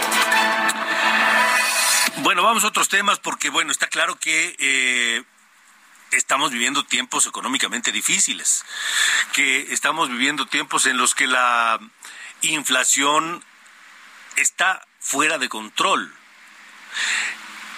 Bueno, 2.18 2.44
vamos 2.44 2.64
a 2.64 2.68
otros 2.68 2.90
temas 2.90 3.20
porque, 3.20 3.50
bueno, 3.50 3.72
está 3.72 3.88
claro 3.88 4.20
que 4.20 4.56
eh, 4.60 5.24
estamos 6.12 6.52
viviendo 6.52 6.84
tiempos 6.84 7.26
económicamente 7.26 7.92
difíciles, 7.92 8.66
que 9.34 9.74
estamos 9.74 10.10
viviendo 10.10 10.46
tiempos 10.46 10.86
en 10.86 10.98
los 10.98 11.16
que 11.16 11.26
la 11.26 11.80
inflación 12.42 13.44
está 14.36 14.86
fuera 15.00 15.38
de 15.38 15.50
control. 15.50 16.14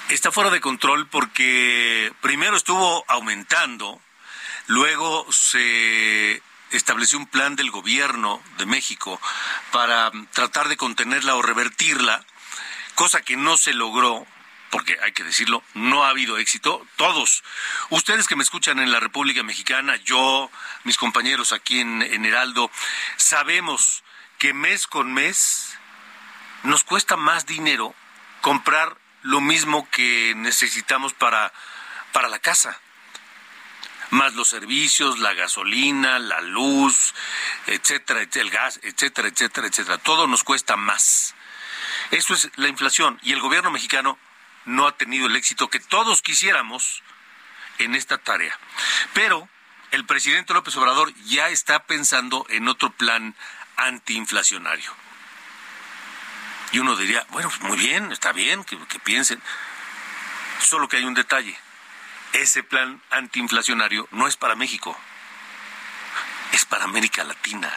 Está 0.09 0.31
fuera 0.31 0.49
de 0.49 0.61
control 0.61 1.07
porque 1.07 2.11
primero 2.21 2.57
estuvo 2.57 3.05
aumentando, 3.07 4.01
luego 4.67 5.31
se 5.31 6.41
estableció 6.71 7.19
un 7.19 7.27
plan 7.27 7.55
del 7.55 7.71
gobierno 7.71 8.41
de 8.57 8.65
México 8.65 9.21
para 9.71 10.11
tratar 10.31 10.67
de 10.69 10.77
contenerla 10.77 11.35
o 11.35 11.41
revertirla, 11.41 12.25
cosa 12.95 13.21
que 13.21 13.37
no 13.37 13.57
se 13.57 13.73
logró 13.73 14.25
porque 14.69 14.97
hay 15.03 15.11
que 15.11 15.23
decirlo, 15.23 15.63
no 15.75 16.03
ha 16.03 16.09
habido 16.09 16.39
éxito. 16.39 16.83
Todos, 16.95 17.43
ustedes 17.91 18.27
que 18.27 18.35
me 18.35 18.41
escuchan 18.41 18.79
en 18.79 18.91
la 18.91 18.99
República 18.99 19.43
Mexicana, 19.43 19.97
yo, 19.97 20.49
mis 20.83 20.97
compañeros 20.97 21.51
aquí 21.51 21.79
en, 21.79 22.01
en 22.01 22.25
Heraldo, 22.25 22.71
sabemos 23.15 24.03
que 24.39 24.55
mes 24.55 24.87
con 24.87 25.13
mes 25.13 25.77
nos 26.63 26.83
cuesta 26.83 27.17
más 27.17 27.45
dinero 27.45 27.93
comprar 28.41 28.97
lo 29.21 29.41
mismo 29.41 29.87
que 29.91 30.33
necesitamos 30.35 31.13
para, 31.13 31.53
para 32.11 32.27
la 32.27 32.39
casa 32.39 32.79
más 34.13 34.35
los 34.35 34.47
servicios, 34.47 35.19
la 35.19 35.33
gasolina, 35.33 36.19
la 36.19 36.39
luz, 36.41 37.13
etcétera, 37.65 38.21
el 38.21 38.49
gas, 38.51 38.79
etcétera, 38.83 39.27
etcétera, 39.27 39.67
etcétera. 39.67 39.97
Todo 39.97 40.27
nos 40.27 40.43
cuesta 40.43 40.77
más. 40.77 41.33
Eso 42.13 42.35
es 42.35 42.51
la 42.57 42.67
inflación 42.67 43.19
y 43.23 43.33
el 43.33 43.39
gobierno 43.39 43.71
mexicano 43.71 44.19
no 44.65 44.85
ha 44.85 44.95
tenido 44.95 45.25
el 45.25 45.35
éxito 45.35 45.71
que 45.71 45.79
todos 45.79 46.21
quisiéramos 46.21 47.01
en 47.79 47.95
esta 47.95 48.19
tarea. 48.19 48.55
Pero 49.13 49.49
el 49.89 50.05
presidente 50.05 50.53
López 50.53 50.75
Obrador 50.77 51.11
ya 51.25 51.49
está 51.49 51.85
pensando 51.85 52.45
en 52.49 52.67
otro 52.67 52.91
plan 52.91 53.35
antiinflacionario. 53.77 54.93
Y 56.71 56.77
uno 56.77 56.95
diría, 56.95 57.25
bueno, 57.31 57.49
pues 57.49 57.61
muy 57.61 57.77
bien, 57.77 58.11
está 58.11 58.31
bien 58.31 58.63
que, 58.63 58.77
que 58.85 58.99
piensen. 58.99 59.41
Solo 60.59 60.87
que 60.87 60.97
hay 60.97 61.05
un 61.05 61.15
detalle. 61.15 61.57
Ese 62.33 62.61
plan 62.61 63.01
antiinflacionario 63.09 64.07
no 64.11 64.27
es 64.27 64.37
para 64.37 64.55
México, 64.55 64.95
es 66.51 66.63
para 66.65 66.83
América 66.83 67.23
Latina. 67.23 67.71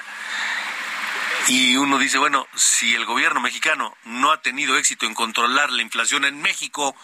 Y 1.49 1.77
uno 1.77 1.99
dice, 1.99 2.19
bueno, 2.19 2.47
si 2.55 2.95
el 2.95 3.05
gobierno 3.05 3.41
mexicano 3.41 3.97
no 4.05 4.33
ha 4.33 4.43
tenido 4.43 4.77
éxito 4.77 5.07
en 5.07 5.15
controlar 5.15 5.71
la 5.71 5.83
inflación 5.83 6.25
en 6.25 6.43
México, 6.43 6.97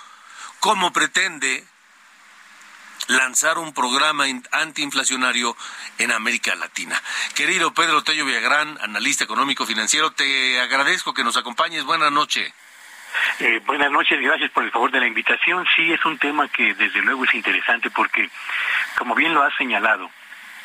¿cómo 0.61 0.93
pretende 0.93 1.64
lanzar 3.09 3.59
un 3.59 3.74
programa 3.74 4.24
antiinflacionario 4.53 5.57
en 5.99 6.12
América 6.12 6.55
Latina. 6.55 7.01
Querido 7.35 7.74
Pedro 7.74 8.03
Tello 8.03 8.24
Villagrán, 8.24 8.78
analista 8.80 9.24
económico 9.24 9.66
financiero, 9.66 10.12
te 10.12 10.61
agradezco 10.61 11.14
que 11.14 11.24
nos 11.24 11.37
acompañes. 11.37 11.85
Buenas 11.85 12.12
noches. 12.12 12.53
Eh, 13.41 13.61
buenas 13.66 13.91
noches, 13.91 14.20
gracias 14.20 14.51
por 14.53 14.64
el 14.64 14.70
favor 14.70 14.91
de 14.91 15.01
la 15.01 15.07
invitación. 15.07 15.66
Sí, 15.76 15.93
es 15.93 16.05
un 16.05 16.18
tema 16.18 16.49
que 16.49 16.74
desde 16.74 17.03
luego 17.03 17.24
es 17.24 17.35
interesante 17.35 17.91
porque, 17.91 18.30
como 18.97 19.14
bien 19.14 19.35
lo 19.35 19.43
has 19.43 19.55
señalado, 19.57 20.11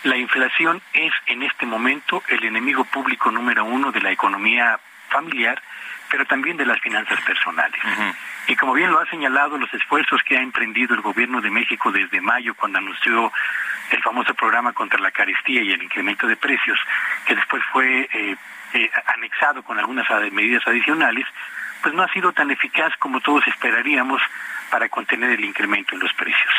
la 0.03 0.17
inflación 0.17 0.81
es 0.93 1.13
en 1.25 1.43
este 1.43 1.65
momento 1.65 2.23
el 2.27 2.43
enemigo 2.43 2.85
público 2.85 3.31
número 3.31 3.65
uno 3.65 3.91
de 3.91 4.01
la 4.01 4.11
economía 4.11 4.79
familiar, 5.09 5.61
pero 6.09 6.25
también 6.25 6.57
de 6.57 6.65
las 6.65 6.79
finanzas 6.79 7.19
personales. 7.21 7.79
Y 8.47 8.55
como 8.55 8.73
bien 8.73 8.91
lo 8.91 8.99
ha 8.99 9.09
señalado, 9.09 9.57
los 9.57 9.73
esfuerzos 9.73 10.21
que 10.23 10.37
ha 10.37 10.41
emprendido 10.41 10.95
el 10.95 11.01
gobierno 11.01 11.41
de 11.41 11.49
México 11.49 11.91
desde 11.91 12.21
mayo, 12.21 12.55
cuando 12.55 12.77
anunció 12.77 13.31
el 13.91 14.01
famoso 14.01 14.33
programa 14.33 14.73
contra 14.73 14.99
la 14.99 15.11
carestía 15.11 15.61
y 15.61 15.71
el 15.71 15.83
incremento 15.83 16.27
de 16.27 16.37
precios, 16.37 16.79
que 17.25 17.35
después 17.35 17.63
fue 17.71 18.07
eh, 18.11 18.35
eh, 18.73 18.91
anexado 19.07 19.63
con 19.63 19.79
algunas 19.79 20.07
medidas 20.31 20.65
adicionales, 20.65 21.25
pues 21.81 21.93
no 21.93 22.03
ha 22.03 22.13
sido 22.13 22.31
tan 22.31 22.51
eficaz 22.51 22.95
como 22.97 23.19
todos 23.21 23.45
esperaríamos 23.47 24.21
para 24.69 24.89
contener 24.89 25.31
el 25.31 25.45
incremento 25.45 25.95
en 25.95 26.01
los 26.01 26.13
precios. 26.13 26.53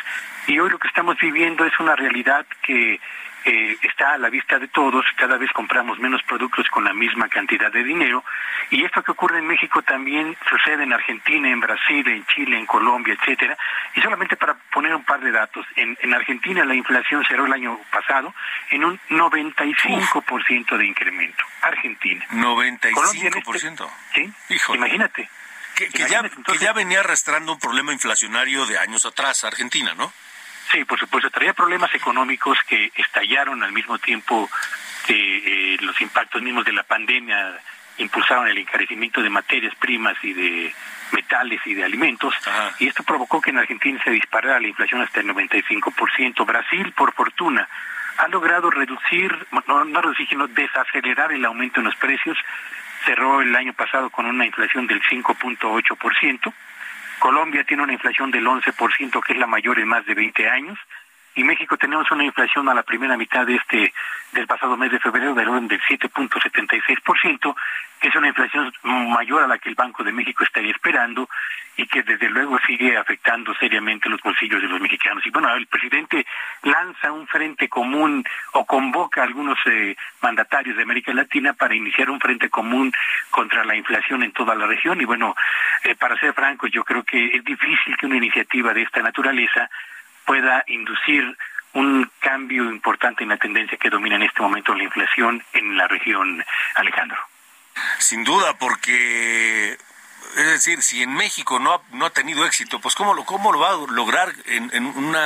Y 0.46 0.58
hoy 0.58 0.70
lo 0.70 0.78
que 0.78 0.88
estamos 0.88 1.16
viviendo 1.18 1.64
es 1.64 1.78
una 1.78 1.96
realidad 1.96 2.46
que 2.62 3.00
eh, 3.48 3.78
está 3.80 4.12
a 4.12 4.18
la 4.18 4.28
vista 4.28 4.58
de 4.58 4.68
todos, 4.68 5.06
cada 5.16 5.38
vez 5.38 5.50
compramos 5.52 5.98
menos 5.98 6.22
productos 6.24 6.68
con 6.68 6.84
la 6.84 6.92
misma 6.92 7.28
cantidad 7.28 7.72
de 7.72 7.82
dinero, 7.82 8.22
y 8.70 8.84
esto 8.84 9.02
que 9.02 9.12
ocurre 9.12 9.38
en 9.38 9.46
México 9.46 9.80
también 9.80 10.36
sucede 10.50 10.82
en 10.82 10.92
Argentina, 10.92 11.48
en 11.48 11.58
Brasil, 11.58 12.06
en 12.06 12.26
Chile, 12.26 12.58
en 12.58 12.66
Colombia, 12.66 13.16
etcétera. 13.18 13.56
Y 13.94 14.02
solamente 14.02 14.36
para 14.36 14.54
poner 14.70 14.94
un 14.94 15.02
par 15.02 15.20
de 15.20 15.32
datos, 15.32 15.64
en, 15.76 15.96
en 16.02 16.12
Argentina 16.12 16.62
la 16.62 16.74
inflación 16.74 17.24
cerró 17.24 17.46
el 17.46 17.52
año 17.54 17.80
pasado 17.90 18.34
en 18.70 18.84
un 18.84 19.00
95% 19.08 20.76
de 20.76 20.86
incremento. 20.86 21.42
Argentina. 21.62 22.26
95%. 22.30 23.90
Este, 24.14 24.32
sí, 24.48 24.74
imagínate. 24.74 25.30
Que, 25.74 25.88
ya, 25.88 26.22
que 26.22 26.58
ya 26.58 26.72
venía 26.72 27.00
arrastrando 27.00 27.52
un 27.52 27.60
problema 27.60 27.92
inflacionario 27.92 28.66
de 28.66 28.78
años 28.78 29.06
atrás, 29.06 29.44
Argentina, 29.44 29.94
¿no? 29.94 30.12
Sí, 30.70 30.84
por 30.84 30.98
supuesto, 30.98 31.30
traía 31.30 31.54
problemas 31.54 31.94
económicos 31.94 32.58
que 32.66 32.92
estallaron 32.94 33.62
al 33.62 33.72
mismo 33.72 33.98
tiempo 33.98 34.50
que 35.06 35.74
eh, 35.74 35.76
los 35.80 35.98
impactos 36.00 36.42
mismos 36.42 36.64
de 36.64 36.72
la 36.72 36.82
pandemia 36.82 37.58
impulsaron 37.96 38.46
el 38.46 38.58
encarecimiento 38.58 39.22
de 39.22 39.30
materias 39.30 39.74
primas 39.76 40.16
y 40.22 40.32
de 40.32 40.74
metales 41.12 41.60
y 41.64 41.74
de 41.74 41.84
alimentos, 41.84 42.34
y 42.78 42.86
esto 42.86 43.02
provocó 43.02 43.40
que 43.40 43.50
en 43.50 43.58
Argentina 43.58 44.00
se 44.04 44.10
disparara 44.10 44.60
la 44.60 44.68
inflación 44.68 45.00
hasta 45.00 45.20
el 45.20 45.28
95%. 45.28 46.46
Brasil, 46.46 46.92
por 46.92 47.12
fortuna, 47.14 47.68
ha 48.18 48.28
logrado 48.28 48.70
reducir, 48.70 49.46
no, 49.66 49.84
no 49.84 50.00
reducir, 50.02 50.28
sino 50.28 50.46
desacelerar 50.48 51.32
el 51.32 51.44
aumento 51.44 51.80
en 51.80 51.86
los 51.86 51.96
precios. 51.96 52.36
Cerró 53.04 53.40
el 53.40 53.54
año 53.56 53.72
pasado 53.72 54.10
con 54.10 54.26
una 54.26 54.44
inflación 54.44 54.86
del 54.86 55.02
5.8%. 55.02 56.52
Colombia 57.18 57.64
tiene 57.64 57.82
una 57.82 57.92
inflación 57.92 58.30
del 58.30 58.46
11%, 58.46 59.22
que 59.22 59.32
es 59.32 59.38
la 59.38 59.46
mayor 59.46 59.78
en 59.78 59.88
más 59.88 60.04
de 60.06 60.14
20 60.14 60.48
años, 60.48 60.78
y 61.34 61.44
México 61.44 61.76
tenemos 61.76 62.10
una 62.10 62.24
inflación 62.24 62.68
a 62.68 62.74
la 62.74 62.82
primera 62.82 63.16
mitad 63.16 63.46
de 63.46 63.56
este 63.56 63.92
del 64.32 64.46
pasado 64.46 64.76
mes 64.76 64.90
de 64.90 65.00
febrero 65.00 65.34
del 65.34 65.48
orden 65.48 65.68
del 65.68 65.80
7.76%, 65.82 67.56
que 68.00 68.08
es 68.08 68.14
una 68.14 68.28
inflación 68.28 68.72
mayor 68.82 69.42
a 69.42 69.46
la 69.46 69.58
que 69.58 69.68
el 69.68 69.74
Banco 69.74 70.04
de 70.04 70.12
México 70.12 70.44
estaría 70.44 70.70
esperando 70.70 71.28
y 71.76 71.86
que 71.86 72.02
desde 72.02 72.28
luego 72.28 72.58
sigue 72.66 72.96
afectando 72.96 73.54
seriamente 73.54 74.08
los 74.08 74.20
bolsillos 74.20 74.60
de 74.60 74.68
los 74.68 74.80
mexicanos. 74.80 75.24
Y 75.24 75.30
bueno, 75.30 75.54
el 75.54 75.66
presidente 75.68 76.26
lanza 76.62 77.12
un 77.12 77.26
frente 77.28 77.68
común 77.68 78.24
o 78.52 78.66
convoca 78.66 79.20
a 79.20 79.24
algunos 79.24 79.58
eh, 79.66 79.96
mandatarios 80.20 80.76
de 80.76 80.82
América 80.82 81.14
Latina 81.14 81.52
para 81.52 81.76
iniciar 81.76 82.10
un 82.10 82.20
frente 82.20 82.50
común 82.50 82.92
contra 83.30 83.64
la 83.64 83.76
inflación 83.76 84.24
en 84.24 84.32
toda 84.32 84.56
la 84.56 84.66
región. 84.66 85.00
Y 85.00 85.04
bueno, 85.04 85.36
eh, 85.84 85.94
para 85.94 86.18
ser 86.18 86.34
franco, 86.34 86.66
yo 86.66 86.82
creo 86.84 87.04
que 87.04 87.26
es 87.26 87.44
difícil 87.44 87.96
que 87.96 88.06
una 88.06 88.16
iniciativa 88.16 88.74
de 88.74 88.82
esta 88.82 89.00
naturaleza 89.00 89.70
pueda 90.28 90.62
inducir 90.66 91.24
un 91.72 92.10
cambio 92.20 92.64
importante 92.64 93.22
en 93.22 93.30
la 93.30 93.38
tendencia 93.38 93.78
que 93.78 93.88
domina 93.88 94.16
en 94.16 94.24
este 94.24 94.42
momento 94.42 94.74
la 94.74 94.84
inflación 94.84 95.42
en 95.54 95.74
la 95.78 95.88
región, 95.88 96.44
Alejandro. 96.74 97.16
Sin 97.98 98.24
duda, 98.24 98.58
porque 98.58 99.78
es 100.36 100.46
decir, 100.46 100.82
si 100.82 101.02
en 101.02 101.14
México 101.14 101.58
no 101.58 101.72
ha, 101.72 101.80
no 101.92 102.04
ha 102.04 102.10
tenido 102.10 102.44
éxito, 102.44 102.78
pues 102.78 102.94
¿cómo 102.94 103.14
lo, 103.14 103.24
cómo 103.24 103.52
lo 103.52 103.58
va 103.58 103.70
a 103.70 103.92
lograr 103.92 104.34
en, 104.44 104.70
en 104.74 104.84
un 104.84 105.16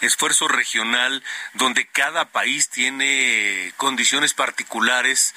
esfuerzo 0.00 0.48
regional 0.48 1.22
donde 1.54 1.86
cada 1.86 2.24
país 2.24 2.70
tiene 2.70 3.72
condiciones 3.76 4.34
particulares 4.34 5.36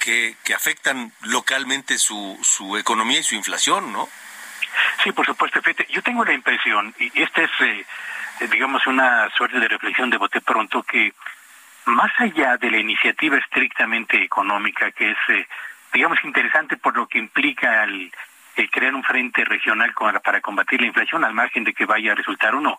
que, 0.00 0.34
que 0.42 0.54
afectan 0.54 1.12
localmente 1.22 1.96
su, 1.98 2.36
su 2.42 2.76
economía 2.76 3.20
y 3.20 3.24
su 3.24 3.36
inflación, 3.36 3.92
¿no? 3.92 4.08
Sí, 5.04 5.12
por 5.12 5.26
supuesto. 5.26 5.60
Yo 5.90 6.02
tengo 6.02 6.24
la 6.24 6.32
impresión, 6.32 6.94
y 6.98 7.22
esta 7.22 7.42
es, 7.42 7.50
eh, 7.60 7.86
digamos, 8.46 8.86
una 8.86 9.28
suerte 9.30 9.58
de 9.58 9.68
reflexión 9.68 10.10
de 10.10 10.16
bote 10.16 10.40
pronto, 10.40 10.82
que 10.82 11.12
más 11.86 12.12
allá 12.18 12.56
de 12.56 12.70
la 12.70 12.78
iniciativa 12.78 13.36
estrictamente 13.38 14.22
económica, 14.22 14.90
que 14.92 15.10
es, 15.10 15.18
eh, 15.28 15.46
digamos, 15.92 16.18
interesante 16.24 16.76
por 16.76 16.96
lo 16.96 17.06
que 17.06 17.18
implica 17.18 17.84
el, 17.84 18.12
crear 18.70 18.94
un 18.94 19.04
frente 19.04 19.44
regional 19.44 19.94
para 20.22 20.40
combatir 20.40 20.80
la 20.80 20.88
inflación, 20.88 21.24
al 21.24 21.34
margen 21.34 21.64
de 21.64 21.72
que 21.72 21.86
vaya 21.86 22.12
a 22.12 22.16
resultar 22.16 22.54
o 22.54 22.60
no, 22.60 22.78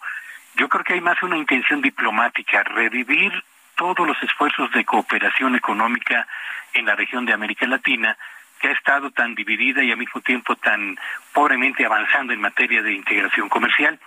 yo 0.55 0.67
creo 0.67 0.83
que 0.83 0.93
hay 0.93 1.01
más 1.01 1.21
una 1.23 1.37
intención 1.37 1.81
diplomática, 1.81 2.63
revivir 2.63 3.31
todos 3.75 4.05
los 4.05 4.21
esfuerzos 4.21 4.71
de 4.71 4.83
cooperación 4.83 5.55
económica 5.55 6.27
en 6.73 6.85
la 6.85 6.95
región 6.95 7.25
de 7.25 7.33
América 7.33 7.65
Latina, 7.65 8.17
que 8.59 8.67
ha 8.67 8.71
estado 8.71 9.11
tan 9.11 9.35
dividida 9.35 9.83
y 9.83 9.91
al 9.91 9.97
mismo 9.97 10.21
tiempo 10.21 10.55
tan 10.55 10.97
pobremente 11.33 11.85
avanzando 11.85 12.33
en 12.33 12.41
materia 12.41 12.81
de 12.81 12.93
integración 12.93 13.49
comercial. 13.49 13.99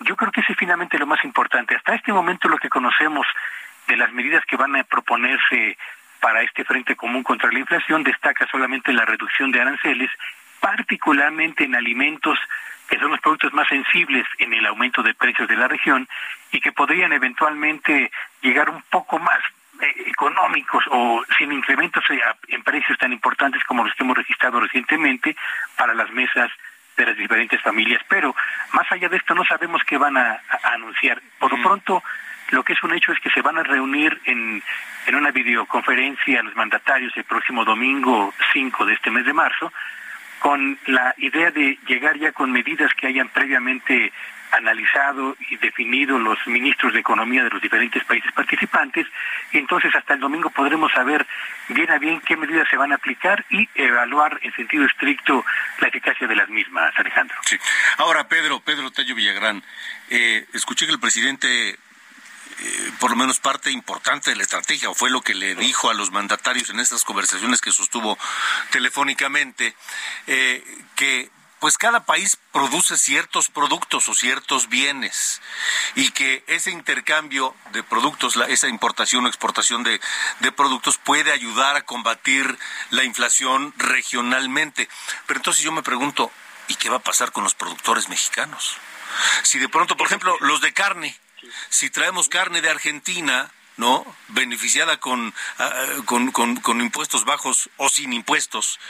Yo 0.00 0.16
creo 0.16 0.30
que 0.30 0.40
ese 0.40 0.52
es 0.52 0.58
finalmente 0.58 0.98
lo 0.98 1.06
más 1.06 1.24
importante. 1.24 1.74
Hasta 1.74 1.94
este 1.94 2.12
momento 2.12 2.48
lo 2.48 2.58
que 2.58 2.68
conocemos 2.68 3.26
de 3.88 3.96
las 3.96 4.12
medidas 4.12 4.44
que 4.46 4.56
van 4.56 4.76
a 4.76 4.84
proponerse 4.84 5.76
para 6.20 6.42
este 6.42 6.64
Frente 6.64 6.96
Común 6.96 7.22
contra 7.22 7.50
la 7.50 7.58
Inflación 7.58 8.02
destaca 8.02 8.46
solamente 8.46 8.92
la 8.92 9.04
reducción 9.04 9.52
de 9.52 9.60
aranceles, 9.60 10.10
particularmente 10.60 11.64
en 11.64 11.74
alimentos 11.74 12.38
que 12.88 12.98
son 12.98 13.10
los 13.10 13.20
productos 13.20 13.52
más 13.52 13.68
sensibles 13.68 14.24
en 14.38 14.54
el 14.54 14.64
aumento 14.66 15.02
de 15.02 15.14
precios 15.14 15.48
de 15.48 15.56
la 15.56 15.68
región 15.68 16.08
y 16.52 16.60
que 16.60 16.72
podrían 16.72 17.12
eventualmente 17.12 18.10
llegar 18.42 18.70
un 18.70 18.82
poco 18.90 19.18
más 19.18 19.40
económicos 20.06 20.84
o 20.90 21.22
sin 21.38 21.52
incrementos 21.52 22.04
en 22.48 22.62
precios 22.62 22.98
tan 22.98 23.12
importantes 23.12 23.62
como 23.64 23.84
los 23.84 23.94
que 23.94 24.02
hemos 24.02 24.16
registrado 24.16 24.60
recientemente 24.60 25.36
para 25.76 25.94
las 25.94 26.10
mesas 26.10 26.50
de 26.96 27.06
las 27.06 27.16
diferentes 27.16 27.60
familias. 27.62 28.02
Pero 28.08 28.34
más 28.72 28.90
allá 28.90 29.08
de 29.08 29.16
esto 29.16 29.34
no 29.34 29.44
sabemos 29.44 29.82
qué 29.86 29.98
van 29.98 30.16
a, 30.16 30.40
anunciar. 30.62 31.20
Por 31.38 31.52
lo 31.52 31.62
pronto, 31.62 32.02
lo 32.50 32.62
que 32.62 32.72
es 32.72 32.82
un 32.82 32.94
hecho 32.94 33.12
es 33.12 33.20
que 33.20 33.30
se 33.30 33.42
van 33.42 33.58
a 33.58 33.62
reunir 33.62 34.20
en, 34.24 34.62
en 35.06 35.14
una 35.14 35.30
videoconferencia 35.30 36.42
los 36.42 36.56
mandatarios 36.56 37.16
el 37.16 37.24
próximo 37.24 37.64
domingo 37.64 38.32
5 38.52 38.86
de 38.86 38.94
este 38.94 39.10
mes 39.10 39.24
de 39.24 39.32
marzo 39.32 39.72
con 40.38 40.78
la 40.86 41.14
idea 41.18 41.50
de 41.50 41.78
llegar 41.86 42.18
ya 42.18 42.32
con 42.32 42.52
medidas 42.52 42.92
que 42.94 43.06
hayan 43.06 43.28
previamente 43.28 44.12
analizado 44.52 45.36
y 45.50 45.56
definido 45.56 46.18
los 46.18 46.38
ministros 46.46 46.92
de 46.92 47.00
Economía 47.00 47.44
de 47.44 47.50
los 47.50 47.62
diferentes 47.62 48.02
países 48.04 48.30
participantes 48.32 49.06
entonces 49.52 49.94
hasta 49.94 50.14
el 50.14 50.20
domingo 50.20 50.50
podremos 50.50 50.92
saber 50.92 51.26
bien 51.68 51.90
a 51.90 51.98
bien 51.98 52.20
qué 52.20 52.36
medidas 52.36 52.68
se 52.68 52.76
van 52.76 52.92
a 52.92 52.96
aplicar 52.96 53.44
y 53.50 53.68
evaluar 53.74 54.38
en 54.42 54.54
sentido 54.54 54.84
estricto 54.84 55.44
la 55.80 55.88
eficacia 55.88 56.26
de 56.26 56.36
las 56.36 56.48
mismas, 56.48 56.92
Alejandro. 56.96 57.36
Sí. 57.44 57.56
Ahora, 57.98 58.28
Pedro, 58.28 58.60
Pedro 58.60 58.90
Tello 58.90 59.14
Villagrán, 59.14 59.62
eh, 60.10 60.46
escuché 60.52 60.86
que 60.86 60.92
el 60.92 61.00
presidente 61.00 61.70
eh, 62.58 62.90
por 62.98 63.10
lo 63.10 63.16
menos 63.16 63.38
parte 63.38 63.70
importante 63.70 64.30
de 64.30 64.36
la 64.36 64.42
estrategia, 64.42 64.88
o 64.88 64.94
fue 64.94 65.10
lo 65.10 65.20
que 65.20 65.34
le 65.34 65.54
dijo 65.54 65.90
a 65.90 65.94
los 65.94 66.10
mandatarios 66.10 66.70
en 66.70 66.80
estas 66.80 67.04
conversaciones 67.04 67.60
que 67.60 67.70
sostuvo 67.70 68.18
telefónicamente, 68.70 69.74
eh, 70.26 70.64
que 70.94 71.30
pues 71.60 71.78
cada 71.78 72.04
país 72.04 72.38
produce 72.52 72.96
ciertos 72.96 73.48
productos 73.48 74.08
o 74.08 74.14
ciertos 74.14 74.68
bienes 74.68 75.40
y 75.94 76.10
que 76.10 76.44
ese 76.46 76.70
intercambio 76.70 77.54
de 77.72 77.82
productos, 77.82 78.36
esa 78.48 78.68
importación 78.68 79.24
o 79.24 79.28
exportación 79.28 79.82
de, 79.82 80.00
de, 80.40 80.52
productos 80.52 80.98
puede 80.98 81.32
ayudar 81.32 81.76
a 81.76 81.82
combatir 81.82 82.58
la 82.90 83.04
inflación 83.04 83.72
regionalmente. 83.78 84.88
Pero 85.26 85.38
entonces 85.38 85.64
yo 85.64 85.72
me 85.72 85.82
pregunto, 85.82 86.30
¿y 86.68 86.74
qué 86.74 86.88
va 86.88 86.96
a 86.96 87.00
pasar 87.00 87.32
con 87.32 87.44
los 87.44 87.54
productores 87.54 88.08
mexicanos? 88.08 88.76
Si 89.42 89.58
de 89.58 89.68
pronto, 89.68 89.96
por 89.96 90.06
ejemplo, 90.06 90.36
los 90.40 90.60
de 90.60 90.72
carne, 90.72 91.18
si 91.70 91.90
traemos 91.90 92.28
carne 92.28 92.60
de 92.60 92.70
Argentina, 92.70 93.50
¿no? 93.76 94.04
Beneficiada 94.28 94.98
con, 94.98 95.34
ah, 95.58 95.72
con, 96.04 96.30
con, 96.32 96.80
impuestos 96.80 97.24
bajos 97.24 97.70
o 97.76 97.88
sin 97.88 98.12
impuestos. 98.12 98.80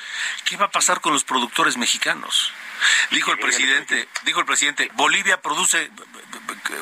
¿Qué 0.44 0.56
va 0.56 0.66
a 0.66 0.70
pasar 0.70 1.00
con 1.00 1.12
los 1.12 1.24
productores 1.24 1.76
mexicanos? 1.76 2.52
Dijo 3.10 3.32
el 3.32 3.38
presidente, 3.38 4.08
dijo 4.24 4.40
el 4.40 4.46
presidente, 4.46 4.90
Bolivia 4.94 5.40
produce 5.40 5.90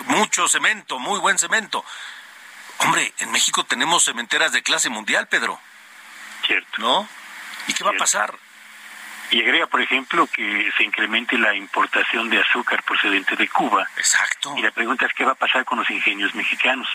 mucho 0.06 0.48
cemento, 0.48 0.98
muy 0.98 1.20
buen 1.20 1.38
cemento. 1.38 1.84
Hombre, 2.78 3.12
en 3.18 3.30
México 3.30 3.64
tenemos 3.64 4.04
cementeras 4.04 4.52
de 4.52 4.62
clase 4.62 4.88
mundial, 4.88 5.28
Pedro. 5.28 5.60
Cierto. 6.46 6.82
¿No? 6.82 7.08
¿Y 7.68 7.72
qué 7.72 7.84
va 7.84 7.90
a 7.90 7.96
pasar? 7.96 8.34
Y 9.30 9.40
agrega, 9.40 9.66
por 9.66 9.80
ejemplo, 9.80 10.26
que 10.26 10.70
se 10.76 10.84
incremente 10.84 11.38
la 11.38 11.54
importación 11.54 12.28
de 12.28 12.40
azúcar 12.40 12.82
procedente 12.82 13.36
de 13.36 13.48
Cuba. 13.48 13.88
Exacto. 13.96 14.54
Y 14.56 14.62
la 14.62 14.70
pregunta 14.70 15.06
es 15.06 15.12
qué 15.14 15.24
va 15.24 15.32
a 15.32 15.36
pasar 15.36 15.64
con 15.64 15.78
los 15.78 15.90
ingenios 15.90 16.34
mexicanos. 16.34 16.88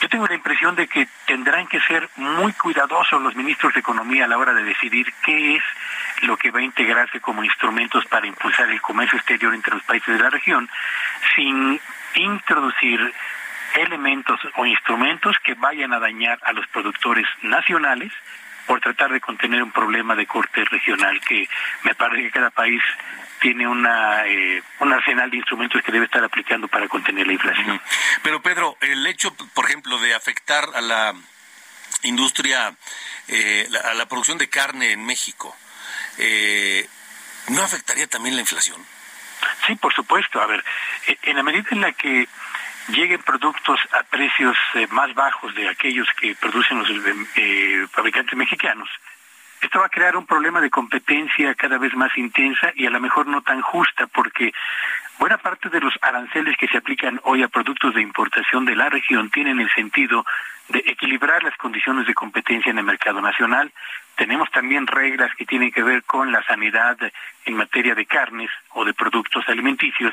Yo 0.00 0.08
tengo 0.08 0.26
la 0.26 0.34
impresión 0.34 0.76
de 0.76 0.86
que 0.86 1.08
tendrán 1.26 1.66
que 1.66 1.80
ser 1.80 2.08
muy 2.16 2.52
cuidadosos 2.52 3.20
los 3.20 3.34
ministros 3.34 3.74
de 3.74 3.80
Economía 3.80 4.24
a 4.24 4.28
la 4.28 4.38
hora 4.38 4.54
de 4.54 4.62
decidir 4.62 5.12
qué 5.24 5.56
es 5.56 5.62
lo 6.22 6.36
que 6.36 6.50
va 6.50 6.60
a 6.60 6.62
integrarse 6.62 7.20
como 7.20 7.42
instrumentos 7.42 8.04
para 8.06 8.26
impulsar 8.26 8.70
el 8.70 8.80
comercio 8.80 9.18
exterior 9.18 9.54
entre 9.54 9.74
los 9.74 9.82
países 9.82 10.16
de 10.16 10.22
la 10.22 10.30
región, 10.30 10.68
sin 11.34 11.80
introducir 12.14 13.12
elementos 13.74 14.40
o 14.56 14.66
instrumentos 14.66 15.36
que 15.42 15.54
vayan 15.54 15.92
a 15.92 15.98
dañar 15.98 16.38
a 16.42 16.52
los 16.52 16.66
productores 16.68 17.26
nacionales 17.42 18.12
por 18.66 18.80
tratar 18.80 19.12
de 19.12 19.20
contener 19.20 19.62
un 19.62 19.72
problema 19.72 20.14
de 20.14 20.26
corte 20.26 20.64
regional 20.64 21.20
que 21.20 21.48
me 21.84 21.94
parece 21.94 22.24
que 22.24 22.30
cada 22.30 22.50
país 22.50 22.82
tiene 23.40 23.66
una 23.66 24.26
eh, 24.26 24.62
un 24.80 24.92
arsenal 24.92 25.30
de 25.30 25.36
instrumentos 25.38 25.82
que 25.82 25.92
debe 25.92 26.06
estar 26.06 26.22
aplicando 26.22 26.68
para 26.68 26.88
contener 26.88 27.26
la 27.26 27.32
inflación. 27.32 27.80
Pero 28.22 28.42
Pedro, 28.42 28.76
el 28.80 29.06
hecho, 29.06 29.34
por 29.54 29.66
ejemplo, 29.66 29.98
de 29.98 30.14
afectar 30.14 30.64
a 30.74 30.80
la 30.80 31.14
industria, 32.02 32.74
eh, 33.28 33.68
a 33.84 33.94
la 33.94 34.06
producción 34.06 34.38
de 34.38 34.48
carne 34.48 34.92
en 34.92 35.04
México, 35.04 35.56
eh, 36.18 36.88
¿no 37.48 37.62
afectaría 37.62 38.06
también 38.06 38.34
la 38.34 38.42
inflación? 38.42 38.84
Sí, 39.66 39.74
por 39.76 39.94
supuesto. 39.94 40.40
A 40.40 40.46
ver, 40.46 40.64
en 41.22 41.36
la 41.36 41.42
medida 41.42 41.68
en 41.70 41.80
la 41.80 41.92
que 41.92 42.28
lleguen 42.88 43.22
productos 43.22 43.80
a 43.92 44.02
precios 44.04 44.56
eh, 44.74 44.86
más 44.90 45.14
bajos 45.14 45.54
de 45.54 45.68
aquellos 45.68 46.08
que 46.18 46.34
producen 46.34 46.78
los 46.78 46.88
eh, 47.36 47.86
fabricantes 47.92 48.36
mexicanos, 48.36 48.88
esto 49.60 49.80
va 49.80 49.86
a 49.86 49.90
crear 49.90 50.16
un 50.16 50.26
problema 50.26 50.60
de 50.60 50.70
competencia 50.70 51.54
cada 51.54 51.78
vez 51.78 51.94
más 51.94 52.16
intensa 52.16 52.72
y 52.74 52.86
a 52.86 52.90
lo 52.90 53.00
mejor 53.00 53.26
no 53.26 53.42
tan 53.42 53.60
justa, 53.60 54.06
porque 54.06 54.52
buena 55.18 55.38
parte 55.38 55.68
de 55.68 55.80
los 55.80 55.94
aranceles 56.00 56.56
que 56.56 56.68
se 56.68 56.78
aplican 56.78 57.20
hoy 57.24 57.42
a 57.42 57.48
productos 57.48 57.94
de 57.94 58.02
importación 58.02 58.64
de 58.64 58.76
la 58.76 58.88
región 58.88 59.30
tienen 59.30 59.60
el 59.60 59.70
sentido 59.70 60.24
de 60.68 60.82
equilibrar 60.86 61.42
las 61.42 61.56
condiciones 61.56 62.06
de 62.06 62.14
competencia 62.14 62.70
en 62.70 62.78
el 62.78 62.84
mercado 62.84 63.20
nacional. 63.20 63.72
Tenemos 64.16 64.50
también 64.50 64.86
reglas 64.86 65.34
que 65.36 65.46
tienen 65.46 65.70
que 65.70 65.82
ver 65.82 66.02
con 66.04 66.32
la 66.32 66.42
sanidad 66.44 66.96
en 67.44 67.56
materia 67.56 67.94
de 67.94 68.06
carnes 68.06 68.50
o 68.74 68.84
de 68.84 68.92
productos 68.92 69.48
alimenticios 69.48 70.12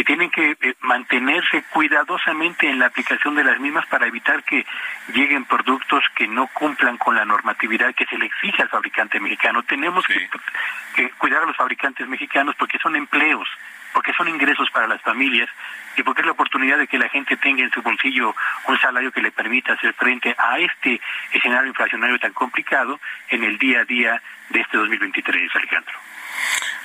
que 0.00 0.04
tienen 0.04 0.30
que 0.30 0.52
eh, 0.52 0.74
mantenerse 0.80 1.64
cuidadosamente 1.72 2.68
en 2.68 2.78
la 2.78 2.86
aplicación 2.86 3.34
de 3.34 3.44
las 3.44 3.58
mismas 3.60 3.86
para 3.86 4.06
evitar 4.06 4.42
que 4.44 4.64
lleguen 5.12 5.44
productos 5.44 6.02
que 6.14 6.26
no 6.26 6.46
cumplan 6.54 6.96
con 6.96 7.16
la 7.16 7.24
normatividad 7.24 7.94
que 7.94 8.06
se 8.06 8.16
le 8.16 8.26
exige 8.26 8.62
al 8.62 8.68
fabricante 8.68 9.20
mexicano. 9.20 9.62
Tenemos 9.64 10.06
que, 10.06 11.10
cuidar 11.18 11.42
a 11.42 11.46
los 11.46 11.56
fabricantes 11.56 12.08
mexicanos 12.08 12.54
porque 12.56 12.78
son 12.78 12.96
empleos, 12.96 13.48
porque 13.92 14.12
son 14.12 14.28
ingresos 14.28 14.70
para 14.70 14.86
las 14.86 15.00
familias 15.02 15.48
y 15.96 16.02
porque 16.02 16.22
es 16.22 16.26
la 16.26 16.32
oportunidad 16.32 16.78
de 16.78 16.86
que 16.86 16.98
la 16.98 17.08
gente 17.08 17.36
tenga 17.36 17.62
en 17.62 17.70
su 17.70 17.82
bolsillo 17.82 18.34
un 18.68 18.78
salario 18.80 19.12
que 19.12 19.22
le 19.22 19.32
permita 19.32 19.72
hacer 19.72 19.92
frente 19.94 20.34
a 20.38 20.58
este 20.58 21.00
escenario 21.32 21.68
inflacionario 21.68 22.18
tan 22.18 22.32
complicado 22.32 23.00
en 23.28 23.44
el 23.44 23.58
día 23.58 23.80
a 23.80 23.84
día 23.84 24.22
de 24.50 24.60
este 24.60 24.76
2023, 24.76 25.54
Alejandro. 25.54 25.94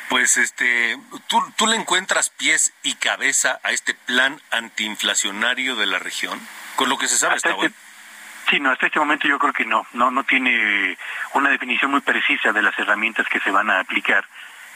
Pues 0.10 0.38
este, 0.38 0.98
¿tú, 1.28 1.42
¿tú 1.56 1.68
le 1.68 1.76
encuentras 1.76 2.30
pies 2.30 2.74
y 2.84 2.96
cabeza 2.96 3.60
a 3.64 3.72
este 3.72 3.94
plan 3.94 4.40
antiinflacionario 4.52 5.76
de 5.76 5.88
la 5.88 6.00
región? 6.00 6.40
Con 6.76 6.90
lo 6.90 6.98
que 6.98 7.08
se 7.08 7.18
sabe 7.18 7.36
hasta, 7.36 7.50
este, 7.52 7.72
Sí, 8.50 8.60
no, 8.60 8.70
hasta 8.70 8.86
este 8.86 9.00
momento 9.00 9.28
yo 9.28 9.40
creo 9.40 9.54
que 9.54 9.66
no, 9.66 9.88
no, 9.94 10.12
no 10.12 10.24
tiene 10.24 10.98
una 11.34 11.50
definición 11.50 11.92
muy 11.92 12.02
precisa 12.02 12.52
de 12.52 12.62
las 12.62 12.78
herramientas 12.78 13.28
que 13.28 13.40
se 13.40 13.50
van 13.50 13.72
a 13.72 13.80
aplicar 13.80 14.24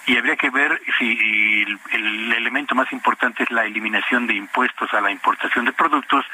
y 0.10 0.18
habría 0.18 0.36
que 0.36 0.50
ver 0.50 0.82
si 0.98 1.66
el, 1.92 2.34
elemento 2.34 2.74
más 2.74 2.92
importante 2.92 3.44
es 3.44 3.52
la 3.52 3.66
eliminación 3.66 4.26
de 4.26 4.34
impuestos 4.34 4.92
a 4.92 5.02
la 5.02 5.12
importación 5.12 5.66
de 5.66 5.72
productos, 5.72 6.26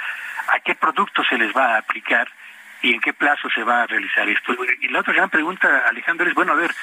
a 0.48 0.62
qué 0.62 0.76
productos 0.76 1.28
se 1.28 1.38
les 1.38 1.54
va 1.54 1.76
a 1.76 1.80
aplicar 1.80 2.26
y 2.82 2.94
en 2.94 3.02
qué 3.02 3.12
plazo 3.12 3.50
se 3.50 3.64
va 3.64 3.82
a 3.82 3.88
realizar 3.88 4.30
esto. 4.30 4.56
Y 4.80 4.88
la 4.88 5.02
otra 5.02 5.14
gran 5.14 5.30
pregunta, 5.30 5.84
Alejandro, 5.90 6.26
es, 6.26 6.34
bueno, 6.34 6.54
a 6.54 6.56
ver, 6.56 6.74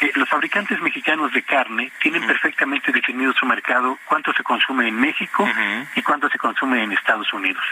eh, 0.00 0.10
los 0.16 0.28
fabricantes 0.28 0.80
mexicanos 0.80 1.32
de 1.32 1.42
carne 1.44 1.92
tienen 2.02 2.26
perfectamente 2.26 2.90
definido 2.90 3.32
su 3.34 3.46
mercado, 3.46 3.96
cuánto 4.04 4.32
se 4.32 4.42
consume 4.42 4.88
en 4.88 4.98
México 4.98 5.48
y 5.94 6.02
cuánto 6.02 6.28
se 6.30 6.38
consume 6.38 6.82
en 6.82 6.90
Estados 6.90 7.32
Unidos. 7.32 7.62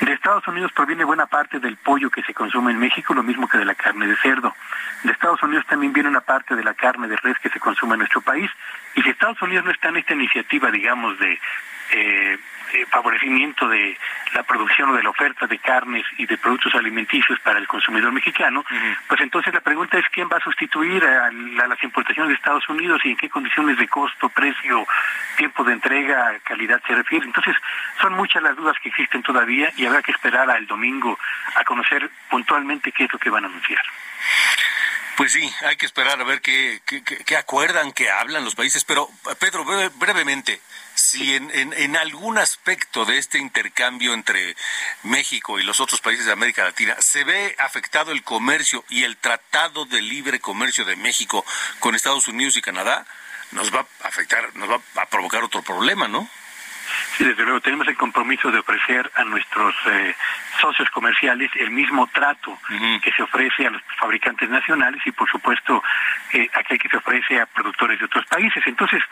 De 0.00 0.12
Estados 0.12 0.46
Unidos 0.48 0.72
proviene 0.72 1.04
buena 1.04 1.26
parte 1.26 1.58
del 1.58 1.76
pollo 1.76 2.10
que 2.10 2.22
se 2.22 2.34
consume 2.34 2.72
en 2.72 2.78
México, 2.78 3.14
lo 3.14 3.22
mismo 3.22 3.48
que 3.48 3.58
de 3.58 3.64
la 3.64 3.74
carne 3.74 4.06
de 4.06 4.16
cerdo. 4.16 4.54
De 5.02 5.12
Estados 5.12 5.42
Unidos 5.42 5.64
también 5.66 5.92
viene 5.92 6.08
una 6.08 6.20
parte 6.20 6.54
de 6.54 6.64
la 6.64 6.74
carne 6.74 7.08
de 7.08 7.16
res 7.16 7.38
que 7.38 7.48
se 7.48 7.60
consume 7.60 7.94
en 7.94 8.00
nuestro 8.00 8.20
país. 8.20 8.50
Y 8.94 9.02
si 9.02 9.10
Estados 9.10 9.40
Unidos 9.42 9.64
no 9.64 9.70
está 9.70 9.88
en 9.88 9.98
esta 9.98 10.14
iniciativa, 10.14 10.70
digamos, 10.70 11.18
de 11.18 11.38
eh, 11.92 12.38
eh, 12.72 12.86
favorecimiento 12.90 13.68
de 13.68 13.98
la 14.34 14.42
producción 14.42 14.90
o 14.90 14.94
de 14.94 15.02
la 15.02 15.10
oferta 15.10 15.46
de 15.46 15.58
carnes 15.58 16.04
y 16.18 16.26
de 16.26 16.36
productos 16.38 16.74
alimenticios 16.74 17.38
para 17.40 17.58
el 17.58 17.66
consumidor 17.66 18.12
mexicano, 18.12 18.64
pues 19.08 19.20
entonces 19.20 19.52
la 19.54 19.60
pregunta 19.60 19.98
es 19.98 20.04
quién 20.10 20.28
va 20.30 20.36
a 20.36 20.40
sustituir 20.40 21.04
a, 21.04 21.30
las 21.30 21.82
importaciones 21.82 22.30
de 22.30 22.34
Estados 22.34 22.68
Unidos 22.68 23.00
y 23.04 23.10
en 23.10 23.16
qué 23.16 23.28
condiciones 23.28 23.78
de 23.78 23.88
costo, 23.88 24.28
precio, 24.28 24.86
tiempo 25.36 25.64
de 25.64 25.72
entrega, 25.74 26.38
calidad 26.44 26.80
se 26.86 26.94
refiere. 26.94 27.26
Entonces 27.26 27.54
son 28.00 28.14
muchas 28.14 28.42
las 28.42 28.56
dudas 28.56 28.76
que 28.82 28.88
existen 28.88 29.22
todavía 29.22 29.72
y 29.76 29.86
habrá 29.86 30.02
que 30.02 30.12
esperar 30.12 30.50
al 30.50 30.66
domingo 30.66 31.18
a 31.54 31.64
conocer 31.64 32.10
puntualmente 32.30 32.92
qué 32.92 33.04
es 33.04 33.12
lo 33.12 33.18
que 33.18 33.30
van 33.30 33.44
a 33.44 33.48
anunciar. 33.48 33.82
Pues 35.16 35.32
sí, 35.32 35.50
hay 35.66 35.76
que 35.76 35.86
esperar 35.86 36.20
a 36.20 36.24
ver 36.24 36.42
qué, 36.42 36.80
qué, 36.84 37.36
acuerdan, 37.36 37.92
qué 37.92 38.10
hablan 38.10 38.44
los 38.44 38.54
países. 38.54 38.84
Pero, 38.84 39.08
Pedro, 39.38 39.64
brevemente, 39.64 40.60
si 41.06 41.34
en, 41.34 41.50
en, 41.52 41.96
algún 41.96 42.36
aspecto 42.36 43.04
de 43.04 43.18
este 43.18 43.38
intercambio 43.38 44.12
entre 44.12 44.56
México 45.04 45.60
y 45.60 45.62
los 45.62 45.80
otros 45.80 46.00
países 46.00 46.26
de 46.26 46.32
América 46.32 46.64
Latina 46.64 46.96
se 46.98 47.22
ve 47.22 47.54
afectado 47.58 48.10
el 48.10 48.24
comercio 48.24 48.84
y 48.88 49.04
el 49.04 49.16
Tratado 49.16 49.84
de 49.84 50.02
Libre 50.02 50.40
Comercio 50.40 50.84
de 50.84 50.96
México 50.96 51.44
con 51.78 51.94
Estados 51.94 52.26
Unidos 52.26 52.56
y 52.56 52.62
Canadá, 52.62 53.06
nos 53.52 53.72
va 53.72 53.86
a 54.02 54.08
afectar, 54.08 54.54
nos 54.56 54.68
va 54.68 54.80
a 55.00 55.06
provocar 55.06 55.44
otro 55.44 55.62
problema, 55.62 56.08
¿no? 56.08 56.28
Sí, 57.16 57.24
desde 57.24 57.44
luego, 57.44 57.60
tenemos 57.60 57.86
el 57.86 57.96
compromiso 57.96 58.50
de 58.50 58.58
ofrecer 58.58 59.10
a 59.14 59.24
nuestros 59.24 59.74
eh, 59.86 60.14
socios 60.60 60.90
comerciales 60.90 61.50
el 61.56 61.70
mismo 61.70 62.06
trato 62.08 62.58
que 63.02 63.12
se 63.12 63.22
ofrece 63.22 63.66
a 63.66 63.70
los 63.70 63.82
fabricantes 63.98 64.48
nacionales 64.48 65.00
y, 65.04 65.12
por 65.12 65.28
supuesto, 65.28 65.82
eh, 66.32 66.48
aquel 66.52 66.78
que 66.78 66.88
se 66.88 66.96
ofrece 66.96 67.40
a 67.40 67.46
productores 67.46 67.98
de 67.98 68.04
otros 68.04 68.24
países. 68.26 68.62
Entonces, 68.66 69.02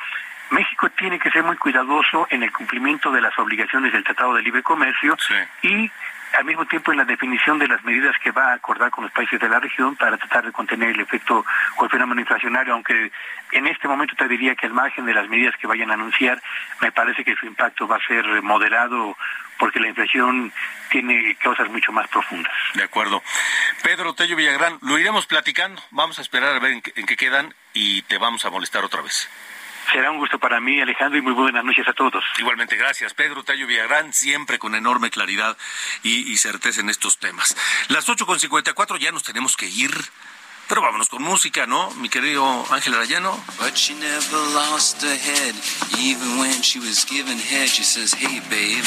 México 0.50 0.90
tiene 0.90 1.18
que 1.18 1.30
ser 1.30 1.42
muy 1.42 1.56
cuidadoso 1.56 2.26
en 2.30 2.42
el 2.42 2.52
cumplimiento 2.52 3.10
de 3.10 3.20
las 3.20 3.36
obligaciones 3.38 3.92
del 3.92 4.04
Tratado 4.04 4.34
de 4.34 4.42
Libre 4.42 4.62
Comercio 4.62 5.16
y 5.62 5.90
al 6.34 6.44
mismo 6.44 6.66
tiempo 6.66 6.90
en 6.90 6.98
la 6.98 7.04
definición 7.04 7.58
de 7.58 7.68
las 7.68 7.84
medidas 7.84 8.16
que 8.22 8.32
va 8.32 8.50
a 8.50 8.54
acordar 8.54 8.90
con 8.90 9.04
los 9.04 9.12
países 9.12 9.40
de 9.40 9.48
la 9.48 9.60
región 9.60 9.94
para 9.96 10.16
tratar 10.16 10.44
de 10.44 10.52
contener 10.52 10.90
el 10.90 11.00
efecto 11.00 11.44
o 11.76 11.84
el 11.84 11.90
fenómeno 11.90 12.20
inflacionario, 12.20 12.74
aunque 12.74 13.12
en 13.52 13.66
este 13.66 13.86
momento 13.86 14.14
te 14.16 14.26
diría 14.26 14.54
que 14.54 14.66
al 14.66 14.72
margen 14.72 15.06
de 15.06 15.14
las 15.14 15.28
medidas 15.28 15.54
que 15.56 15.66
vayan 15.66 15.90
a 15.90 15.94
anunciar, 15.94 16.42
me 16.80 16.90
parece 16.90 17.24
que 17.24 17.36
su 17.36 17.46
impacto 17.46 17.86
va 17.86 17.96
a 17.96 18.06
ser 18.06 18.24
moderado 18.42 19.16
porque 19.58 19.78
la 19.78 19.88
inflación 19.88 20.52
tiene 20.90 21.36
causas 21.36 21.68
mucho 21.70 21.92
más 21.92 22.08
profundas. 22.08 22.52
De 22.74 22.82
acuerdo. 22.82 23.22
Pedro 23.82 24.14
Tello 24.14 24.34
Villagrán, 24.34 24.78
lo 24.82 24.98
iremos 24.98 25.26
platicando, 25.26 25.80
vamos 25.90 26.18
a 26.18 26.22
esperar 26.22 26.54
a 26.56 26.58
ver 26.58 26.72
en 26.72 27.06
qué 27.06 27.16
quedan 27.16 27.54
y 27.72 28.02
te 28.02 28.18
vamos 28.18 28.44
a 28.44 28.50
molestar 28.50 28.84
otra 28.84 29.02
vez. 29.02 29.28
Será 29.92 30.10
un 30.10 30.18
gusto 30.18 30.38
para 30.38 30.60
mí, 30.60 30.80
Alejandro, 30.80 31.18
y 31.18 31.22
muy 31.22 31.32
buenas 31.32 31.64
noches 31.64 31.86
a 31.88 31.92
todos. 31.92 32.24
Igualmente, 32.38 32.76
gracias. 32.76 33.14
Pedro 33.14 33.44
Tallo 33.44 33.66
Villagrán, 33.66 34.12
siempre 34.12 34.58
con 34.58 34.74
enorme 34.74 35.10
claridad 35.10 35.56
y, 36.02 36.36
certeza 36.38 36.80
en 36.80 36.90
estos 36.90 37.18
temas. 37.18 37.56
Las 37.88 38.08
8.54 38.08 38.98
ya 38.98 39.12
nos 39.12 39.22
tenemos 39.22 39.56
que 39.56 39.66
ir. 39.66 39.92
Pero 40.66 40.80
vámonos 40.80 41.10
con 41.10 41.22
música, 41.22 41.66
¿no? 41.66 41.90
Mi 41.96 42.08
querido 42.08 42.44
Ángel 42.70 42.94
Arayano. 42.94 43.38
But 43.60 43.74
she 43.76 43.94
never 43.94 44.38
lost 44.54 45.02
her 45.02 45.14
head. 45.14 45.54
Even 45.98 46.38
when 46.38 46.62
she 46.62 46.78
was 46.80 47.04
given 47.04 47.38
head, 47.38 47.68
she 47.68 47.84
says, 47.84 48.14
hey, 48.14 48.40
babe, 48.48 48.84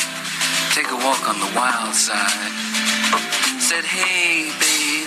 take 0.73 0.89
a 0.89 0.95
walk 0.95 1.29
on 1.29 1.39
the 1.39 1.51
wild 1.55 1.93
side. 1.93 2.51
Said, 3.59 3.85
hey, 3.85 4.49
babe, 4.59 5.06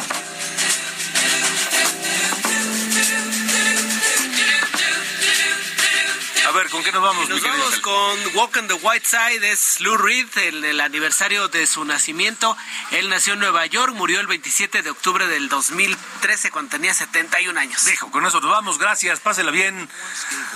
qué 6.91 6.99
nos 6.99 7.03
vamos? 7.03 7.29
Nos 7.29 7.41
vamos 7.41 7.79
con 7.79 8.35
Walk 8.35 8.57
on 8.57 8.67
the 8.67 8.73
White 8.73 9.05
Side, 9.05 9.49
es 9.49 9.79
Lou 9.79 9.97
Reed, 9.97 10.27
el, 10.37 10.63
el, 10.65 10.81
aniversario 10.81 11.47
de 11.47 11.65
su 11.65 11.85
nacimiento. 11.85 12.57
Él 12.91 13.09
nació 13.09 13.33
en 13.33 13.39
Nueva 13.39 13.65
York, 13.65 13.93
murió 13.93 14.19
el 14.19 14.27
27 14.27 14.81
de 14.81 14.89
octubre 14.89 15.27
del 15.27 15.47
2013 15.47 16.51
cuando 16.51 16.71
tenía 16.71 16.93
71 16.93 17.57
años. 17.57 17.85
Dijo, 17.85 18.11
con 18.11 18.25
eso 18.25 18.41
nos 18.41 18.51
vamos, 18.51 18.77
gracias, 18.77 19.19
pásela 19.19 19.51
bien. 19.51 19.89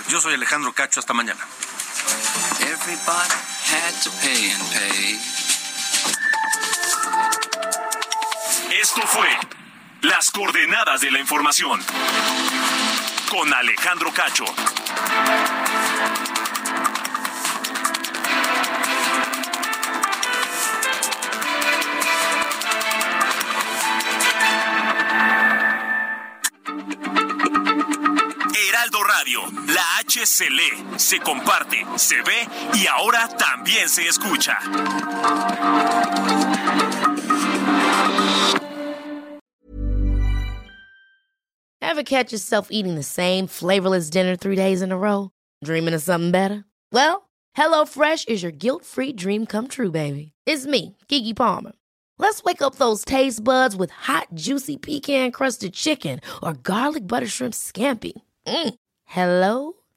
Yo 0.08 0.20
soy 0.20 0.34
Alejandro 0.34 0.72
Cacho, 0.72 1.00
hasta 1.00 1.14
mañana. 1.14 1.40
Esto 8.70 9.02
fue 9.06 9.28
Las 10.02 10.30
coordenadas 10.30 11.00
de 11.00 11.10
la 11.10 11.18
información 11.18 11.82
con 13.30 13.52
Alejandro 13.52 14.12
Cacho. 14.12 14.44
Se 30.26 30.50
lee, 30.50 30.98
se 30.98 31.20
comparte, 31.20 31.84
se 31.96 32.16
ve 32.16 32.48
y 32.74 32.86
ahora 32.88 33.28
también 33.38 33.88
se 33.88 34.06
escucha. 34.06 34.58
Ever 41.80 42.02
catch 42.02 42.32
yourself 42.32 42.68
eating 42.70 42.96
the 42.96 43.02
same 43.02 43.46
flavorless 43.46 44.10
dinner 44.10 44.36
three 44.36 44.56
days 44.56 44.82
in 44.82 44.92
a 44.92 44.98
row? 44.98 45.30
Dreaming 45.64 45.94
of 45.94 46.02
something 46.02 46.32
better? 46.32 46.64
Well, 46.92 47.28
HelloFresh 47.56 48.28
is 48.28 48.42
your 48.42 48.52
guilt-free 48.52 49.12
dream 49.12 49.46
come 49.46 49.68
true, 49.68 49.90
baby. 49.90 50.32
It's 50.44 50.66
me, 50.66 50.96
Kiki 51.08 51.32
Palmer. 51.32 51.72
Let's 52.18 52.42
wake 52.42 52.62
up 52.62 52.74
those 52.74 53.04
taste 53.04 53.44
buds 53.44 53.76
with 53.76 53.90
hot, 53.90 54.28
juicy 54.34 54.76
pecan-crusted 54.76 55.72
chicken 55.72 56.20
or 56.42 56.54
garlic 56.54 57.06
butter 57.06 57.26
shrimp 57.26 57.54
scampi. 57.54 58.12
Mm. 58.46 58.74
Hello 59.04 59.72